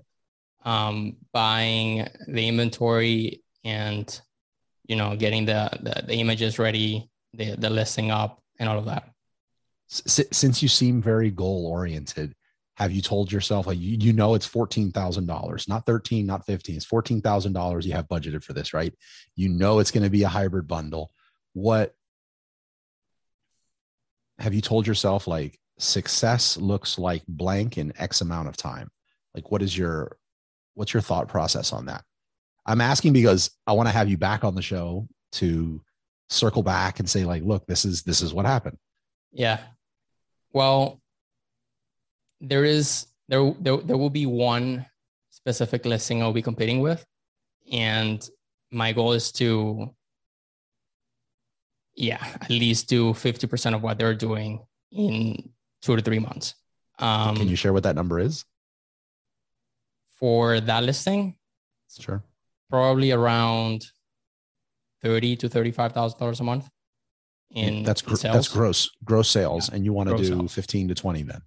um, 0.63 1.17
buying 1.33 2.07
the 2.27 2.47
inventory 2.47 3.43
and 3.63 4.21
you 4.85 4.95
know 4.95 5.15
getting 5.15 5.45
the, 5.45 5.69
the, 5.81 6.03
the 6.05 6.13
images 6.15 6.59
ready 6.59 7.09
the, 7.33 7.55
the 7.55 7.69
listing 7.69 8.11
up 8.11 8.41
and 8.59 8.69
all 8.69 8.77
of 8.77 8.85
that 8.85 9.09
S- 9.91 10.25
since 10.31 10.61
you 10.61 10.67
seem 10.67 11.01
very 11.01 11.31
goal 11.31 11.67
oriented 11.67 12.33
have 12.75 12.91
you 12.91 13.01
told 13.01 13.31
yourself 13.31 13.65
like 13.65 13.79
you, 13.79 13.97
you 13.99 14.13
know 14.13 14.35
it's 14.35 14.47
$14000 14.47 15.69
not 15.69 15.85
13 15.85 16.25
not 16.25 16.45
15 16.45 16.75
it's 16.75 16.85
$14000 16.85 17.83
you 17.83 17.93
have 17.93 18.07
budgeted 18.07 18.43
for 18.43 18.53
this 18.53 18.73
right 18.73 18.93
you 19.35 19.49
know 19.49 19.79
it's 19.79 19.91
going 19.91 20.03
to 20.03 20.09
be 20.09 20.23
a 20.23 20.27
hybrid 20.27 20.67
bundle 20.67 21.11
what 21.53 21.95
have 24.39 24.53
you 24.53 24.61
told 24.61 24.85
yourself 24.85 25.27
like 25.27 25.59
success 25.79 26.57
looks 26.57 26.99
like 26.99 27.23
blank 27.27 27.77
in 27.77 27.93
x 27.97 28.21
amount 28.21 28.47
of 28.47 28.57
time 28.57 28.89
like 29.33 29.51
what 29.51 29.61
is 29.61 29.77
your 29.77 30.17
What's 30.77 30.93
your 30.93 31.01
thought 31.01 31.27
process 31.27 31.73
on 31.73 31.87
that? 31.87 32.03
I'm 32.67 32.81
asking 32.81 33.13
because 33.13 33.49
I 33.65 33.71
want 33.71 33.89
to 33.89 33.93
have 33.93 34.09
you 34.09 34.15
back 34.15 34.43
on 34.43 34.53
the 34.53 34.61
show 34.61 35.07
to 35.33 35.81
circle 36.29 36.61
back 36.61 36.99
and 36.99 37.09
say 37.09 37.25
like, 37.25 37.41
look, 37.41 37.65
this 37.65 37.83
is 37.83 38.03
this 38.03 38.21
is 38.21 38.31
what 38.31 38.45
happened. 38.45 38.77
Yeah. 39.31 39.57
Well, 40.53 41.01
there 42.41 42.63
is 42.65 43.07
there 43.27 43.53
there, 43.59 43.77
there 43.77 43.97
will 43.97 44.09
be 44.09 44.25
one 44.25 44.85
specific 45.29 45.85
listing 45.85 46.21
I'll 46.21 46.33
be 46.33 46.41
competing 46.41 46.81
with 46.81 47.05
and 47.71 48.27
my 48.71 48.93
goal 48.93 49.13
is 49.13 49.31
to 49.33 49.93
yeah, 51.95 52.23
at 52.41 52.49
least 52.49 52.87
do 52.89 53.11
50% 53.13 53.73
of 53.73 53.81
what 53.81 53.97
they're 53.97 54.13
doing 54.13 54.59
in 54.91 55.49
2 55.81 55.95
to 55.95 56.01
3 56.01 56.19
months. 56.19 56.53
Um, 56.99 57.35
Can 57.35 57.47
you 57.47 57.55
share 57.55 57.73
what 57.73 57.83
that 57.83 57.95
number 57.95 58.19
is? 58.19 58.45
for 60.19 60.59
that 60.59 60.83
listing, 60.83 61.35
sure, 61.99 62.23
probably 62.71 63.11
around 63.11 63.85
thirty 65.03 65.35
to 65.35 65.47
thirty-five 65.47 65.93
thousand 65.93 66.17
dollars 66.19 66.39
a 66.39 66.43
month. 66.43 66.67
In 67.51 67.83
that's 67.83 68.01
gr- 68.01 68.15
in 68.27 68.33
that's 68.33 68.49
gross 68.49 68.89
gross 69.03 69.29
sales, 69.29 69.69
yeah. 69.69 69.75
and 69.75 69.85
you 69.85 69.93
want 69.93 70.09
to 70.09 70.17
do 70.17 70.25
sales. 70.25 70.53
fifteen 70.53 70.87
to 70.89 70.95
twenty 70.95 71.23
then. 71.23 71.41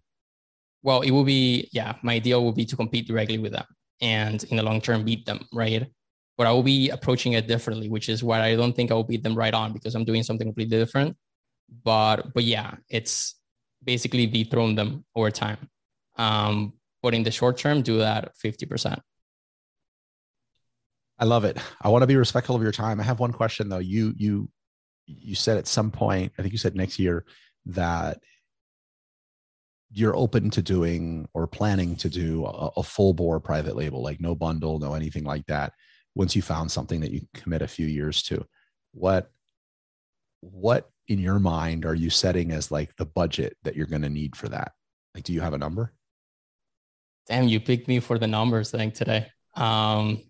Well, 0.83 1.03
it 1.03 1.11
will 1.11 1.25
be 1.25 1.69
yeah. 1.73 1.97
My 2.03 2.15
ideal 2.15 2.43
will 2.43 2.53
be 2.53 2.65
to 2.65 2.77
compete 2.77 3.07
directly 3.07 3.39
with 3.39 3.53
them, 3.53 3.67
and 4.01 4.43
in 4.45 4.57
the 4.57 4.63
long 4.63 4.81
term 4.81 5.05
beat 5.05 5.27
them, 5.27 5.41
right? 5.53 5.87
But 6.39 6.47
I 6.47 6.53
will 6.53 6.63
be 6.63 6.89
approaching 6.89 7.35
it 7.35 7.47
differently, 7.47 7.91
which 7.91 8.09
is 8.09 8.25
why 8.25 8.41
I 8.43 8.57
don't 8.57 8.75
think 8.75 8.91
I 8.91 8.95
will 8.95 9.05
beat 9.05 9.23
them 9.23 9.35
right 9.35 9.53
on 9.53 9.75
because 9.75 9.95
I'm 9.95 10.05
doing 10.05 10.23
something 10.23 10.47
completely 10.47 10.79
different. 10.79 11.17
But 11.85 12.33
but 12.33 12.45
yeah, 12.45 12.77
it's 12.89 13.35
basically 13.85 14.27
dethrone 14.27 14.75
them 14.75 15.05
over 15.15 15.31
time. 15.31 15.69
Um, 16.17 16.75
but 17.03 17.15
in 17.15 17.23
the 17.23 17.31
short 17.31 17.57
term, 17.59 17.83
do 17.83 17.99
that 17.99 18.33
50%. 18.45 18.99
I 21.19 21.25
love 21.25 21.45
it. 21.45 21.59
I 21.81 21.89
want 21.89 22.03
to 22.03 22.07
be 22.07 22.17
respectful 22.17 22.57
of 22.57 22.63
your 22.63 22.73
time. 22.73 23.01
I 23.01 23.03
have 23.03 23.21
one 23.21 23.33
question 23.33 23.69
though. 23.69 23.79
You 23.79 24.15
you 24.17 24.49
you 25.19 25.35
said 25.35 25.59
at 25.59 25.67
some 25.67 25.91
point, 25.91 26.33
I 26.39 26.43
think 26.43 26.53
you 26.53 26.59
said 26.59 26.75
next 26.75 26.99
year 26.99 27.25
that 27.67 28.21
you're 29.93 30.17
open 30.17 30.51
to 30.51 30.63
doing 30.63 31.29
or 31.35 31.47
planning 31.47 31.97
to 31.97 32.09
do 32.09 32.47
a, 32.47 32.71
a, 32.77 32.83
full 32.83 33.13
bore 33.13 33.41
private 33.41 33.75
label, 33.75 34.03
like 34.03 34.21
no 34.21 34.35
bundle, 34.35 34.79
no 34.79 34.95
anything 34.95 35.25
like 35.25 35.45
that. 35.47 35.73
Once 36.15 36.37
you 36.37 36.43
found 36.43 36.71
something 36.71 37.01
that 37.01 37.11
you 37.11 37.23
commit 37.35 37.63
a 37.63 37.69
few 37.69 37.87
years 37.87 38.23
to, 38.23 38.45
what 38.93 39.31
what 40.41 40.91
in 41.09 41.19
your 41.19 41.39
mind 41.39 41.85
are 41.85 41.95
you 41.95 42.09
setting 42.09 42.53
as 42.53 42.71
like 42.71 42.95
the 42.97 43.05
budget 43.05 43.57
that 43.65 43.77
you're 43.77 43.87
going 43.87 44.03
to 44.03 44.09
need 44.09 44.37
for 44.37 44.49
that? 44.49 44.73
Like, 45.15 45.25
do 45.25 45.33
you 45.33 45.41
have 45.41 45.55
a 45.55 45.59
number? 45.59 45.93
Damn, 47.27 47.49
you 47.49 47.61
picked 47.61 47.89
me 47.89 48.01
for 48.01 48.19
the 48.19 48.27
numbers 48.27 48.71
thing 48.71 48.93
today. 48.93 49.27
Um, 49.55 50.23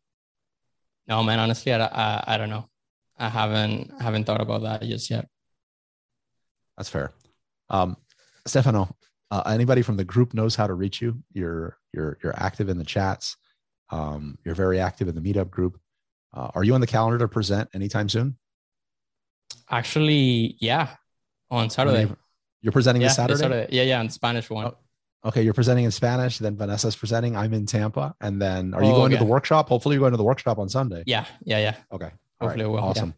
no, 1.07 1.22
man. 1.22 1.39
Honestly, 1.39 1.72
I, 1.72 1.85
I, 1.85 2.24
I 2.26 2.39
don't 2.39 2.51
know. 2.51 2.70
I 3.21 3.29
haven't 3.29 3.93
haven't 4.01 4.25
thought 4.25 4.41
about 4.41 4.62
that 4.62 4.83
just 4.83 5.11
yet. 5.11 5.29
That's 6.77 6.89
fair. 6.89 7.12
Um, 7.68 7.97
Stefano, 8.47 8.97
uh, 9.31 9.43
anybody 9.47 9.83
from 9.83 9.99
the 9.99 10.05
group 10.05 10.33
knows 10.33 10.57
how 10.57 10.66
to 10.66 10.75
reach 10.75 11.03
you. 11.03 11.23
You're 11.33 11.77
you're 11.93 12.18
you're 12.25 12.35
active 12.35 12.71
in 12.71 12.79
the 12.79 12.85
chats. 12.85 13.37
Um, 13.91 14.39
you're 14.45 14.55
very 14.55 14.81
active 14.81 15.09
in 15.09 15.14
the 15.14 15.21
meetup 15.21 15.51
group. 15.51 15.79
Uh, 16.33 16.49
are 16.55 16.64
you 16.64 16.75
on 16.75 16.81
the 16.81 16.87
calendar 16.87 17.18
to 17.18 17.29
present 17.29 17.68
anytime 17.75 18.09
soon? 18.09 18.39
Actually, 19.68 20.57
yeah, 20.59 20.89
on 21.51 21.68
Saturday. 21.68 22.11
You're 22.62 22.73
presenting 22.73 23.03
yeah, 23.03 23.09
this 23.09 23.16
Saturday? 23.16 23.41
Saturday? 23.41 23.68
Yeah, 23.71 23.83
yeah, 23.83 24.01
in 24.01 24.09
Spanish 24.09 24.49
one. 24.49 24.66
Oh, 24.66 25.29
okay, 25.29 25.43
you're 25.43 25.55
presenting 25.55 25.85
in 25.85 25.91
Spanish. 25.91 26.39
Then 26.39 26.57
Vanessa's 26.57 26.97
presenting. 26.97 27.37
I'm 27.37 27.53
in 27.53 27.66
Tampa, 27.66 28.14
and 28.21 28.41
then 28.41 28.73
are 28.73 28.83
you 28.83 28.91
oh, 28.91 28.95
going 28.95 29.12
okay. 29.12 29.18
to 29.18 29.25
the 29.25 29.31
workshop? 29.31 29.68
Hopefully, 29.68 29.95
you're 29.95 30.01
going 30.01 30.12
to 30.12 30.18
the 30.18 30.25
workshop 30.25 30.59
on 30.59 30.68
Sunday. 30.68 31.03
Yeah, 31.07 31.27
yeah, 31.45 31.59
yeah. 31.59 31.77
Okay. 31.93 32.11
Hopefully, 32.41 32.64
right. 32.64 32.70
will. 32.70 32.80
Awesome. 32.80 33.14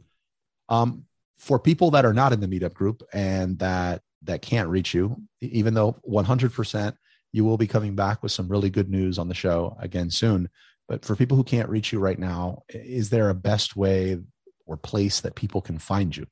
Yeah. 0.71 0.81
Um, 0.81 1.05
for 1.39 1.59
people 1.59 1.91
that 1.91 2.05
are 2.05 2.15
not 2.15 2.33
in 2.33 2.41
the 2.41 2.47
meetup 2.47 2.75
group 2.75 3.03
and 3.13 3.59
that 3.59 4.03
that 4.25 4.43
can't 4.43 4.69
reach 4.69 4.95
you, 4.95 5.17
even 5.41 5.75
though 5.75 5.97
100% 6.09 6.95
you 7.33 7.45
will 7.45 7.59
be 7.59 7.67
coming 7.67 7.97
back 7.97 8.23
with 8.23 8.31
some 8.31 8.49
really 8.49 8.71
good 8.71 8.89
news 8.89 9.19
on 9.19 9.29
the 9.29 9.35
show 9.35 9.77
again 9.81 10.11
soon. 10.11 10.49
But 10.89 11.05
for 11.05 11.17
people 11.17 11.37
who 11.37 11.45
can't 11.45 11.69
reach 11.69 11.93
you 11.93 11.99
right 11.99 12.19
now, 12.19 12.63
is 12.69 13.11
there 13.11 13.31
a 13.31 13.35
best 13.35 13.75
way 13.77 14.19
or 14.67 14.77
place 14.77 15.21
that 15.21 15.35
people 15.35 15.61
can 15.61 15.79
find 15.79 16.17
you? 16.17 16.27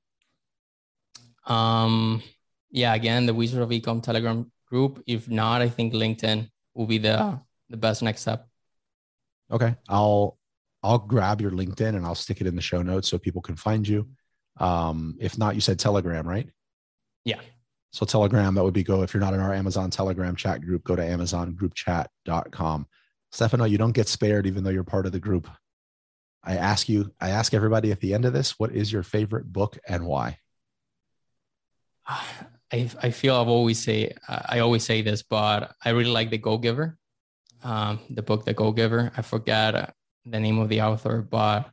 Um, 1.53 2.23
yeah, 2.71 2.95
again, 2.95 3.27
the 3.27 3.35
Wizard 3.35 3.63
of 3.63 3.71
Ecom 3.71 4.03
Telegram 4.03 4.51
group. 4.67 5.03
If 5.07 5.29
not, 5.29 5.63
I 5.63 5.69
think 5.69 5.93
LinkedIn 5.93 6.49
will 6.75 6.87
be 6.87 6.99
the 6.99 7.41
the 7.69 7.77
best 7.77 8.03
next 8.03 8.21
step. 8.21 8.47
Okay, 9.51 9.75
I'll 9.89 10.39
I'll 10.83 10.99
grab 10.99 11.41
your 11.41 11.51
LinkedIn 11.51 11.97
and 11.97 12.07
I'll 12.07 12.15
stick 12.15 12.41
it 12.41 12.47
in 12.47 12.57
the 12.57 12.63
show 12.63 12.83
notes 12.83 13.09
so 13.09 13.19
people 13.19 13.43
can 13.43 13.57
find 13.57 13.87
you. 13.87 14.09
Um, 14.59 15.17
if 15.21 15.39
not, 15.39 15.55
you 15.55 15.61
said 15.61 15.79
Telegram, 15.79 16.27
right? 16.27 16.49
Yeah. 17.25 17.41
So 17.93 18.07
Telegram, 18.07 18.55
that 18.55 18.65
would 18.65 18.75
be 18.75 18.83
go 18.83 19.03
if 19.03 19.13
you're 19.13 19.21
not 19.21 19.35
in 19.35 19.41
our 19.41 19.53
Amazon 19.53 19.91
Telegram 19.91 20.37
chat 20.37 20.63
group, 20.63 20.85
go 20.85 20.97
to 20.97 21.03
amazongroupchat.com. 21.03 22.87
Stefano, 23.33 23.65
you 23.65 23.79
don't 23.79 23.93
get 23.93 24.09
spared 24.09 24.47
even 24.47 24.65
though 24.65 24.71
you're 24.71 24.85
part 24.85 25.07
of 25.07 25.13
the 25.13 25.21
group. 25.21 25.49
I 26.43 26.57
ask 26.57 26.89
you, 26.89 27.13
I 27.21 27.31
ask 27.31 27.53
everybody 27.53 27.93
at 27.93 28.01
the 28.01 28.15
end 28.15 28.25
of 28.25 28.33
this, 28.33 28.59
what 28.59 28.73
is 28.73 28.93
your 28.93 29.03
favorite 29.03 29.53
book 29.53 29.79
and 29.87 30.07
why? 30.07 30.39
I, 32.73 32.89
I 33.03 33.11
feel 33.11 33.35
I've 33.35 33.49
always 33.49 33.81
say 33.81 34.15
I 34.29 34.61
always 34.61 34.85
say 34.85 35.03
this, 35.03 35.23
but 35.23 35.75
I 35.85 35.91
really 35.91 36.13
like 36.13 36.31
the 36.31 36.39
Go 36.39 36.57
Giver, 36.57 36.97
um, 37.65 37.99
the 38.09 38.23
book 38.23 38.45
The 38.45 38.55
Go 38.55 38.71
Giver. 38.71 39.11
I 39.17 39.23
forget 39.23 39.93
the 40.31 40.41
name 40.41 40.59
of 40.59 40.69
the 40.69 40.83
author, 40.83 41.23
but 41.23 41.71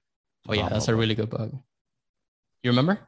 oh 0.48 0.54
yeah, 0.54 0.70
that's 0.70 0.88
a 0.88 0.96
really 0.96 1.16
good 1.16 1.30
book. 1.30 1.52
You 2.64 2.72
remember? 2.72 3.00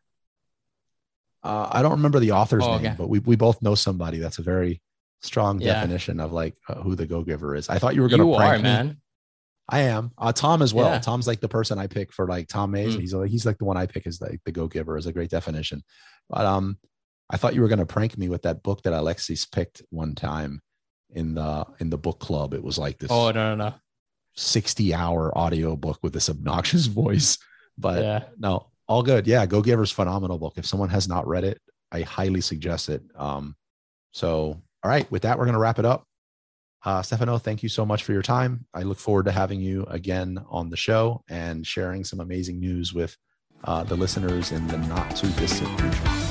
Uh, 1.42 1.70
I 1.72 1.82
don't 1.82 1.92
remember 1.92 2.20
the 2.20 2.32
author's 2.32 2.64
oh, 2.64 2.78
name, 2.78 2.86
okay. 2.86 2.96
but 2.98 3.08
we 3.10 3.20
we 3.20 3.36
both 3.36 3.62
know 3.62 3.76
somebody. 3.76 4.20
That's 4.20 4.40
a 4.40 4.44
very 4.44 4.82
strong 5.22 5.62
yeah. 5.62 5.74
definition 5.74 6.20
of 6.20 6.32
like 6.32 6.56
uh, 6.68 6.76
who 6.76 6.96
the 6.96 7.06
Go 7.06 7.24
Giver 7.24 7.56
is. 7.56 7.70
I 7.70 7.80
thought 7.80 7.96
you 7.96 8.02
were 8.02 8.10
going 8.10 8.22
to 8.22 8.38
prank 8.38 8.56
are, 8.56 8.58
me. 8.58 8.64
man. 8.64 8.98
I 9.72 9.82
am. 9.82 10.12
Uh, 10.18 10.32
Tom 10.32 10.62
as 10.62 10.74
well. 10.74 10.90
Yeah. 10.90 11.00
Tom's 11.00 11.28
like 11.28 11.42
the 11.42 11.48
person 11.48 11.78
I 11.78 11.88
pick 11.88 12.12
for 12.12 12.28
like 12.28 12.48
Tom 12.48 12.72
Mays. 12.72 12.96
Mm. 12.96 13.00
He's 13.02 13.14
like 13.14 13.30
he's 13.30 13.46
like 13.46 13.58
the 13.58 13.66
one 13.66 13.78
I 13.78 13.86
pick 13.86 14.08
as 14.08 14.20
like 14.20 14.42
the 14.44 14.52
Go 14.52 14.68
Giver 14.68 14.98
is 14.98 15.06
a 15.06 15.14
great 15.14 15.30
definition. 15.30 15.84
But 16.30 16.46
um, 16.46 16.78
I 17.30 17.38
thought 17.38 17.54
you 17.54 17.62
were 17.62 17.68
going 17.68 17.80
to 17.80 17.86
prank 17.86 18.18
me 18.18 18.30
with 18.30 18.42
that 18.44 18.64
book 18.64 18.82
that 18.84 18.94
Alexis 18.94 19.46
picked 19.46 19.84
one 19.90 20.16
time 20.16 20.62
in 21.12 21.36
the 21.36 21.66
in 21.80 21.90
the 21.90 21.98
book 21.98 22.20
club. 22.20 22.54
It 22.54 22.64
was 22.64 22.78
like 22.78 22.98
this. 22.98 23.12
Oh 23.12 23.32
no 23.32 23.56
no 23.56 23.70
no. 23.70 23.74
60 24.36 24.94
hour 24.94 25.36
audio 25.38 25.76
book 25.76 26.00
with 26.02 26.14
this 26.14 26.30
obnoxious 26.30 26.86
voice. 27.02 27.38
But 27.78 28.04
yeah. 28.04 28.24
no, 28.38 28.68
all 28.88 29.04
good. 29.04 29.28
Yeah, 29.28 29.46
Go 29.46 29.62
Giver's 29.62 29.92
phenomenal 29.92 30.38
book. 30.38 30.54
If 30.58 30.66
someone 30.66 30.90
has 30.90 31.08
not 31.08 31.28
read 31.28 31.44
it, 31.44 31.62
I 31.92 32.02
highly 32.02 32.42
suggest 32.42 32.90
it. 32.90 33.02
Um, 33.16 33.56
so 34.12 34.62
all 34.84 34.90
right, 34.90 35.10
with 35.12 35.24
that, 35.24 35.38
we're 35.38 35.46
gonna 35.46 35.60
wrap 35.60 35.80
it 35.80 35.86
up. 35.86 36.06
Uh, 36.86 37.02
Stefano, 37.02 37.38
thank 37.38 37.62
you 37.62 37.70
so 37.70 37.86
much 37.86 38.04
for 38.04 38.14
your 38.14 38.22
time. 38.22 38.66
I 38.74 38.84
look 38.84 39.00
forward 39.00 39.26
to 39.26 39.32
having 39.32 39.60
you 39.60 39.84
again 39.90 40.44
on 40.50 40.70
the 40.70 40.78
show 40.78 41.24
and 41.30 41.68
sharing 41.68 42.06
some 42.06 42.22
amazing 42.22 42.60
news 42.60 42.94
with 42.94 43.16
uh, 43.66 43.84
the 43.84 43.96
listeners 43.96 44.54
in 44.54 44.66
the 44.68 44.78
not 44.78 45.16
too 45.16 45.30
distant 45.32 45.80
future. 45.80 46.29